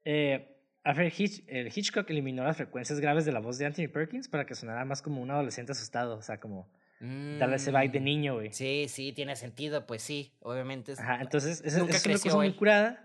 [0.05, 0.58] Eh,
[0.89, 4.47] Alfred Hitch- el Hitchcock eliminó las frecuencias graves de la voz de Anthony Perkins para
[4.47, 6.67] que sonara más como un adolescente asustado, o sea, como
[7.01, 8.05] darle ese vibe de Mm.
[8.05, 8.53] niño, güey.
[8.55, 10.93] Sí, sí, tiene sentido, pues sí, obviamente.
[10.93, 10.99] Es...
[11.01, 13.05] Ajá, entonces Nunca ese es un recurso muy curada.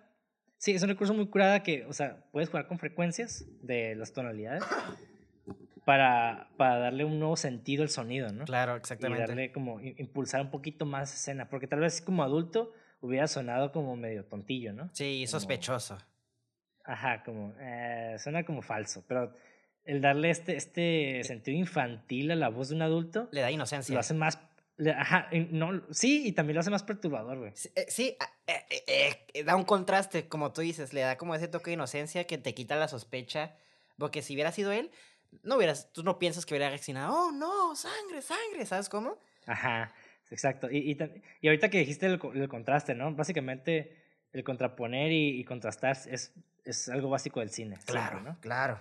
[0.58, 4.14] Sí, es un recurso muy curada que, o sea, puedes jugar con frecuencias de las
[4.14, 4.64] tonalidades
[5.86, 8.46] para, para darle un nuevo sentido al sonido, ¿no?
[8.46, 9.28] Claro, y exactamente.
[9.28, 13.96] darle como impulsar un poquito más escena, porque tal vez como adulto hubiera sonado como
[13.98, 14.90] medio tontillo, ¿no?
[14.94, 15.98] Sí, como- sospechoso.
[16.84, 19.34] Ajá, como eh, suena como falso, pero
[19.86, 23.94] el darle este este sentido infantil a la voz de un adulto Le da inocencia.
[23.94, 24.40] lo hace más
[24.78, 27.52] le- ajá, no, sí, y también lo hace más perturbador, güey.
[27.54, 31.36] Sí, eh, sí, eh, eh, eh, da un contraste, como tú dices, le da como
[31.36, 33.56] ese toque de inocencia que te quita la sospecha,
[34.00, 34.90] porque si hubiera sido él,
[35.44, 39.20] no hubieras, tú no piensas que hubiera reaccionado, oh no, sangre, sangre, ¿sabes cómo?
[39.46, 39.94] Ajá,
[40.32, 40.70] exacto.
[40.72, 40.98] Y, y,
[41.42, 43.14] y ahorita que dijiste el, el contraste, ¿no?
[43.14, 43.96] Básicamente
[44.34, 46.34] el contraponer y, y contrastar es,
[46.66, 47.76] es algo básico del cine.
[47.78, 48.38] siempre, Claro, ¿no?
[48.42, 48.80] claro.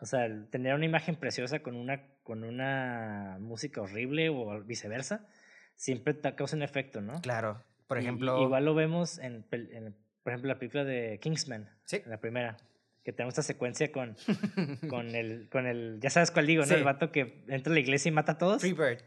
[0.00, 5.26] O sea, el tener una imagen preciosa con una, con una música horrible o viceversa,
[5.74, 7.20] siempre te causa un efecto, ¿no?
[7.20, 7.62] Claro.
[7.88, 12.02] Por y- ejemplo, igual lo vemos en, en, por ejemplo, la película de Kingsman, Sí.
[12.04, 12.56] en la primera,
[13.02, 14.16] que tenemos esta secuencia con,
[14.88, 16.68] con, el, con el, ya sabes cuál digo, ¿no?
[16.68, 16.74] Sí.
[16.74, 18.60] El vato que entra a la iglesia y mata a todos.
[18.60, 19.00] Freebird.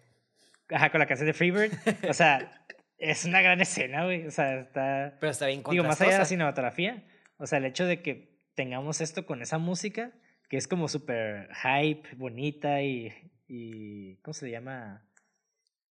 [0.70, 1.72] Ajá, con la canción de Freebird.
[2.10, 2.66] O sea,
[3.02, 4.28] es una gran escena, güey.
[4.28, 5.18] O sea, está...
[5.19, 7.03] Pero está bien Digo, más allá de la cinematografía,
[7.38, 10.11] o sea, el hecho de que tengamos esto con esa música,
[10.48, 13.11] que es como súper hype, bonita y,
[13.48, 14.15] y...
[14.18, 15.03] ¿Cómo se llama?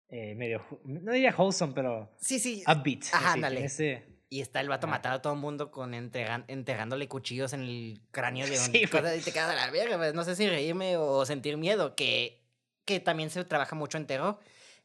[0.08, 0.64] Eh, medio...
[0.84, 2.62] No diría wholesome, pero Sí, sí.
[2.66, 3.04] upbeat.
[3.12, 3.66] Ajá, ándale.
[4.32, 4.96] Y está el vato Ajá.
[4.96, 8.86] matando a todo el mundo con entregan, entregándole cuchillos en el cráneo de un Sí,
[8.86, 11.96] cosa y te quedas a la verga, pues, No sé si reírme o sentir miedo,
[11.96, 12.40] que,
[12.84, 14.38] que también se trabaja mucho en terror,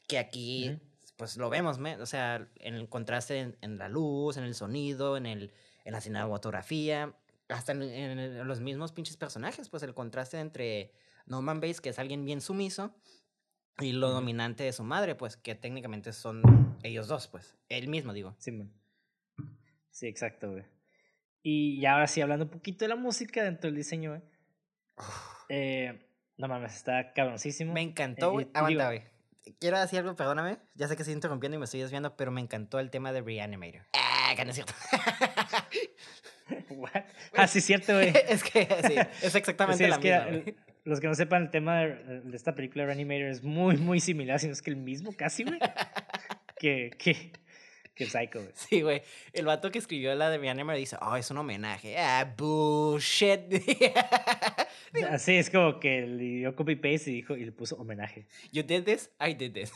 [0.08, 0.80] que aquí Ujú.
[1.16, 4.54] Pues lo vemos, me- o sea, en el contraste en, en la luz, en el
[4.54, 5.52] sonido, en, el,
[5.84, 7.14] en la cinematografía,
[7.48, 10.92] hasta en, los mismos pinches personajes, pues el contraste entre
[11.26, 12.94] Norman Bates, que es alguien bien sumiso,
[13.78, 18.12] y lo dominante de su madre, pues que técnicamente son ellos dos, pues, él mismo,
[18.12, 18.34] digo.
[18.38, 18.72] Simón.
[19.90, 20.64] Sí, exacto, güey.
[21.42, 24.22] Y ya ahora sí, hablando un poquito de la música dentro del diseño, güey.
[25.48, 26.06] Eh,
[26.36, 27.72] no mames, está cabroncísimo.
[27.72, 28.48] Me encantó, Eh, güey.
[28.54, 29.02] Aguanta, güey.
[29.60, 30.58] Quiero decir algo, perdóname.
[30.74, 33.22] Ya sé que estoy interrumpiendo y me estoy desviando, pero me encantó el tema de
[33.22, 33.82] Reanimator.
[33.94, 34.74] Ah, que no es cierto.
[36.70, 37.04] What?
[37.34, 38.12] Ah, sí, cierto, güey.
[38.28, 40.28] es que sí, es exactamente Sí, la es que misma.
[40.50, 43.98] el- los que no sepan, el tema de, de esta película Reanimator es muy, muy
[43.98, 45.58] similar, si no es que el mismo casi, güey.
[46.60, 47.32] que, que,
[47.96, 48.52] que Psycho, güey.
[48.54, 49.02] Sí, güey.
[49.32, 51.96] El vato que escribió la de Myanmar dice, oh, es un homenaje.
[51.98, 53.40] Ah, bullshit.
[55.10, 58.26] Así es como que le dio copy-paste y, dijo, y le puso homenaje.
[58.52, 59.72] You did this, I did this.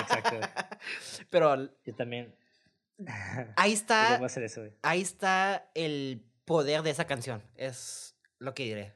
[0.00, 0.40] Exacto.
[1.30, 2.34] Pero Yo también.
[3.56, 4.72] ahí Yo está, voy a hacer eso, güey.
[4.82, 7.42] ahí está el poder de esa canción.
[7.54, 8.92] Es lo que diré.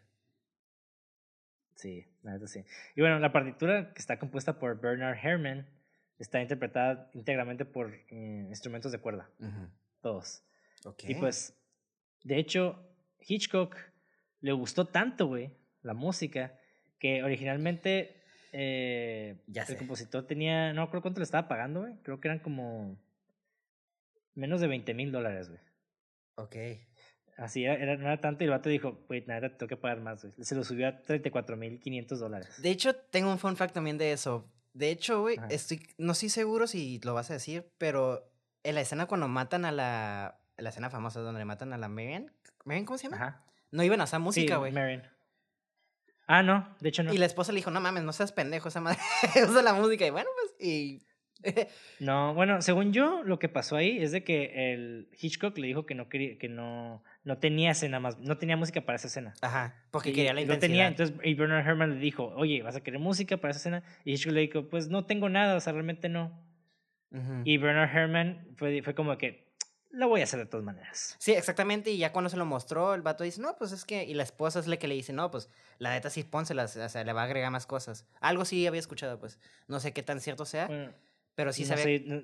[1.77, 2.65] Sí, la sí.
[2.97, 5.67] Y bueno, la partitura que está compuesta por Bernard Herrmann
[6.23, 9.29] está interpretada íntegramente por eh, instrumentos de cuerda,
[10.01, 10.43] todos.
[11.09, 11.57] Y pues,
[12.25, 12.83] de hecho,
[13.21, 13.77] Hitchcock
[14.41, 15.51] le gustó tanto, güey,
[15.83, 16.59] la música,
[16.99, 18.23] que originalmente
[18.53, 19.77] eh, Ya el sé.
[19.77, 22.99] compositor tenía, no creo cuánto le estaba pagando, güey, creo que eran como
[24.35, 25.61] menos de 20 mil dólares, güey.
[26.37, 26.57] Ok.
[27.37, 29.77] Así era, era- no era tanto y el vato dijo, güey, nada, te tengo que
[29.77, 30.35] pagar más, güey.
[30.45, 32.63] Se lo subió a 34 mil 500 dólares.
[32.63, 34.47] De hecho, tengo un fun fact también de eso.
[34.73, 38.31] De hecho, güey, estoy, no estoy seguro si lo vas a decir, pero
[38.63, 42.33] en la escena cuando matan a la, la escena famosa donde matan a la Marian,
[42.65, 43.17] ¿Marian cómo se llama?
[43.17, 43.45] Ajá.
[43.73, 44.73] No iban a hacer música, Sí, güey.
[44.73, 45.03] Marion.
[46.27, 47.13] Ah, no, de hecho no.
[47.13, 48.99] y la esposa le dijo, no mames, no seas pendejo, esa madre
[49.49, 50.07] usa la música.
[50.07, 51.03] Y bueno, pues, y...
[52.01, 55.85] No, bueno, según yo, lo que pasó ahí es de que el Hitchcock le dijo
[55.87, 59.35] que no quería, que no, no tenía escena más, no tenía música para esa escena.
[59.43, 60.69] Ajá, porque Y- quería la intensidad.
[60.69, 63.59] No tenía, entonces y Bernard Herrmann le dijo, oye, ¿vas a querer música para esa
[63.59, 63.83] escena?
[64.05, 66.43] Y Hitchcock le dijo, pues no tengo nada, o sea, realmente no.
[67.45, 69.51] Y Bernard Herrmann fue, fue como que,
[69.91, 71.17] lo voy a hacer de todas maneras.
[71.19, 74.05] Sí, exactamente, y ya cuando se lo mostró, el vato dice, no, pues es que,
[74.05, 75.49] y la esposa es la que le dice, no, pues
[75.79, 78.07] la neta sí pónselas, o sea, le va a agregar más cosas.
[78.21, 80.93] Algo sí había escuchado, pues, no sé qué tan cierto sea, Bueno,
[81.41, 81.85] pero sí no sabía...
[81.85, 82.23] sé, no,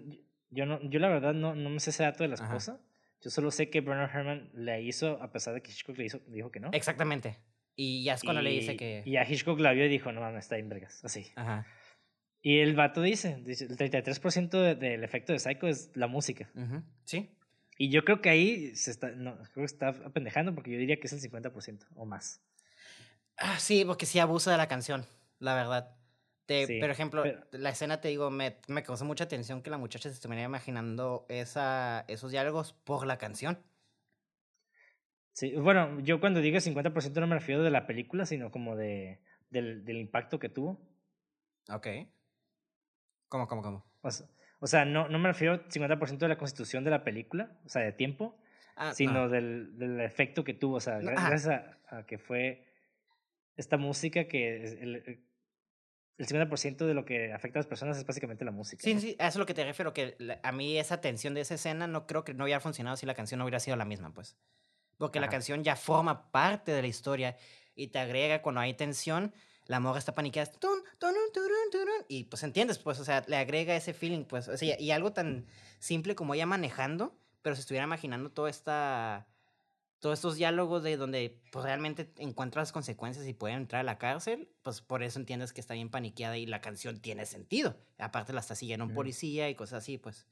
[0.51, 2.45] yo, no, yo la verdad no, no me sé ese dato de la Ajá.
[2.45, 2.81] esposa.
[3.21, 6.19] Yo solo sé que Bernard Herrmann le hizo, a pesar de que Hitchcock le hizo,
[6.29, 6.71] dijo que no.
[6.73, 7.39] Exactamente.
[7.75, 9.03] Y ya es cuando le dice Y- que...
[9.05, 11.27] Y a Hitchcock la vio y dijo, no mames, está en vergas, así.
[11.37, 11.67] Ajá.
[12.43, 16.51] Y el vato dice, dice el 33% de- del efecto de Psycho es la música.
[17.05, 17.37] Sí.
[17.79, 20.99] Y yo creo que ahí se está, no, creo que está apendejando porque yo diría
[21.01, 22.41] que es el 50% o más.
[23.39, 25.05] Ah, sí, porque sí abusa de la canción,
[25.39, 25.97] la verdad.
[26.47, 29.71] Te, Sí, por ejemplo, pero- la escena, te digo, me, me causó mucha atención que
[29.71, 33.59] la muchacha se estuviera imaginando esa, esos diálogos por la canción.
[35.33, 39.21] Sí, bueno, yo cuando digo 50% no me refiero de la película, sino como de,
[39.51, 40.81] del, del impacto que tuvo.
[41.69, 41.87] Ok.
[43.29, 43.85] ¿Cómo, cómo, cómo?
[44.03, 44.27] O sea,
[44.61, 47.69] o sea, no, no me refiero al 50% de la constitución de la película, o
[47.69, 48.39] sea, de tiempo,
[48.77, 49.29] Ah, sino no.
[49.29, 50.77] del, del efecto que tuvo.
[50.77, 51.29] O sea, No, ajá.
[51.31, 52.67] gracias a, a que fue
[53.57, 55.26] esta música que el,
[56.19, 58.83] el el 50% de lo que afecta a las personas es básicamente la música.
[58.83, 59.01] Sí, ¿no?
[59.01, 61.43] sí, a eso es lo que te refiero, que la- a mí esa tensión de
[61.43, 63.85] esa escena no creo que no hubiera funcionado si la canción no hubiera sido la
[63.85, 64.37] misma, pues.
[64.99, 65.33] Porque la Ajá.
[65.33, 67.37] canción ya forma parte de la historia
[67.75, 69.35] y te agrega cuando hay tensión,
[69.67, 70.79] la morra está paniqueada, tun,
[72.09, 75.13] y pues entiendes, pues, o sea, le agrega ese feeling, pues, o sea, y algo
[75.13, 75.47] tan
[75.79, 79.27] simple como ella manejando, pero se estuviera imaginando toda esta,
[80.07, 83.99] todos estos diálogos de donde pues realmente encuentra las consecuencias y puede entrar a la
[83.99, 87.77] cárcel, pues por eso entiendes que está bien paniqueada y la canción tiene sentido.
[87.99, 90.25] Aparte la está siguiendo un policía y cosas así, pues.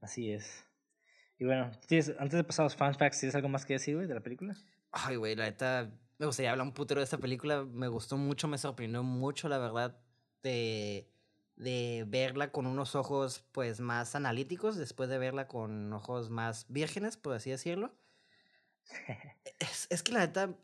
[0.00, 0.64] Así es.
[1.38, 3.94] Y bueno, ¿tienes- antes de pasar a los fun facts, ¿tienes algo más que decir,
[3.94, 4.56] güey, de la película?
[4.90, 7.64] Ay, güey, la neta, me gustaría hablar un putero de esta película.
[7.64, 10.00] Me gustó mucho, me sorprendió mucho, la verdad,
[10.42, 11.10] de,
[11.56, 17.18] de verla con unos ojos, pues, más analíticos, después de verla con ojos más vírgenes,
[17.18, 17.94] por así decirlo.
[19.58, 20.54] Es, es que la neta,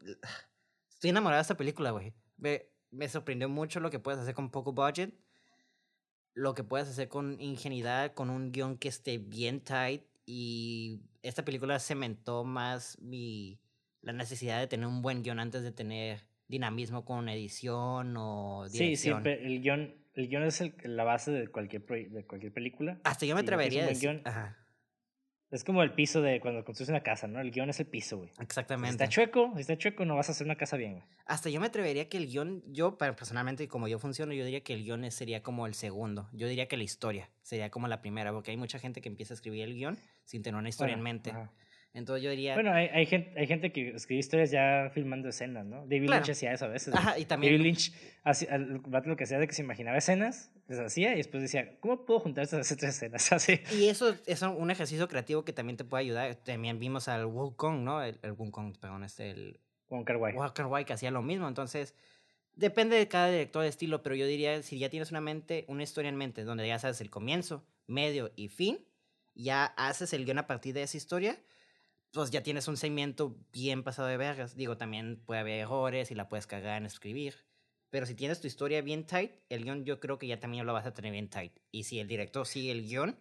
[0.91, 2.15] estoy enamorada de esta película, güey.
[2.39, 5.13] Me, me sorprendió mucho lo que puedes hacer con poco budget,
[6.35, 10.03] lo que puedes hacer con ingenuidad, con un guion que esté bien tight.
[10.25, 13.61] Y esta película cementó más mi,
[14.03, 18.79] la necesidad de tener un buen guion antes de tener dinamismo con edición o Sí,
[18.79, 19.23] dirección.
[19.25, 19.47] siempre.
[19.47, 23.01] El guion, el guion es el- la base de cualquier, de cualquier película.
[23.05, 24.11] Hasta yo me Sí, atrevería a decir.
[24.11, 24.23] guion.
[24.25, 24.57] Ajá,
[25.51, 27.41] Es como el piso de cuando construyes una casa, ¿no?
[27.41, 28.31] El guion es el piso, güey.
[28.37, 28.91] Si exactamente.
[28.91, 31.05] está chueco, si está chueco, no vas a hacer una casa bien, güey.
[31.25, 34.45] Hasta yo me atrevería que el guion, yo para- personalmente y como yo funciono, yo
[34.45, 36.29] diría que el guion sería como el segundo.
[36.33, 39.35] Yo diría que la historia sería como la primera, porque hay mucha gente que empieza
[39.35, 41.31] a escribir el guion sin tener una historia Bueno, en mente.
[41.31, 41.53] ajá.
[41.97, 42.53] Entonces yo diría...
[42.53, 45.87] Bueno, hay, hay, gente, hay gente que escribe historias ya filmando escenas, ¿no?
[45.87, 46.21] David Claro.
[46.21, 46.95] Lynch hacía eso a veces.
[46.95, 47.55] ajá, y también...
[47.55, 47.93] David Lynch
[48.23, 52.05] hacía, lo que hacía de que se imaginaba escenas, les hacía y después decía, ¿cómo
[52.05, 53.33] puedo juntar estas tres escenas?
[53.33, 53.61] Así.
[53.73, 56.35] Y eso es un ejercicio creativo que también te puede ayudar.
[56.37, 58.03] También vimos al Wukong, ¿no?
[58.03, 59.59] El, el Wukong, perdón, este, el
[59.89, 60.35] Con Carguay.
[60.35, 61.49] Walker White que hacía lo mismo.
[61.49, 61.95] Entonces,
[62.57, 65.83] depende de cada director de estilo, pero yo diría, si ya tienes una mente, una
[65.83, 68.85] historia en mente, donde ya sabes el comienzo, medio y fin,
[69.35, 71.39] ya haces el guion a partir de esa historia,
[72.17, 74.57] pues ya tienes un segmento bien pasado de vergas.
[74.57, 77.35] Digo, también puede haber errores y la puedes cagar en escribir.
[77.91, 80.73] Pero si tienes tu historia bien tight, el guion yo creo que ya también lo
[80.73, 81.53] vas a tener bien tight.
[81.73, 83.19] Y si el director sigue el guion,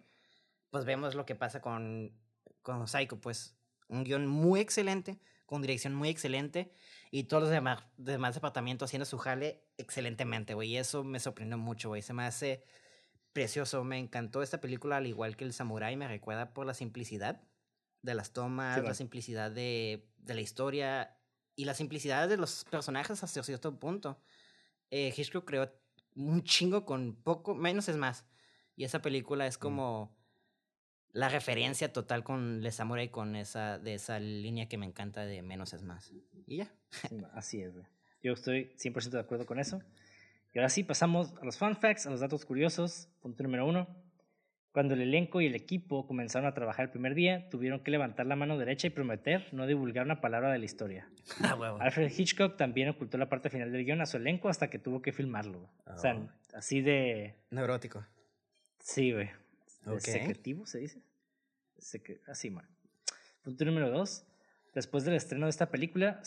[0.70, 2.18] pues vemos lo que pasa con,
[2.62, 3.58] con Psycho, pues
[3.88, 6.72] un guion muy excelente, con dirección muy excelente
[7.10, 10.70] y todos los demás, demás departamentos haciendo su jale excelentemente, güey.
[10.70, 12.00] Y eso me sorprendió mucho, güey.
[12.00, 12.64] Se me hace
[13.34, 17.42] precioso, me encantó esta película, al igual que El Samurai, me recuerda por la simplicidad
[18.06, 21.18] de las tomas, la simplicidad de, de, la historia
[21.56, 24.18] y la simplicidad de los personajes hasta cierto punto.
[24.90, 25.70] Eh, Hitchcock creó
[26.14, 28.24] un chingo con poco, menos es más.
[28.76, 30.16] Y esa película es como
[31.12, 35.42] la referencia total con Le Samurai, con esa, de esa línea que me encanta de
[35.42, 36.12] menos es más.
[36.46, 36.72] Y ya.
[37.34, 37.86] así es, güey.
[38.22, 39.82] Yo estoy 100% de acuerdo con eso.
[40.54, 43.08] Y ahora sí, pasamos a los fun facts, a los datos curiosos.
[43.20, 43.86] Punto número uno.
[44.76, 48.26] Cuando el elenco y el equipo comenzaron a trabajar el primer día, tuvieron que levantar
[48.26, 51.08] la mano derecha y prometer no divulgar una palabra de la historia.
[51.40, 54.78] Ah, Alfred Hitchcock también ocultó la parte final del guion a su elenco hasta que
[54.78, 55.70] tuvo que filmarlo.
[55.86, 56.28] O sea, oh.
[56.52, 57.36] así de...
[57.48, 58.04] Neurótico.
[58.78, 59.30] Sí, güey.
[59.96, 61.00] Secretivo, se dice.
[62.26, 62.68] así, man.
[63.40, 64.26] Punto número dos.
[64.74, 66.20] Después del estreno de esta película,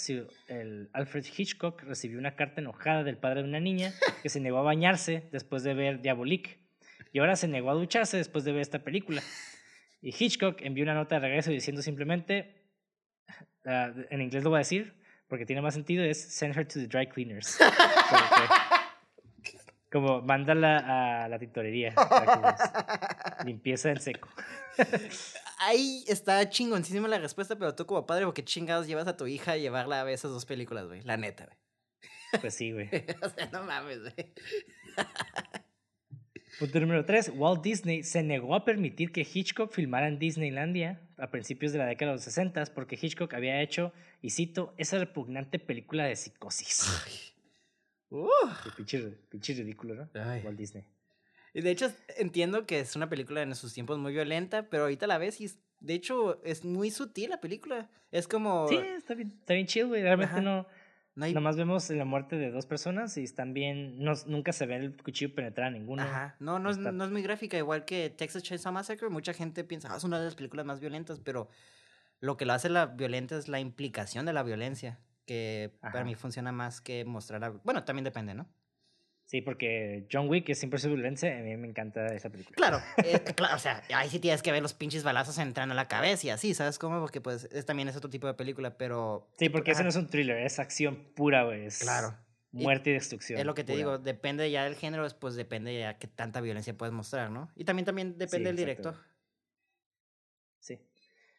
[0.48, 3.94] el Alfred Hitchcock recibió una carta enojada del padre de una niña
[4.24, 6.68] que se negó a bañarse después de ver Diabolique
[7.12, 9.22] y ahora se negó a ducharse después de ver esta película.
[10.02, 12.64] Y Hitchcock envió una nota de regreso diciendo simplemente,
[13.66, 15.00] ah, en inglés lo voy a decir
[15.30, 17.58] porque tiene más sentido, es send her to the dry cleaners.
[19.92, 21.96] Como mándala a la tintorería.
[23.46, 24.30] Limpieza en seco.
[25.60, 29.26] Ahí está chingoncísima la respuesta, pero tú como padre, ¿por qué chingados llevas a tu
[29.26, 31.02] hija a llevarla a ver esas dos películas, güey?
[31.02, 31.58] La neta, güey.
[32.40, 32.88] Pues sí, güey.
[33.24, 34.14] o sea, no mames, güey.
[36.60, 37.32] Punto número 3.
[37.36, 41.86] Walt Disney se negó a permitir que Hitchcock filmara en Disneylandia a principios de la
[41.86, 47.34] década de los 60 porque Hitchcock había hecho, y cito, esa repugnante película de psicosis.
[48.10, 48.28] Uh.
[48.76, 50.10] Pinche, ridículo, ¿no?
[50.44, 50.84] Walt Disney.
[51.54, 55.08] Y de hecho, entiendo que es una película en sus tiempos muy violenta, pero ahorita
[55.08, 55.50] la ves y
[55.80, 57.90] de hecho es muy sutil la película.
[58.12, 58.68] Es como.
[58.68, 60.02] Sí, está bien, está bien chill, güey.
[60.02, 60.68] Realmente no.
[61.20, 61.34] No hay...
[61.34, 64.02] Nomás vemos la muerte de dos personas y están bien.
[64.04, 66.02] No, nunca se ve el cuchillo penetrar a ninguno.
[66.02, 66.36] Ajá.
[66.40, 67.58] No, no, es, no es muy gráfica.
[67.58, 70.80] Igual que Texas Chainsaw Massacre, mucha gente piensa, ah, es una de las películas más
[70.80, 71.50] violentas, pero
[72.22, 76.16] lo que lo hace la violenta es la implicación de la violencia que para mí
[76.16, 78.50] funciona más que mostrar Bueno, también depende, ¿no?
[79.30, 82.56] Sí, porque John Wick es siempre violencia, a mí me encanta esa película.
[82.56, 85.76] Claro, eh, claro, o sea, ahí sí tienes que ver los pinches balazos entrando a
[85.76, 87.00] la cabeza y así, ¿sabes cómo?
[87.00, 89.30] Porque pues es, también es otro tipo de película, pero...
[89.38, 91.68] Sí, porque ese no es un thriller, es acción pura, güey.
[91.80, 92.18] Claro.
[92.52, 93.40] Muerte y, destrucción.
[93.40, 96.76] Es lo que te digo, depende ya del género, pues depende ya qué tanta violencia
[96.76, 97.52] puedes mostrar, ¿no?
[97.56, 98.96] Y también, también depende del director.
[100.58, 100.80] Sí.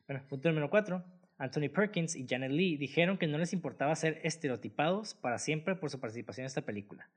[0.06, 1.04] Bueno, punto número cuatro.
[1.38, 5.90] Anthony Perkins y Janet Lee dijeron que no les importaba ser estereotipados para siempre por
[5.90, 7.10] su participación en esta película.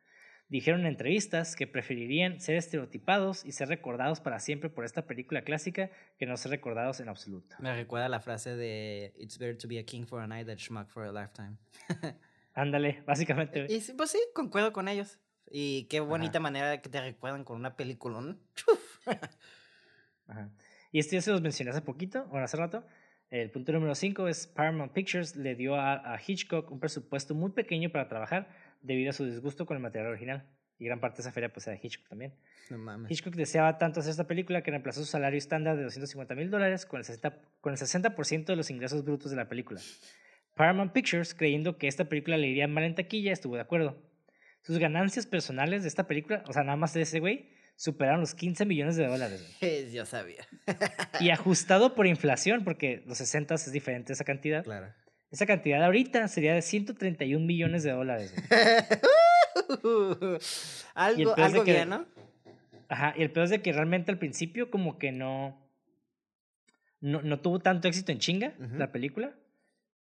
[0.49, 5.43] Dijeron en entrevistas que preferirían ser estereotipados y ser recordados para siempre por esta película
[5.43, 5.89] clásica
[6.19, 7.55] que no ser recordados en absoluto.
[7.59, 10.57] Me recuerda la frase de It's better to be a king for a night than
[10.57, 11.57] schmuck for a lifetime.
[12.53, 13.65] Ándale, básicamente.
[13.67, 15.17] Y, pues sí, concuerdo con ellos.
[15.49, 18.37] Y qué bonita manera que te recuerdan con una película, ¿no?
[20.27, 20.51] Ajá.
[20.91, 22.85] Y esto ya se los mencioné hace poquito, o hace rato,
[23.31, 27.89] el punto número 5 es Paramount Pictures le dio a, Hitchcock un presupuesto muy pequeño
[27.89, 28.47] para trabajar
[28.83, 30.45] debido a su disgusto con el material original.
[30.79, 32.33] Y gran parte de esa feria pues era Hitchcock también.
[32.69, 33.11] No mames.
[33.11, 36.85] Hitchcock deseaba tanto hacer esta película que reemplazó su salario estándar de 250 mil dólares
[36.85, 39.79] con el 60%, con el 60 de los ingresos brutos de la película.
[40.55, 43.97] Paramount Pictures, creyendo que esta película le iría mal en taquilla, estuvo de acuerdo.
[44.61, 48.35] Sus ganancias personales de esta película, o sea, nada más de ese güey, superaron los
[48.35, 49.57] 15 millones de dólares.
[49.91, 50.47] Yo sabía.
[51.19, 54.63] y ajustado por inflación, porque los 60 es diferente esa cantidad.
[54.63, 54.93] Claro.
[55.33, 58.35] Esa cantidad ahorita sería de 131 millones de dólares.
[60.93, 62.05] algo algo bien, ¿no?
[62.87, 65.59] Ajá, y el peor es de que realmente al principio como que no,
[67.01, 69.33] no, no tuvo tanto éxito en chinga la película.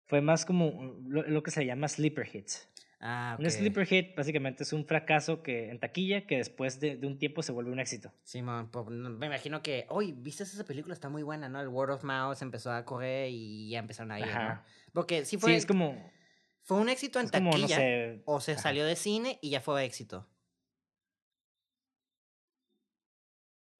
[0.07, 2.67] Fue más como lo, lo, que se llama sleeper hits.
[2.99, 7.07] Ah, Un sleeper hit básicamente es un fracaso que en taquilla que después de, de
[7.07, 8.11] un tiempo se vuelve un éxito.
[8.23, 10.93] Sí, me imagino que, hoy ¿viste esa película?
[10.93, 11.61] Está muy buena, ¿no?
[11.61, 14.61] El word of mouth empezó a correr y ya empezaron a ir, ¿no?
[14.93, 15.51] Porque sí fue...
[15.51, 16.11] Sí, es como...
[16.63, 20.27] Fue un éxito en taquilla o se salió de cine y ya fue éxito.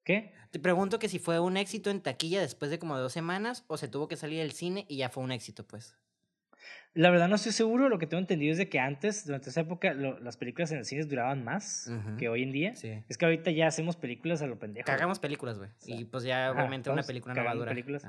[0.04, 0.32] ¿Qué?
[0.50, 3.76] Te pregunto que si fue un éxito en taquilla después de como dos semanas o
[3.76, 5.96] se tuvo que salir del cine y ya fue un éxito, pues.
[6.94, 9.62] La verdad no estoy seguro, lo que tengo entendido es de que antes, durante esa
[9.62, 12.74] época, las películas en el cine duraban más que hoy en día.
[13.08, 14.84] Es que ahorita ya hacemos películas a lo pendejo.
[14.86, 15.70] Cagamos películas, güey.
[15.86, 17.70] y pues ya obviamente una película no va a durar.
[17.70, 18.06] Películas.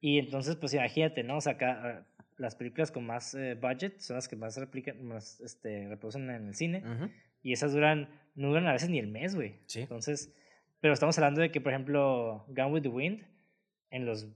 [0.00, 1.36] Y entonces, pues imagínate, ¿no?
[1.36, 2.06] O sea, acá,
[2.40, 6.48] las películas con más eh, budget son las que más, replican, más este, reproducen en
[6.48, 6.82] el cine.
[7.42, 9.60] Y esas duran, no duran a veces ni el mes, güey.
[9.66, 9.80] Sí.
[9.80, 10.34] Entonces,
[10.80, 13.22] Pero estamos hablando de que, por ejemplo, Gone with the Wind,
[13.90, 14.26] en los,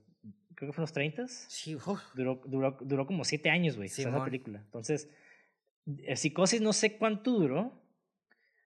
[0.54, 1.76] creo que fue en los 30 Sí,
[2.14, 4.24] duró, duró, duró como siete años, güey, esa Simón.
[4.24, 4.60] película.
[4.62, 5.08] Entonces,
[5.86, 7.82] eh, Psicosis no sé cuánto duró,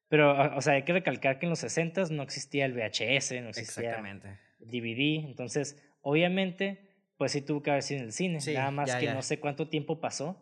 [0.08, 3.40] pero, o o sea, hay que recalcar que en los 60 no existía el VHS,
[3.42, 4.20] no existía el
[4.60, 6.87] DVD, entonces, obviamente,
[7.18, 9.14] pues sí tuvo que haber sido en el cine, Sí, nada más ya, que ya.
[9.14, 10.40] no sé cuánto tiempo pasó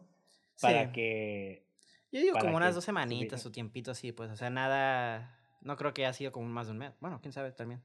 [0.61, 0.93] para Sí.
[0.93, 1.67] que...
[2.13, 5.93] Yo digo como unas dos semanitas o tiempito así, pues, o sea, nada, no creo
[5.93, 6.93] que haya sido como más de un mes.
[7.01, 7.83] Bueno, quién sabe también.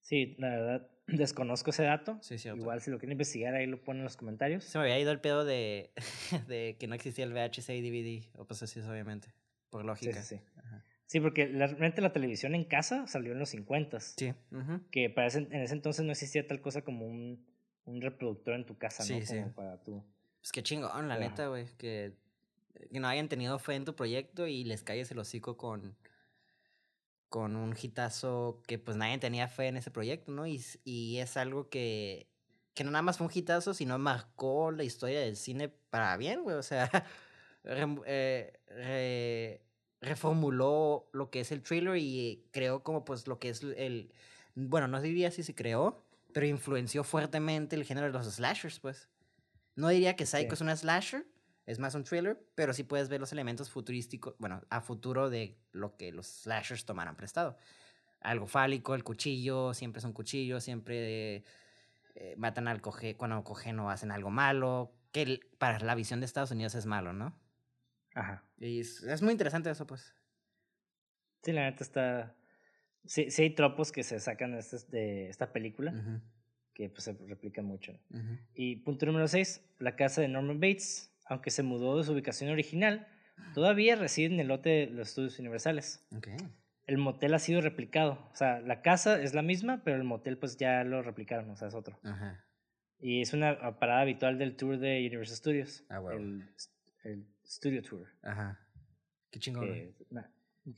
[0.00, 2.18] Sí, la verdad, desconozco ese dato.
[2.22, 2.60] Sí, cierto.
[2.60, 4.64] Igual si lo quieren investigar, ahí lo ponen en los comentarios.
[4.64, 5.92] Se me había ido el pedo de,
[6.48, 9.28] de que no existía el VHS y DVD, o pues así es, obviamente,
[9.70, 10.22] por Sí, lógica.
[10.22, 10.42] sí, sí.
[10.56, 10.84] Ajá.
[11.06, 14.32] Sí, porque la- realmente la televisión en casa salió en los 50 Sí.
[14.90, 17.46] que para ese- en ese entonces no existía tal cosa como un,
[17.86, 19.20] un reproductor en tu casa, ¿no?
[19.24, 19.36] Sí.
[19.36, 20.02] Como para tú.
[20.40, 22.14] Pues qué chingón, la neta, güey, que,
[22.92, 25.96] que no hayan tenido fe en tu proyecto y les calles el hocico con,
[27.28, 30.46] con un hitazo que pues nadie tenía fe en ese proyecto, ¿no?
[30.46, 32.28] Y, y es algo que,
[32.74, 36.42] que no nada más fue un hitazo, sino marcó la historia del cine para bien,
[36.42, 36.90] güey, o sea,
[37.64, 39.62] eh, re-
[40.00, 44.12] reformuló lo que es el thriller y creó como pues lo que es el,
[44.54, 46.03] bueno, no diría si se creó,
[46.34, 49.08] pero influenció fuertemente el género de los slashers, pues.
[49.76, 50.54] No diría que Psycho Sí.
[50.54, 51.26] es una slasher,
[51.64, 55.58] es más un thriller, pero sí puedes ver los elementos futurísticos, bueno, a futuro de
[55.72, 57.56] lo que los slashers tomaran prestado.
[58.20, 61.44] Algo fálico, el cuchillo, siempre es un cuchillo, siempre
[62.16, 66.20] eh, matan al coge, cuando cogen o hacen algo malo, que el- para la visión
[66.20, 67.36] de Estados Unidos es malo, ¿no?
[68.14, 68.44] Ajá.
[68.58, 70.14] Y es, es muy interesante eso, pues.
[71.42, 72.34] Sí, la neta está.
[73.06, 75.92] Sí, sí hay tropos que se sacan de, este- de esta película
[76.74, 77.92] que pues, se replican mucho.
[78.54, 82.50] Y punto número 6, la casa de Norman Bates, aunque se mudó de su ubicación
[82.50, 83.06] original,
[83.54, 86.06] todavía reside en el lote de los estudios universales.
[86.16, 86.28] Ok.
[86.86, 88.28] El motel ha sido replicado.
[88.32, 91.56] O sea, la casa es la misma, pero el motel pues ya lo replicaron, o
[91.56, 91.98] sea, es otro.
[92.02, 92.44] Ajá.
[92.98, 95.84] Y es una ah, parada habitual del tour de Universal Studios.
[95.88, 96.18] Ah, huevo.
[96.18, 96.48] el,
[97.04, 98.06] el Studio Tour.
[98.22, 98.60] Ajá.
[99.30, 99.94] Qué chingón.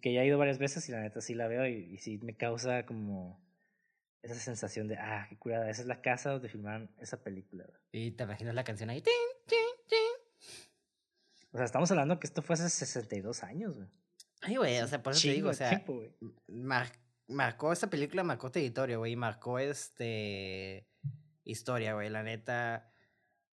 [0.01, 2.19] Que, ya he ido varias veces y la neta sí la veo y, y sí
[2.19, 3.41] me causa como
[4.23, 7.65] esa sensación de, ah, qué curada, esa es la casa donde filmaron esa película.
[7.65, 7.81] güey".
[7.93, 9.01] Y te imaginas la canción ahí.
[9.01, 9.13] tin,
[9.47, 9.59] tin,
[9.89, 10.59] tin.
[11.53, 13.89] O sea, estamos hablando que esto fue hace 62 años, güey.
[14.43, 16.03] Ay, güey, o sea, por eso te digo, o sea, tiempo,
[16.49, 16.93] mar-
[17.29, 20.87] marcó esta película, marcó territorio, güey, marcó este
[21.45, 22.91] historia, güey, la neta.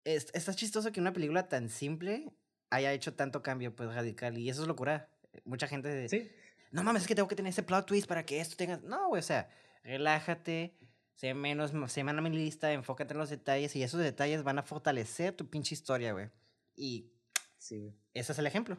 [0.06, 2.32] Es, está chistoso que una película tan simple
[2.70, 5.10] haya hecho tanto cambio, pues, radical, y eso es locura.
[5.46, 6.30] Mucha gente, Sí,
[6.72, 8.78] no mames, es que tengo que tener ese plot twist para que esto tenga...
[8.78, 9.50] No, güey, o sea,
[9.84, 10.76] relájate,
[11.16, 15.50] sé menos, sé minimalista, enfócate en los detalles, y esos detalles van a fortalecer tu
[15.50, 16.30] pinche historia, güey.
[16.76, 17.12] Y
[17.58, 17.94] sí, güey.
[18.14, 18.78] ese es el ejemplo.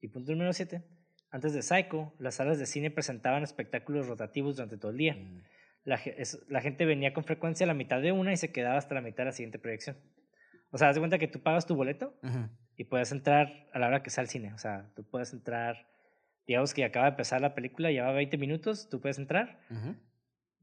[0.00, 0.82] Y punto número 7.
[1.30, 5.14] Antes de Psycho, las salas de cine presentaban espectáculos rotativos durante todo el día.
[5.14, 5.42] Mm.
[5.84, 8.52] La, ge- es- la gente venía con frecuencia a la mitad de una y se
[8.52, 9.96] quedaba hasta la mitad de la siguiente proyección.
[10.70, 12.48] O sea, haz de cuenta que tú pagas tu boleto Ujú.
[12.76, 14.52] Y puedes entrar a la hora que sea el cine.
[14.54, 15.86] O sea, tú puedes entrar,
[16.46, 19.96] digamos que acaba de empezar la película, lleva 20 minutos, tú puedes entrar, Ujú.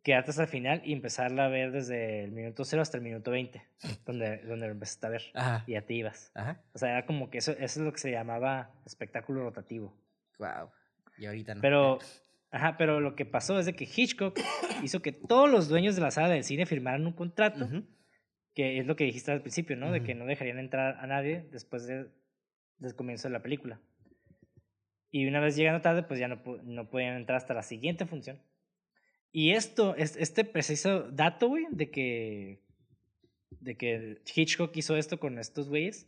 [0.04, 3.32] quedarte hasta el final y empezarla a ver desde el minuto 0 hasta el minuto
[3.32, 3.62] 20,
[4.06, 5.64] donde, donde lo empezaste a ver Ajá.
[5.68, 6.32] y ya te ibas.
[6.36, 6.62] Ajá.
[6.74, 9.96] O sea, era como que eso, eso es lo que se llamaba espectáculo rotativo.
[10.40, 10.70] Wow.
[11.18, 11.62] Y ahorita no.
[11.62, 12.00] Pero,
[12.52, 14.40] ajá, pero lo que pasó es de que Hitchcock
[14.84, 17.84] hizo que todos los dueños de la sala del cine firmaran un contrato, Ujú.
[18.54, 19.92] Que es lo que dijiste al principio, ¿no?
[19.92, 22.08] De que no dejarían entrar a nadie después de,
[22.78, 23.80] del comienzo de la película.
[25.10, 28.42] Y una vez llegando tarde, pues ya no, no podían entrar hasta la siguiente función.
[29.32, 32.64] Y esto, es- este preciso dato, güey, de que,
[33.60, 36.08] de que Hitchcock hizo esto con estos güeyes,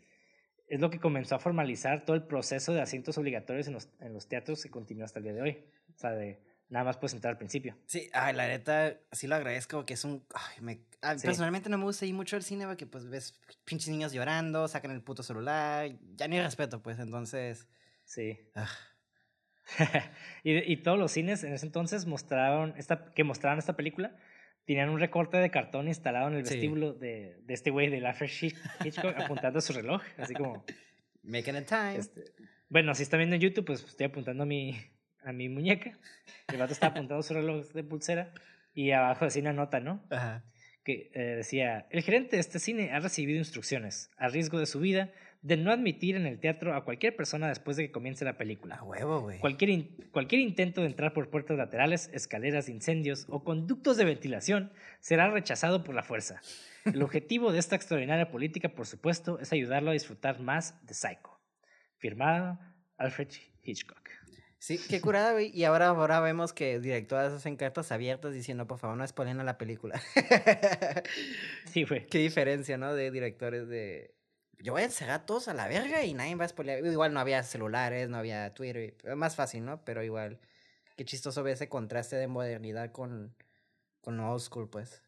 [0.68, 4.14] es lo que comenzó a formalizar todo el proceso de asientos obligatorios en los, en
[4.14, 5.58] los teatros que continúa hasta el día de hoy.
[5.96, 6.40] O sea, de
[6.70, 7.78] nada más puedes entrar al principio.
[7.86, 10.26] Sí, ay, la neta, sí lo agradezco, que es un...
[10.34, 11.26] Ay, me, ah, Sí.
[11.28, 14.92] Personalmente no me gusta ir mucho al cine, porque pues ves pinches niños llorando, sacan
[14.92, 17.68] el puto celular, ya ni respeto, pues, entonces...
[18.04, 18.38] Sí.
[18.56, 18.70] ah,
[20.44, 24.16] y, y todos los cines en ese entonces mostraron esta, que mostraron esta película
[24.66, 26.54] tenían un recorte de cartón instalado en el Sí.
[26.56, 30.66] vestíbulo de, de este güey de Alfred Hitch- Hitchcock apuntando a su reloj, así como
[31.24, 31.98] making it time.
[31.98, 32.26] este,
[32.70, 34.76] bueno, si están viendo en YouTube, pues estoy apuntando a mi
[35.26, 35.98] a mi muñeca.
[36.48, 38.34] El vato está apuntando su reloj de pulsera
[38.74, 40.04] y abajo decía una nota, ¿no?
[40.10, 40.44] Ajá.
[40.84, 44.80] que eh, decía, el gerente de este cine ha recibido instrucciones, a riesgo de su
[44.80, 45.12] vida,
[45.42, 48.76] de no admitir en el teatro a cualquier persona después de que comience la película.
[48.76, 49.40] A huevo, güey.
[49.40, 54.72] Cualquier, in- cualquier intento de entrar por puertas laterales, escaleras incendios o conductos de ventilación
[55.00, 56.42] será rechazado por la fuerza.
[56.86, 61.40] El objetivo de esta extraordinaria política, por supuesto, es ayudarlo a disfrutar más de Psycho.
[61.98, 62.60] Firmado
[62.98, 63.30] Alfred
[63.64, 64.10] Hitchcock.
[64.60, 65.52] Sí, qué curada, güey.
[65.54, 69.44] Y ahora, ahora vemos que directoras hacen cartas abiertas diciendo, por favor, no spoilen a
[69.44, 70.02] la película.
[71.66, 72.08] Sí, güey.
[72.08, 72.94] Qué diferencia, ¿no?
[72.94, 74.16] De directores de...
[74.60, 76.86] Yo voy a encerrar a todos a la verga y nadie va a spoilear.
[76.86, 78.96] Igual no había celulares, no había Twitter.
[79.16, 79.84] Más fácil, ¿no?
[79.84, 80.40] Pero igual,
[80.96, 83.36] qué chistoso ver ese contraste de modernidad con,
[84.00, 85.04] con old school, pues.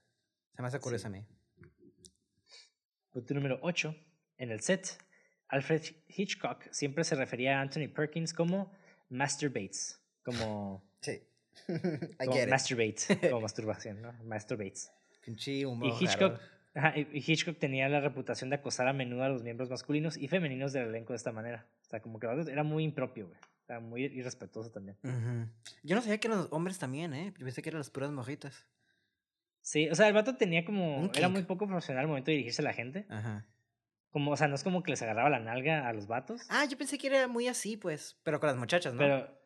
[0.55, 1.25] Se me hace curioso a mí.
[3.11, 3.95] Punto número 8.
[4.37, 4.97] En el set,
[5.47, 8.71] Alfred Hitchcock siempre se refería a Anthony Perkins como
[9.09, 10.01] Master Bates.
[10.23, 11.21] Como, Sí.
[11.67, 12.49] I como get it.
[12.49, 12.97] masturbate,
[13.29, 14.13] como masturbación, ¿no?
[14.23, 14.91] Master Bates.
[15.25, 16.43] Pinche humor Y Hitchcock, raro.
[16.75, 20.27] ajá, y Hitchcock tenía la reputación de acosar a menudo a los miembros masculinos y
[20.27, 21.65] femeninos del elenco de esta manera.
[21.81, 23.39] O sea, como que era muy impropio, güey.
[23.67, 24.97] Era muy irrespetuoso también.
[25.83, 27.33] Yo no sabía que los hombres también, ¿eh?
[27.37, 28.65] Yo pensé que eran las puras morritas.
[29.61, 31.11] Sí, o sea, el vato tenía como.
[31.13, 33.05] Era muy poco profesional al momento de dirigirse a la gente.
[33.09, 33.45] Ajá.
[34.11, 36.41] Como, o sea, no es como que les agarraba la nalga a los vatos.
[36.49, 38.17] Ah, yo pensé que era muy así, pues.
[38.23, 38.99] Pero con las muchachas, ¿no?
[38.99, 39.37] Pero.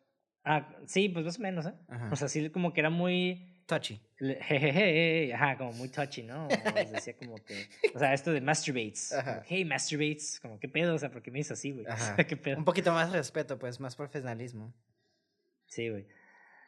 [0.43, 1.73] Ah, sí, pues más o menos, ¿eh?
[1.87, 2.09] Ajá.
[2.11, 3.47] O sea, sí, como que era muy.
[3.65, 4.01] Touchy.
[4.17, 6.47] Jejeje, ajá, como muy touchy, ¿no?
[6.75, 7.67] Les decía como que.
[7.93, 9.13] O sea, esto de masturbates.
[9.13, 9.43] Ajá.
[9.47, 10.39] hey, masturbates.
[10.39, 10.95] Como, ¿qué pedo?
[10.95, 11.85] O sea, ¿por qué me dices así, güey?
[11.87, 12.15] Ajá.
[12.27, 12.57] ¿Qué pedo?
[12.57, 14.73] Un poquito más respeto, pues, más profesionalismo.
[15.67, 16.07] Sí, güey.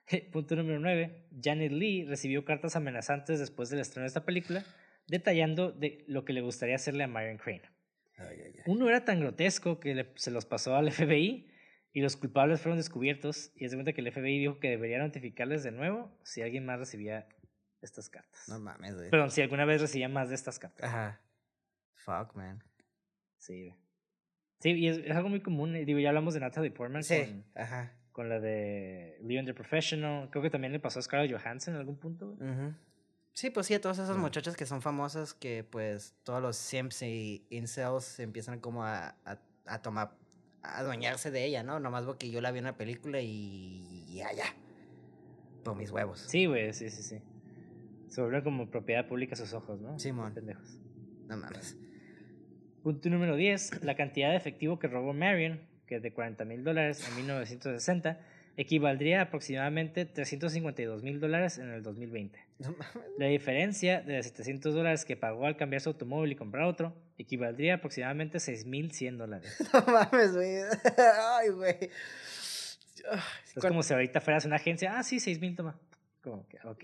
[0.31, 1.27] Punto número 9.
[1.41, 4.63] Janet Lee recibió cartas amenazantes después del estreno de esta película,
[5.07, 7.72] detallando de lo que le gustaría hacerle a Marion Crane.
[8.17, 8.61] Ay, ay, ay.
[8.65, 11.49] Uno era tan grotesco que le- se los pasó al FBI
[11.93, 14.99] y los culpables fueron descubiertos y es de cuenta que el FBI dijo que debería
[14.99, 17.27] notificarles de nuevo si alguien más recibía
[17.81, 18.47] estas cartas.
[18.47, 19.09] No mames, güey.
[19.09, 20.85] Perdón, si alguna vez recibía más de estas cartas.
[20.89, 21.21] Ajá.
[21.95, 22.63] Fuck, man.
[23.37, 23.75] Sí, güey.
[24.59, 25.75] Sí, y es, es algo muy común.
[25.75, 27.17] eh, Digo, ya hablamos de Natalie Portman Sí.
[27.19, 27.91] con, Ajá.
[28.13, 30.29] con la de Leon the Professional.
[30.29, 32.35] Creo que también le pasó a Scarlett Johansson en algún punto.
[32.35, 32.49] güey.
[32.49, 32.73] Ujú.
[33.33, 37.01] Sí, pues sí, a todas esas muchachas que son famosas, que pues todos los simps
[37.01, 40.15] y incels empiezan como a, a, a tomar,
[40.61, 41.79] a adueñarse de ella, ¿no?
[41.79, 44.45] Nomás porque yo la vi en una película y ya, ya.
[45.63, 46.19] Por mis huevos.
[46.19, 47.21] Sí, güey, sí, sí, sí.
[48.13, 49.97] Se como propiedad pública a sus ojos, ¿no?
[49.97, 50.35] Simón.
[50.35, 50.77] Pendejos.
[51.27, 51.75] No mames.
[52.83, 53.83] Punto número 10.
[53.83, 58.19] La cantidad de efectivo que robó Marion, que es de 40 mil dólares en 1960,
[58.57, 62.39] equivaldría a aproximadamente 352 mil dólares en el 2020.
[62.59, 63.09] No mames.
[63.17, 67.73] La diferencia de 700 dólares que pagó al cambiar su automóvil y comprar otro equivaldría
[67.73, 69.57] a aproximadamente 6.100 dólares.
[69.73, 70.57] No mames, güey.
[71.39, 71.89] Ay, güey.
[73.55, 75.79] Es como si ahorita fueras una agencia, ah, sí, 6.000, toma.
[76.21, 76.83] Como que, ok.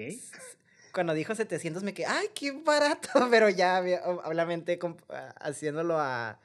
[0.93, 3.79] Cuando dijo 700 me quedé, ay, qué barato, pero ya
[4.25, 6.39] obviamente comp- a- haciéndolo a,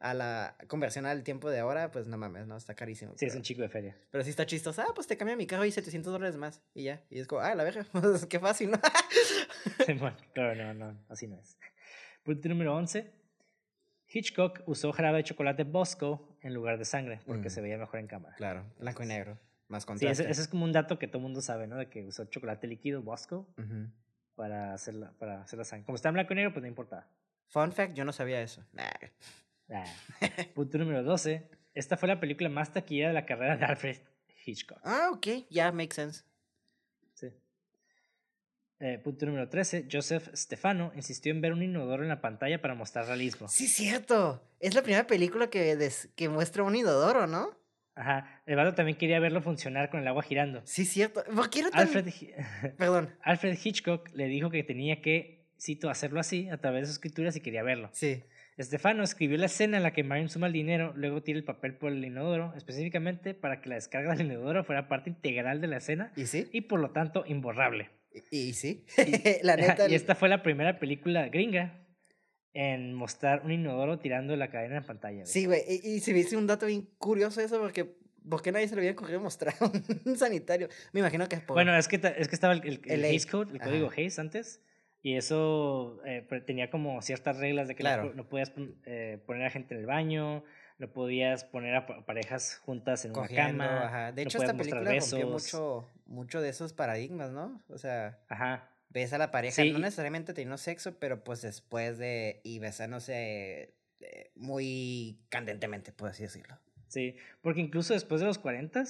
[0.00, 3.12] a la conversión al tiempo de ahora, pues no mames, no, está carísimo.
[3.16, 3.96] Sí, es pero, un chico de feria.
[4.10, 6.84] pero sí está chistoso, ah, pues te cambia mi carro y 700 dólares más, y
[6.84, 8.78] ya, y es como, ah, la verga, pues, qué fácil, ¿no?
[10.00, 11.58] Bueno, claro, no, no, así no es.
[12.22, 13.10] Punto número 11.
[14.10, 17.50] Hitchcock usó jarabe de chocolate Bosco en lugar de sangre porque Mm.
[17.50, 18.34] se veía mejor en cámara.
[18.36, 19.38] claro, blanco y negro,
[19.68, 20.22] más Sí, contraste.
[20.22, 21.76] ese, ese es como un dato que todo el mundo sabe, ¿no?
[21.76, 23.90] De que usó chocolate líquido Bosco Ujú.
[24.34, 25.84] para hacer la, para hacer la sangre.
[25.86, 27.06] Como está en blanco y negro, pues no importaba.
[27.48, 28.64] Fun fact, yo no sabía eso.
[28.72, 28.84] Nah.
[29.70, 29.84] Ah.
[30.54, 31.48] Punto número 12.
[31.74, 33.98] Esta fue la película más taquillera de la carrera de Alfred
[34.44, 34.80] Hitchcock.
[34.82, 36.22] Ah, ok, ya, makes sense.
[37.14, 37.28] Sí.
[38.80, 39.88] Eh, punto número 13.
[39.90, 43.48] Joseph Stefano insistió en ver un inodoro en la pantalla para mostrar realismo.
[43.48, 47.56] Sí, cierto, es la primera película que, des- que muestra un inodoro, ¿no?
[47.96, 48.42] Ajá.
[48.46, 50.62] El vato también quería verlo funcionar con el agua girando.
[50.64, 51.24] Sí, cierto.
[51.74, 52.06] Alfred,
[52.78, 56.94] Perdón, Alfred Hitchcock le dijo que tenía que, cito, hacerlo así a través de sus
[56.94, 57.90] escrituras y quería verlo.
[57.92, 58.22] sí.
[58.60, 61.74] Stefano escribió la escena en la que Marion suma el dinero, luego tira el papel
[61.76, 65.76] por el inodoro, específicamente para que la descarga del inodoro fuera parte integral de la
[65.76, 66.48] escena ¿Y sí?
[66.52, 67.90] y por lo tanto imborrable.
[68.30, 68.84] ¿Y, y sí?
[69.42, 69.88] la neta...
[69.88, 71.86] y esta fue la primera película gringa
[72.52, 75.18] en mostrar un inodoro tirando la cadena en pantalla.
[75.18, 75.26] güey.
[75.26, 77.96] Sí, güey, y, y se me hizo un dato bien curioso eso porque...
[78.28, 79.54] ¿Por qué nadie se le había ocurrido mostrar
[80.04, 80.68] un sanitario?
[80.92, 81.54] Me imagino que es por...
[81.54, 83.86] Bueno, es que, es que estaba el, el, El el Hays Hays, Code, el código
[83.86, 83.94] ajá.
[83.96, 84.60] Hays antes,
[85.08, 88.12] y eso eh, tenía como ciertas reglas de que no Claro.
[88.14, 88.52] no, podías
[88.84, 90.44] eh, poner a gente en el baño,
[90.76, 93.86] no podías poner a pa- parejas juntas en cogiendo, una cama.
[93.86, 94.12] ajá.
[94.12, 97.62] De no hecho, esta podías mostrar película rompió mucho, mucho de esos paradigmas, ¿no?
[97.70, 98.70] O sea, Ajá.
[98.90, 102.42] ves a la pareja, Sí, no necesariamente teniendo sexo, pero pues después de...
[102.44, 106.58] y besándose eh, muy candentemente, por así decirlo.
[106.88, 108.84] Sí, porque incluso después de los 40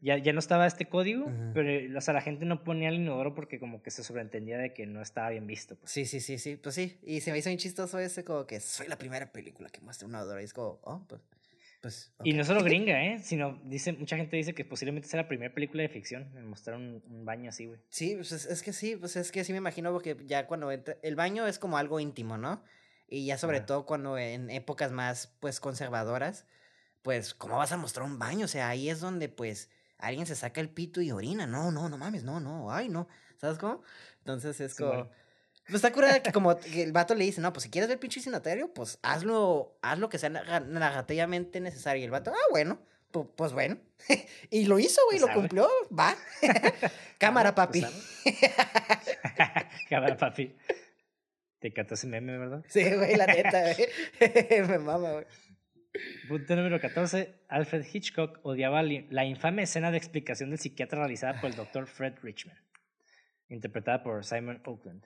[0.00, 2.96] ya, ya no estaba este código, pero eh, o sea, la gente no ponía el
[2.96, 5.76] inodoro porque como que se sobreentendía de que no estaba bien visto.
[5.76, 5.90] Pues.
[5.90, 6.98] Sí, sí, sí, sí, pues sí.
[7.02, 10.06] Y se me hizo bien chistoso ese como que soy la primera película que muestra
[10.06, 10.40] un inodoro.
[10.40, 11.22] Y es como, oh, pues...
[11.80, 12.36] pues Y ok.
[12.36, 13.20] no solo gringa, ¿eh?
[13.20, 16.76] Sino, dice, mucha gente dice que posiblemente sea la primera película de ficción en mostrar
[16.76, 17.80] un, un baño así, güey.
[17.88, 20.70] Sí, pues es, es que sí, pues es que sí me imagino porque ya cuando
[20.70, 22.62] entra, el baño es como algo íntimo, ¿no?
[23.08, 23.66] Y ya sobre Ajá.
[23.66, 26.44] todo cuando en épocas más pues conservadoras,
[27.02, 28.44] pues ¿cómo vas a mostrar un baño?
[28.44, 31.46] O sea, ahí es donde pues alguien se saca el pito y orina.
[31.46, 33.08] No, no, no mames, no, no, ay, no.
[33.36, 33.82] ¿Sabes cómo?
[34.18, 35.10] Entonces es como.
[35.66, 38.20] Pues está curada que como el vato le dice, no, pues si quieres ver pinche
[38.20, 42.02] cinatorio, pues hazlo, haz lo que sea narrativamente necesario.
[42.02, 42.78] Y el vato, ah, bueno,
[43.10, 43.76] pues, pues bueno.
[44.50, 46.14] y lo hizo, güey, lo cumplió, va.
[47.18, 47.84] Cámara, papi.
[49.90, 50.54] Cámara, papi.
[51.58, 52.64] Te encantó ese meme, ¿verdad?
[52.68, 54.68] Sí, güey, la neta, güey.
[54.68, 55.26] Me mama, güey.
[56.28, 57.34] Punto número 14.
[57.48, 62.14] Alfred Hitchcock odiaba la infame escena de explicación del psiquiatra realizada por el doctor Fred
[62.22, 62.56] Richman,
[63.48, 65.04] interpretada por Simon Oakland,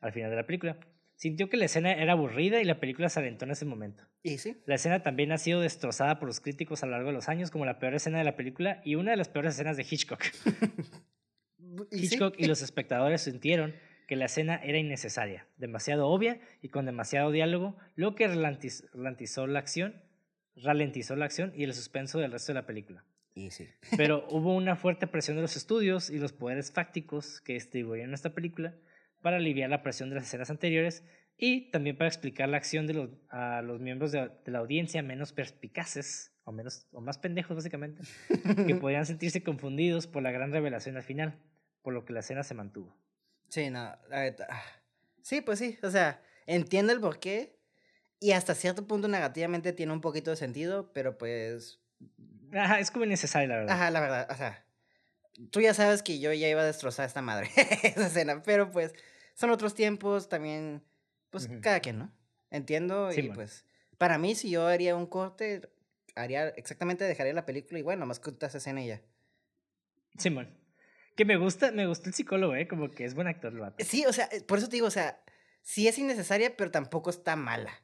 [0.00, 0.78] al final de la película.
[1.16, 4.04] Sintió que la escena era aburrida y la película se alentó en ese momento.
[4.22, 4.56] ¿Y sí?
[4.66, 7.50] La escena también ha sido destrozada por los críticos a lo largo de los años
[7.50, 10.24] como la peor escena de la película y una de las peores escenas de Hitchcock.
[11.90, 13.74] Hitchcock y los espectadores sintieron
[14.08, 19.58] que la escena era innecesaria, demasiado obvia y con demasiado diálogo, lo que ralentizó la
[19.58, 20.02] acción
[20.56, 23.04] ralentizó la acción y el suspenso del resto de la película.
[23.34, 23.68] Y sí.
[23.96, 28.34] Pero hubo una fuerte presión de los estudios y los poderes fácticos que distribuyeron esta
[28.34, 28.74] película
[29.22, 31.04] para aliviar la presión de las escenas anteriores
[31.38, 35.32] y también para explicar la acción de los, a los miembros de, la audiencia menos
[35.32, 38.02] perspicaces o, menos, o más pendejos básicamente,
[38.66, 41.38] que podían sentirse confundidos por la gran revelación al final,
[41.82, 42.96] por lo que la escena se mantuvo.
[43.48, 44.30] Sí, no, ah,
[45.22, 47.58] sí, pues sí, o sea, entiendo el porqué,
[48.22, 51.80] y hasta cierto punto negativamente tiene un poquito de sentido, pero pues...
[52.52, 53.74] Ajá, es como innecesario, la verdad.
[53.74, 54.64] Ajá, la verdad, o sea,
[55.50, 57.50] tú ya sabes que yo ya iba a destrozar esta madre,
[57.82, 58.94] esa escena, pero pues
[59.34, 60.84] son otros tiempos, también,
[61.30, 62.12] pues cada quien, ¿no?
[62.50, 63.64] Entiendo y pues,
[63.98, 65.68] para mí si yo haría un corte,
[66.14, 69.02] haría exactamente, dejaría la película y bueno, más corta esa escena y ya.
[70.16, 70.56] Simón.
[71.16, 72.68] que me gusta, me gusta el psicólogo, ¿eh?
[72.68, 75.20] Como que es buen actor, lo Sí, o sea, por eso te digo, o sea,
[75.62, 77.82] sí es innecesaria, pero tampoco está mala.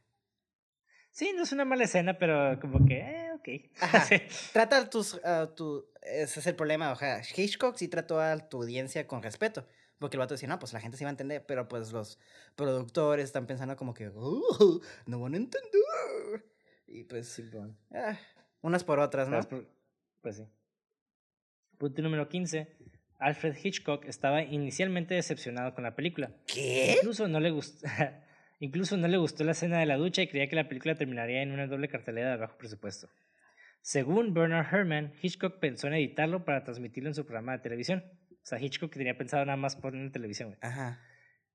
[1.10, 3.48] Sí, no es una mala escena, pero como que, eh, ok.
[4.52, 5.20] Trata tus,
[5.56, 9.66] tu, ese es el problema, o sea, Hitchcock sí trató a tu audiencia con respeto.
[9.98, 12.20] Porque el vato decía, no, pues la gente sí va a entender, pero pues los
[12.54, 16.46] productores están pensando como que, oh, no van a entender.
[16.86, 17.50] Y pues, sí,
[17.92, 18.16] ah,
[18.60, 19.40] unas por otras, ¿no?
[20.20, 20.46] pues sí.
[21.78, 22.76] Punto número 15.
[23.18, 26.30] Alfred Hitchcock estaba inicialmente decepcionado con la película.
[26.46, 26.94] ¿Qué?
[26.96, 27.86] Incluso no le gustó.
[28.60, 31.42] Incluso no le gustó la escena de la ducha y creía que la película terminaría
[31.42, 33.08] en una doble cartelera de bajo presupuesto.
[33.82, 38.04] Según Bernard Herrmann, Hitchcock pensó en editarlo para transmitirlo en su programa de televisión.
[38.30, 40.56] O sea, Hitchcock tenía pensado nada más ponerlo en televisión.
[40.60, 41.00] Ajá.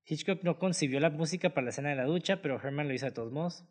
[0.05, 3.05] Hitchcock no concibió la música para la escena de la ducha, pero Herrmann lo hizo
[3.05, 3.65] de todos modos.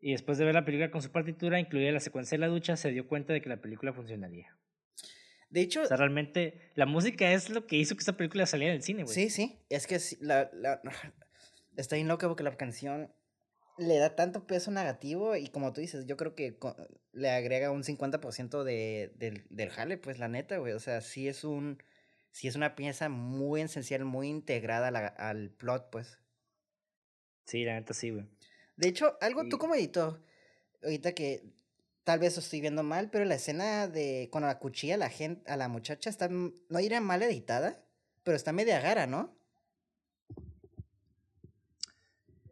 [0.00, 2.76] Y después de ver la película con su partitura, incluida la secuencia de la ducha,
[2.76, 4.56] se dio cuenta de que la película funcionaría.
[5.50, 5.82] De hecho.
[5.82, 9.02] O sea, realmente la música es lo que hizo que esta película saliera del cine,
[9.02, 9.14] güey.
[9.14, 9.60] Sí, sí.
[9.68, 10.80] Es que la, la,
[11.78, 13.12] está bien loca porque la canción
[13.78, 16.58] le da tanto peso negativo y como tú dices, yo creo que
[17.12, 20.72] le agrega un 50% de, del, del jale, pues la neta, güey.
[20.72, 21.82] O sea, sí es un.
[22.30, 26.18] Sí es una pieza muy esencial, muy integrada al plot, pues.
[27.46, 28.26] Sí, la neta sí, güey.
[28.76, 30.22] De hecho, algo tú como editor,
[30.82, 31.42] ahorita que
[32.04, 35.50] tal vez lo estoy viendo mal, pero la escena de con la cuchilla la gente,
[35.50, 37.82] a la muchacha está, no irá mal editada,
[38.24, 39.37] pero está media gara, ¿no?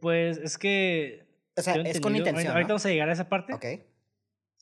[0.07, 1.27] Pues es que.
[1.57, 2.53] O sea, es con intención.
[2.53, 3.53] Ahorita, vamos a llegar a esa parte.
[3.53, 3.65] Ok.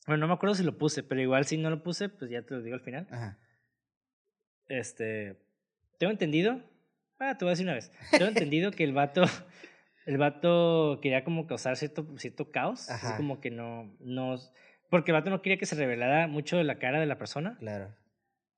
[0.07, 2.41] Bueno, no me acuerdo si lo puse, pero igual si no lo puse, pues ya
[2.41, 3.07] te lo digo al final.
[3.11, 3.39] Ajá.
[4.69, 5.37] Este.
[5.99, 6.63] Tengo entendido.
[7.19, 7.93] Ah, te voy a decir una vez.
[8.11, 9.25] Tengo entendido que el vato.
[10.07, 12.91] El vato quería como causar cierto, cierto caos.
[12.91, 13.09] Ajá.
[13.09, 14.37] Así como que no, no.
[14.91, 17.57] Porque el vato no quería que se revelara mucho de la cara de la persona.
[17.59, 17.95] Claro.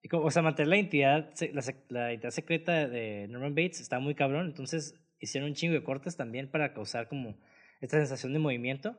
[0.03, 4.01] Y como, o sea, mantener la identidad, la, la identidad secreta de Norman Bates está
[4.01, 4.47] muy cabrón.
[4.47, 7.37] Entonces, hicieron un chingo de cortes también para causar como
[7.81, 8.97] esta sensación de movimiento.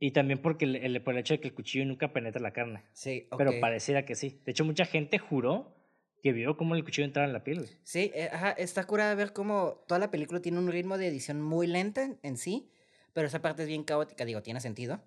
[0.00, 2.84] Y también porque el, por el hecho de que el cuchillo nunca penetra la carne.
[2.92, 4.40] Sí, Pero pareciera que sí.
[4.44, 5.74] De hecho, mucha gente juró
[6.22, 7.68] que vio cómo el cuchillo entraba en la piel.
[7.82, 11.40] Sí, eh, ajá, está curada ver cómo toda la película tiene un ritmo de edición
[11.40, 12.70] muy lenta en, sí,
[13.12, 15.00] pero esa parte es bien caótica, digo, tiene sentido.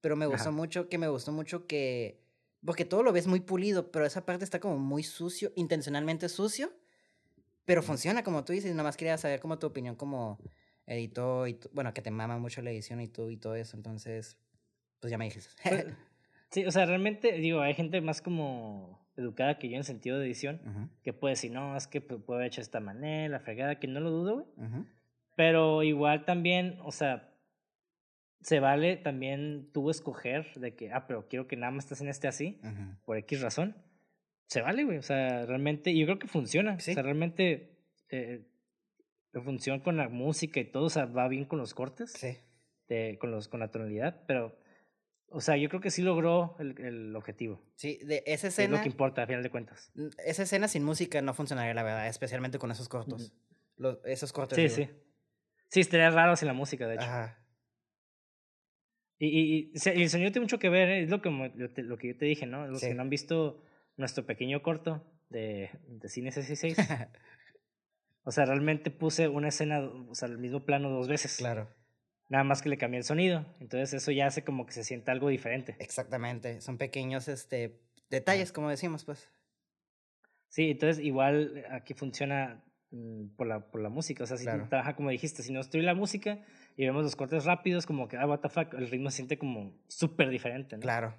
[0.00, 2.22] Pero me gustó mucho, que me gustó mucho que...
[2.64, 6.72] Porque todo lo ves muy pulido, pero esa parte está como muy sucio, intencionalmente sucio.
[7.66, 10.38] Pero funciona, como tú dices, nada más quería saber como tu opinión como
[10.86, 14.38] editor, y bueno, que te mama mucho la edición y tú y todo eso, entonces,
[15.00, 15.50] pues ya me dijiste.
[15.62, 15.86] Pues,
[16.50, 20.26] sí, o sea, realmente, digo, hay gente más como educada que yo en sentido de
[20.26, 23.80] edición, que puede decir, no, es que puede haber hecho de esta manera, la fregada,
[23.80, 24.46] que no lo dudo, güey.
[25.34, 27.34] Pero igual también, o sea,
[28.42, 32.08] se vale también tú escoger de que, ah, pero quiero que nada más estés en
[32.08, 32.60] este así,
[33.04, 33.74] por X razón
[34.48, 34.98] se vale, güey.
[34.98, 36.74] O sea, realmente, yo creo que funciona.
[36.74, 37.76] O sea, realmente
[38.10, 38.44] eh,
[39.44, 42.12] funciona con la música y todo, o sea, va bien con los cortes.
[42.12, 42.36] Sí.
[43.18, 44.56] con, los, con la tonalidad, pero
[45.28, 47.60] O sea, yo creo que sí logró el, el objetivo.
[47.74, 48.76] Sí, de esa que Es escena.
[48.76, 49.92] lo que importa, a final de cuentas.
[50.24, 53.32] Esa escena sin música no funcionaría, la verdad, especialmente con esos cortos.
[53.76, 54.56] Los, esos cortos.
[54.56, 54.74] Sí, digo.
[54.76, 54.88] sí.
[55.68, 57.04] Sí, estaría raro sin la música, de hecho.
[57.04, 57.42] Ajá.
[59.18, 61.02] Y, y, el sonido tiene mucho que ver, ¿eh?
[61.02, 62.66] es lo que, lo, lo que yo te dije, ¿no?
[62.68, 62.88] Los Sí.
[62.88, 63.62] que no han visto
[63.96, 66.76] nuestro pequeño corto de, de Cine 66.
[68.24, 71.36] o sea, realmente puse una escena, o sea, el mismo plano dos veces.
[71.38, 71.68] Claro.
[72.28, 73.46] Nada más que le cambié el sonido.
[73.60, 75.76] Entonces eso ya hace como que se sienta algo diferente.
[75.78, 76.60] Exactamente.
[76.60, 79.30] Son pequeños este, detalles, como decimos, pues.
[80.48, 84.24] Sí, entonces igual aquí funciona mm, por, la, por la música.
[84.24, 84.66] O sea, si Claro.
[84.68, 86.44] trabaja como dijiste, si no estoy la música
[86.76, 89.38] y vemos los cortes rápidos, como que, ah, what the fuck, el ritmo se siente
[89.38, 90.82] como súper diferente, ¿no?
[90.82, 91.14] Claro.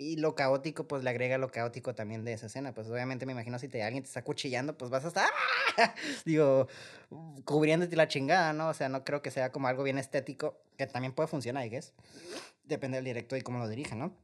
[0.00, 2.72] Y lo caótico, pues le agrega lo caótico también de esa escena.
[2.72, 5.28] Pues obviamente me imagino si te, alguien te está cuchillando, pues vas a estar,
[5.76, 5.94] ¡ah!
[6.24, 6.68] digo,
[7.44, 8.68] cubriéndote la chingada, ¿no?
[8.68, 11.70] O sea, no creo que sea como algo bien estético, que también puede funcionar, I
[11.70, 11.92] guess.
[12.62, 14.14] Depende del director y cómo lo dirija, ¿no?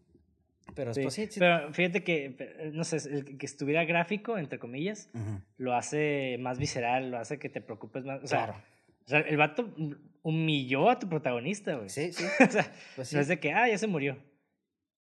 [0.77, 1.41] Pero Sí, pues sí, sí.
[1.41, 5.41] Pero fíjate que, no sé, el que estuviera gráfico, entre comillas, Ujú.
[5.59, 8.23] lo hace más visceral, lo hace que te preocupes más.
[8.23, 8.63] O sea, Claro.
[9.07, 9.75] o sea, el vato
[10.23, 11.89] humilló a tu protagonista, güey.
[11.91, 12.25] Sí, sí.
[12.49, 13.17] o sea, Pues sí.
[13.17, 14.17] no es de que, ah, ya se murió.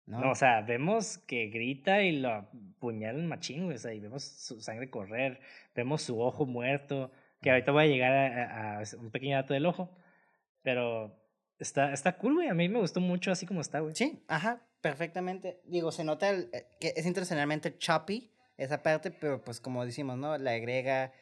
[0.10, 3.76] No, No, o sea, vemos que grita y lo apuñalan machín, güey.
[3.76, 5.40] O sea, y vemos su sangre correr,
[5.76, 7.12] vemos su ojo muerto,
[7.42, 9.96] que ahorita voy a llegar a, a- a un pequeño dato del ojo.
[10.64, 11.16] Pero
[11.60, 12.48] está, está cool, güey.
[12.50, 13.96] A mí me gustó mucho así como está, güey.
[13.96, 15.62] Sí, ajá, perfectamente.
[15.66, 20.18] Digo, se nota el- eh, que es intencionalmente choppy esa parte, pero pues como decimos,
[20.18, 20.38] ¿no?
[20.38, 21.14] Le agrega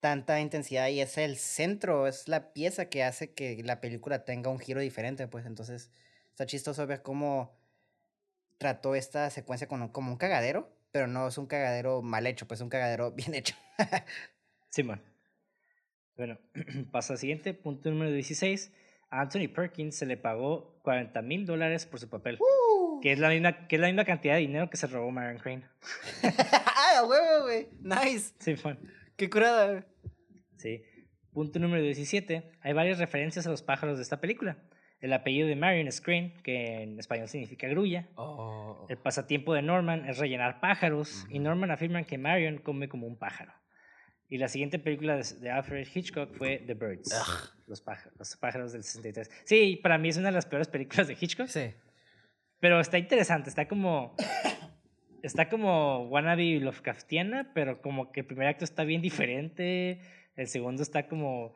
[0.00, 4.50] tanta intensidad y es el centro, es la pieza que hace que la película tenga
[4.50, 5.92] un giro diferente, pues entonces
[6.30, 7.54] está chistoso ver cómo
[8.62, 12.58] trató esta secuencia un- como un cagadero, pero no es un cagadero mal hecho, pues
[12.58, 13.56] es un cagadero bien hecho.
[14.70, 15.02] Simón.
[16.16, 16.38] Bueno,
[16.92, 18.72] pasa al siguiente, punto número 16.
[19.10, 22.38] A Anthony Perkins se le pagó 40 mil dólares por su papel,
[23.02, 25.38] que, es la misma, que es la misma cantidad de dinero que se robó Marion
[25.38, 25.64] Crane.
[26.22, 27.68] ¡Ah, huevo, güey!
[27.80, 28.32] ¡Nice!
[28.38, 28.78] Simón.
[29.16, 29.82] ¡Qué curada, güey!
[30.56, 30.84] Sí.
[31.32, 32.52] Punto número 17.
[32.60, 34.56] Hay varias referencias a los pájaros de esta película.
[35.02, 38.06] El apellido de Marion es Crane, que en español significa grulla.
[38.14, 38.86] Oh.
[38.88, 41.40] El pasatiempo de Norman es rellenar pájaros, y.
[41.40, 43.52] Norman afirma que Marion come como un pájaro.
[44.28, 47.12] Y la siguiente película de, Alfred Hitchcock fue The Birds,
[47.66, 49.28] los, pájaros, los pájaros del 63.
[49.44, 51.74] Sí, para mí es una de las peores películas de Hitchcock, Sí.
[52.60, 54.14] pero está interesante, está como...
[55.22, 60.00] Está como wannabe Lovecraftiana, pero como que el primer acto está bien diferente,
[60.34, 61.54] el segundo está como...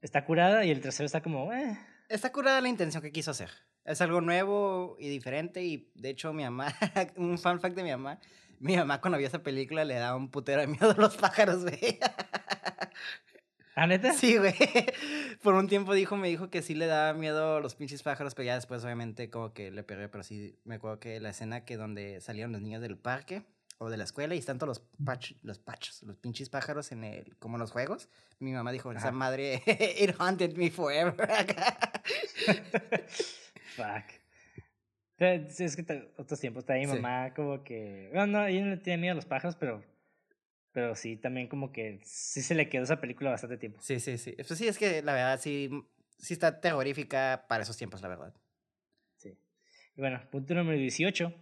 [0.00, 1.52] Está curada y el tercero está como...
[1.52, 1.76] Eh.
[2.10, 3.50] Está curada la intención que quiso hacer.
[3.84, 6.74] Es algo nuevo y diferente y de hecho mi mamá,
[7.16, 8.18] un fun fact de mi mamá,
[8.58, 11.62] mi mamá cuando vio esa película le daba un putero de miedo a los pájaros,
[11.62, 12.00] güey.
[13.76, 14.12] ¿Ah, neta?
[14.12, 14.56] Sí, güey.
[15.40, 18.34] Por un tiempo dijo, me dijo que sí le daba miedo a los pinches pájaros,
[18.34, 21.64] pero ya después obviamente como que le pegué, pero sí me acuerdo que la escena
[21.64, 23.44] que donde salieron los niños del parque
[23.82, 27.02] o de la escuela y están todos los pach, los pachos, los pinches pájaros en
[27.02, 28.10] el, como en los juegos.
[28.38, 29.12] Mi mamá dijo, esa Ajá.
[29.12, 29.62] madre,
[29.98, 31.16] it haunted me forever.
[33.76, 34.20] Fuck.
[35.18, 36.92] Es que otros tiempos está mi Sí.
[36.92, 38.10] mamá como que...
[38.12, 39.82] Bueno, no, ella no tiene miedo a los pájaros, pero...
[40.72, 43.80] Pero sí, también como que sí se le quedó esa película bastante tiempo.
[43.82, 44.32] Sí, sí, sí.
[44.46, 45.68] Pues sí, es que la verdad sí,
[46.18, 48.34] sí está terrorífica para esos tiempos, la verdad.
[49.16, 49.36] Sí.
[49.96, 51.34] Y bueno, punto número 18.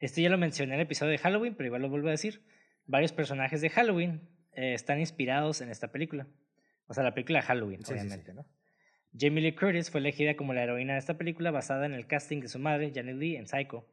[0.00, 2.42] Esto ya lo mencioné en el episodio de Halloween, pero igual lo vuelvo a decir.
[2.86, 4.20] Varios personajes de Halloween
[4.52, 6.26] eh, están inspirados en esta película.
[6.86, 8.00] O sea, la película Halloween, Sí, sí, sí.
[8.06, 8.46] obviamente, ¿no?
[9.18, 12.40] Jamie Lee Curtis fue elegida como la heroína de esta película basada en el casting
[12.40, 13.86] de su madre, Janet Lee, en Psycho.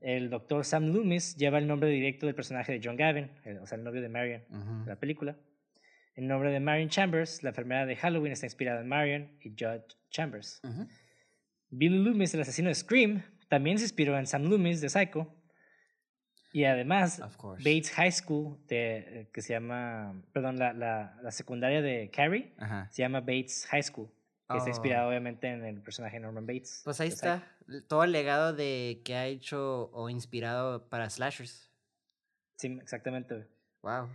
[0.00, 3.66] El doctor Sam Loomis lleva el nombre directo del personaje de John Gavin, el- o
[3.66, 4.42] sea, el novio de Marion
[4.84, 5.36] de la película.
[6.14, 9.96] El nombre de Marion Chambers, la enfermera de Halloween, está inspirado en Marion y Judge
[10.10, 10.60] Chambers.
[10.62, 10.86] Ujú.
[11.70, 13.22] Billy Loomis, el asesino de Scream,
[13.52, 15.28] también se inspiró en Sam Loomis de Psycho.
[16.54, 17.20] Y además.
[17.58, 22.54] Bates High School, de, eh, que se llama, perdón, la, la, la secundaria de Carrie,
[22.56, 22.88] Ajá.
[22.90, 24.08] se llama Bates High School,
[24.48, 24.68] que está Oh.
[24.68, 26.80] inspirado obviamente en el personaje Norman Bates.
[26.82, 27.34] Pues ahí Psycho.
[27.34, 27.86] está.
[27.88, 31.70] Todo el legado de que ha hecho o inspirado para slashers.
[32.56, 33.46] Sí, exactamente.
[33.82, 34.08] Wow.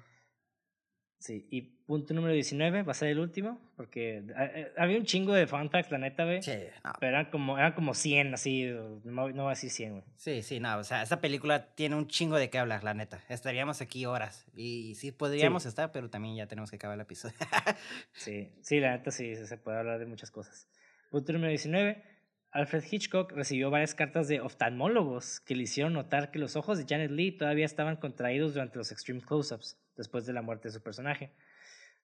[1.19, 5.05] Sí, y punto número 19, va a ser el último, porque eh, eh, había un
[5.05, 6.43] chingo de fun facts, la neta, güey.
[6.43, 6.51] Sí,
[6.83, 6.91] no.
[6.99, 8.65] Pero eran como, eran como 100, así,
[9.03, 10.03] no, no voy a decir 100, güey.
[10.15, 10.77] Sí, sí, no.
[10.77, 13.23] O sea, esta película tiene un chingo de qué hablar, la neta.
[13.29, 14.45] Estaríamos aquí horas.
[14.55, 17.35] Y sí podríamos estar, pero también ya tenemos que acabar el episodio.
[18.13, 20.67] Sí, sí, la neta sí, se puede hablar de muchas cosas.
[21.09, 22.03] Punto número 19.
[22.51, 26.85] Alfred Hitchcock recibió varias cartas de oftalmólogos que le hicieron notar que los ojos de
[26.87, 30.81] Janet Lee todavía estaban contraídos durante los extreme close-ups después de la muerte de su
[30.81, 31.33] personaje.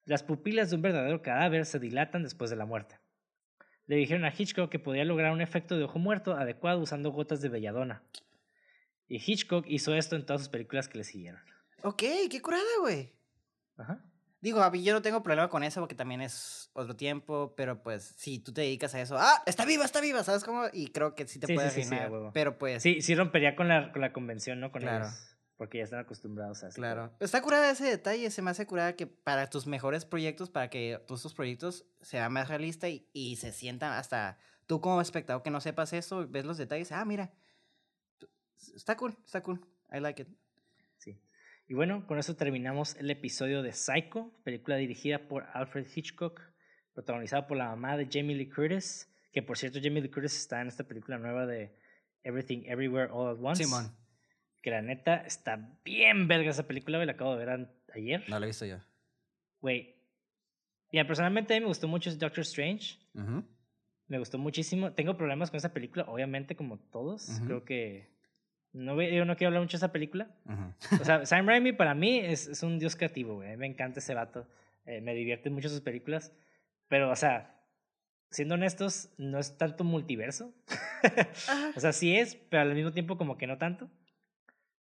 [0.04, 2.98] Las pupilas de un verdadero cadáver se dilatan después de la muerte.
[3.86, 7.40] le dijeron a Hitchcock que podía lograr un efecto de ojo muerto adecuado usando gotas
[7.40, 8.02] de belladona.
[9.08, 11.40] Y Hitchcock hizo esto en todas sus películas que le siguieron.
[11.82, 13.12] Ok, qué curada, güey.
[13.76, 14.02] Ajá.
[14.40, 17.82] Digo, a mí yo no tengo problema con eso porque también es otro tiempo, pero
[17.82, 19.42] pues si tú te dedicas a eso, ¡ah!
[19.46, 20.64] Está viva, está viva, ¿sabes cómo?
[20.72, 21.96] Y creo que sí te Sí, puede sí, sí,
[22.34, 24.70] pero pues, Sí, sí rompería con la, con la convención, ¿no?
[24.70, 25.06] Con Claro.
[25.56, 26.76] Porque ya están acostumbrados a eso.
[26.76, 27.12] claro.
[27.20, 31.00] Está curada ese detalle, se me hace curada que para tus mejores proyectos, para que
[31.06, 35.50] todos tus proyectos sean más realistas y, y se sientan hasta tú como espectador que
[35.50, 37.32] no sepas eso, ves los detalles, ah, mira,
[38.74, 39.60] está cool, está cool,
[39.92, 40.28] I like it.
[40.98, 41.20] Sí.
[41.68, 46.40] Y bueno, con eso terminamos el episodio de Psycho, película dirigida por Alfred Hitchcock,
[46.92, 50.60] protagonizada por la mamá de Jamie Lee Curtis, que por cierto Jamie Lee Curtis está
[50.60, 51.76] en esta película nueva de
[52.22, 53.64] Everything Everywhere All at Once.
[53.64, 53.94] Simón,
[54.64, 58.24] Que la neta está bien verga esa película, güey, la acabo de ver ayer.
[58.30, 58.78] no lo he visto yo.
[59.60, 59.94] Güey.
[60.90, 62.96] Mira, personalmente a mí me gustó mucho Doctor Strange.
[63.12, 63.44] Ujú.
[64.08, 64.92] Me gustó muchísimo.
[64.92, 67.28] Tengo problemas con esa película, obviamente, como todos.
[67.28, 67.44] Ujú.
[67.44, 68.08] Creo que.
[68.72, 70.34] No, yo no quiero hablar mucho de esa película.
[70.46, 71.02] Ujú.
[71.02, 73.48] O sea, Sam Raimi para mí es, es un dios creativo, güey.
[73.48, 74.48] A mí Me encanta ese vato.
[74.86, 76.32] Eh, me divierten mucho sus películas.
[76.88, 77.54] Pero, o sea,
[78.30, 80.54] siendo honestos, no es tanto multiverso.
[81.76, 83.90] O sea, sí es, pero al mismo tiempo como que no tanto.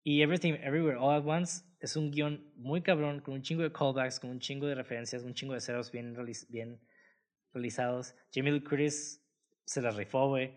[0.02, 3.72] Y Everything Everywhere All at Once es un guion muy cabrón, con un chingo de
[3.72, 6.81] callbacks, con un chingo de referencias, un chingo de ceros bien, realiz- bien
[7.52, 8.14] realizados.
[8.32, 9.22] Jamie Lee Curtis
[9.64, 10.56] se la rifó, güey.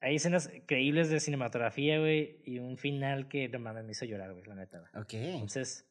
[0.00, 4.32] Hay escenas creíbles de cinematografía, güey, y un final que no mames, me hizo llorar,
[4.32, 4.78] güey, la neta.
[4.78, 5.02] güey.
[5.02, 5.14] Ok.
[5.14, 5.88] Entonces,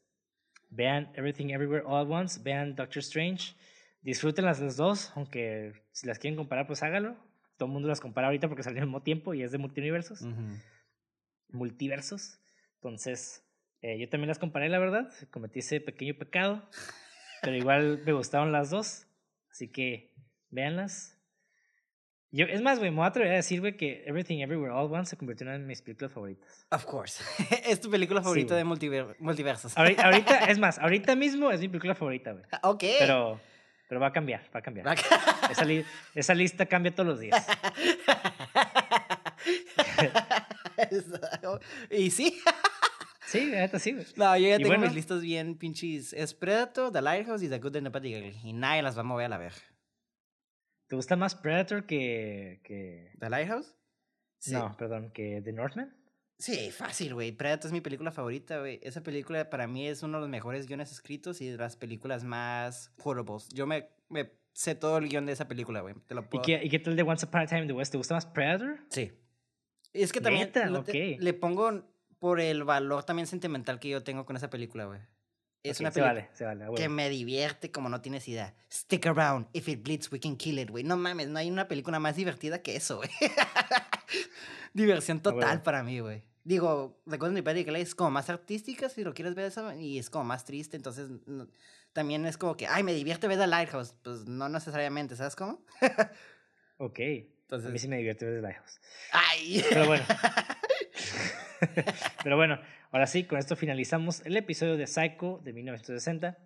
[0.69, 3.53] vean Everything Everywhere All at Once, vean Doctor Strange,
[4.01, 7.17] disfruten las dos aunque si las quieren comparar, pues hágalo.
[7.57, 10.21] Todo el mundo las compara ahorita porque salió al mismo tiempo y es de multiversos.
[11.49, 12.39] Multiversos.
[12.81, 13.43] Entonces,
[13.81, 15.09] eh, yo también las comparé, la verdad.
[15.31, 16.67] Cometí ese pequeño pecado,
[17.41, 19.07] pero igual me gustaron las dos.
[19.51, 20.13] Así que,
[20.49, 21.13] véanlas.
[22.29, 24.87] Yo, es más, güey, me voy a atrever a decir, güey, que Everything Everywhere All
[24.87, 26.67] at Once se convirtió en una de mis películas favoritas.
[26.71, 27.23] Of course.
[27.65, 28.63] es tu película Sí, favorita güey.
[28.63, 29.77] de multiver- multiversos.
[29.77, 32.43] Ahorita, ahorita, es más, ahorita mismo es mi película favorita, güey.
[32.63, 32.83] ok.
[32.99, 33.39] Pero,
[33.87, 34.87] pero va a cambiar, va a cambiar.
[34.87, 35.85] Va a- Esa, li-
[36.15, 37.47] esa lista cambia todos los días.
[41.91, 42.39] y sí.
[43.25, 44.05] Sí, neta sí, güey.
[44.15, 44.85] No, yo ya Y tengo bueno.
[44.85, 46.13] mis listas bien pinches.
[46.13, 48.03] Es Predator, The Lighthouse y The Good and the Bad.
[48.05, 49.57] Y nadie las va a mover a la verga.
[50.87, 52.61] ¿Te gusta más Predator que.
[52.63, 53.11] que...
[53.19, 53.75] ¿The Lighthouse?
[54.39, 54.53] Sí.
[54.53, 55.93] No, perdón, que The Northman?
[56.39, 57.31] Sí, fácil, güey.
[57.33, 58.79] Predator es mi película favorita, güey.
[58.83, 62.23] Esa película para mí es uno de los mejores guiones escritos y de las películas
[62.23, 63.49] más quotables.
[63.49, 65.95] Yo me, me sé todo el guion de esa película, güey.
[66.07, 66.43] Te lo ¿Y puedo...
[66.43, 67.91] qué, ¿Y qué tal de Once Upon a Time in the West?
[67.91, 68.79] ¿Te gusta más Predator?
[68.89, 69.11] Sí.
[70.03, 70.69] Es que también Neta,
[71.19, 71.83] le pongo
[72.19, 74.99] por el valor también sentimental que yo tengo con esa película, güey.
[75.63, 76.75] Es una película vale, vale.
[76.75, 78.55] que me divierte como no tienes idea.
[78.71, 79.47] Stick around.
[79.53, 80.83] If it bleeds, we can kill it, güey.
[80.83, 83.09] No mames, no hay una película más divertida que eso, güey.
[84.73, 86.23] Diversión total para mí, güey.
[86.43, 89.99] Digo, The Golden Bad Eagle es como más artística, si lo quieres ver eso, y
[89.99, 91.47] es como más triste, entonces no-
[91.91, 93.93] también es como que, ay, me divierte ver The Lighthouse.
[94.03, 95.61] Pues no necesariamente, ¿sabes cómo?
[96.79, 96.99] Ok.
[97.49, 98.79] A mí Entonces, sí me divierte ver Lighthouse.
[99.11, 99.63] ay.
[99.69, 100.03] Pero bueno.
[102.23, 102.59] Pero bueno,
[102.91, 106.37] ahora sí, con esto finalizamos el episodio de Psycho de 1960.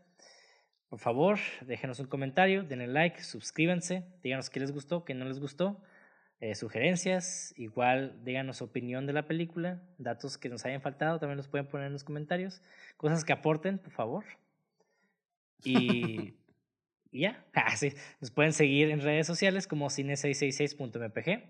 [0.89, 5.39] Por favor, déjenos un comentario, denle like, suscríbanse, díganos qué les gustó, qué no les
[5.39, 5.81] gustó,
[6.39, 11.37] eh, sugerencias, igual díganos su opinión de la película, datos que nos hayan faltado, también
[11.37, 12.61] los pueden poner en los comentarios,
[12.97, 14.25] cosas que aporten, por favor.
[15.63, 16.35] Y,
[17.11, 21.43] y ya, ah, sí, nos pueden seguir en redes sociales como cine666.mpg.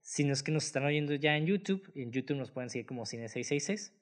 [0.00, 2.86] Si no es que nos están oyendo ya en YouTube, en YouTube nos pueden seguir
[2.86, 3.92] como Cine666.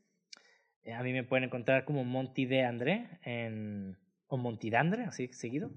[0.84, 5.28] Eh, A mí me pueden encontrar como Monty de André en, o Monty Dandre, así
[5.28, 5.70] seguido,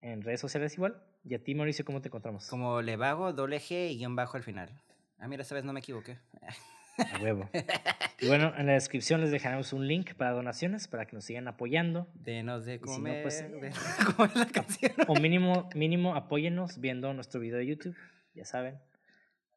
[0.00, 1.00] en redes sociales igual.
[1.24, 2.48] Y a ti, Mauricio, ¿cómo te encontramos?
[2.48, 4.68] Como Levago, doble G y guion bajo al final.
[5.18, 6.18] Ah, mira, esta vez no me equivoqué.
[6.98, 7.48] A huevo.
[8.20, 11.48] Y bueno, en la descripción les dejaremos un link para donaciones para que nos sigan
[11.48, 12.06] apoyando.
[12.14, 13.22] Denos de Y si no, comer.
[13.22, 13.72] pues, de-
[14.16, 14.92] ¿Cómo es la canción?
[15.08, 17.96] O mínimo, mínimo apóyennos viendo nuestro video de YouTube,
[18.34, 18.78] ya saben,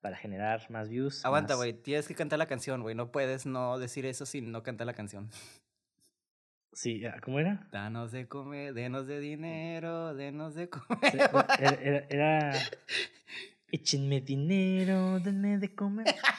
[0.01, 1.25] para generar más views.
[1.25, 1.73] Aguanta, más- güey.
[1.73, 2.95] Tienes que cantar la canción, güey.
[2.95, 5.29] No puedes no decir eso sin no cantar la canción.
[6.73, 7.67] Sí, ¿cómo era?
[7.71, 11.11] Danos de comer, denos de dinero, denos de comer.
[11.11, 11.17] Sí,
[11.59, 12.53] Era, era, era,
[13.71, 16.05] Échenme dinero, denme de comer.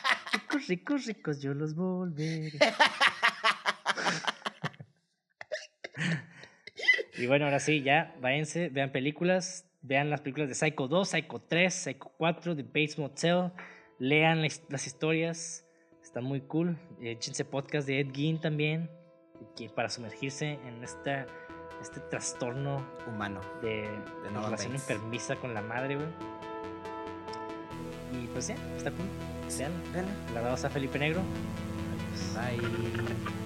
[0.57, 2.51] Ricos, ricos, ricos, yo los volveré.
[7.19, 11.41] y bueno, ahora sí, ya, váyanse, vean películas, vean las películas de Psycho 2, Psycho
[11.41, 13.53] 3, Psycho 4, The Bates Motel,
[13.99, 15.67] lean las historias,
[16.03, 16.79] están muy cool.
[17.03, 18.91] Échense podcast de Ed Gein también,
[19.57, 21.27] que para sumergirse en esta,
[21.83, 23.43] este trastorno Humano.
[23.61, 23.83] de,
[24.23, 24.91] De relación Bates.
[24.91, 26.09] enfermiza con la madre, güey.
[28.13, 29.07] Y pues ya, está cool.
[29.93, 30.11] Veanla.
[30.35, 31.23] la verdad, a Felipe Negro.
[32.35, 33.46] Bye.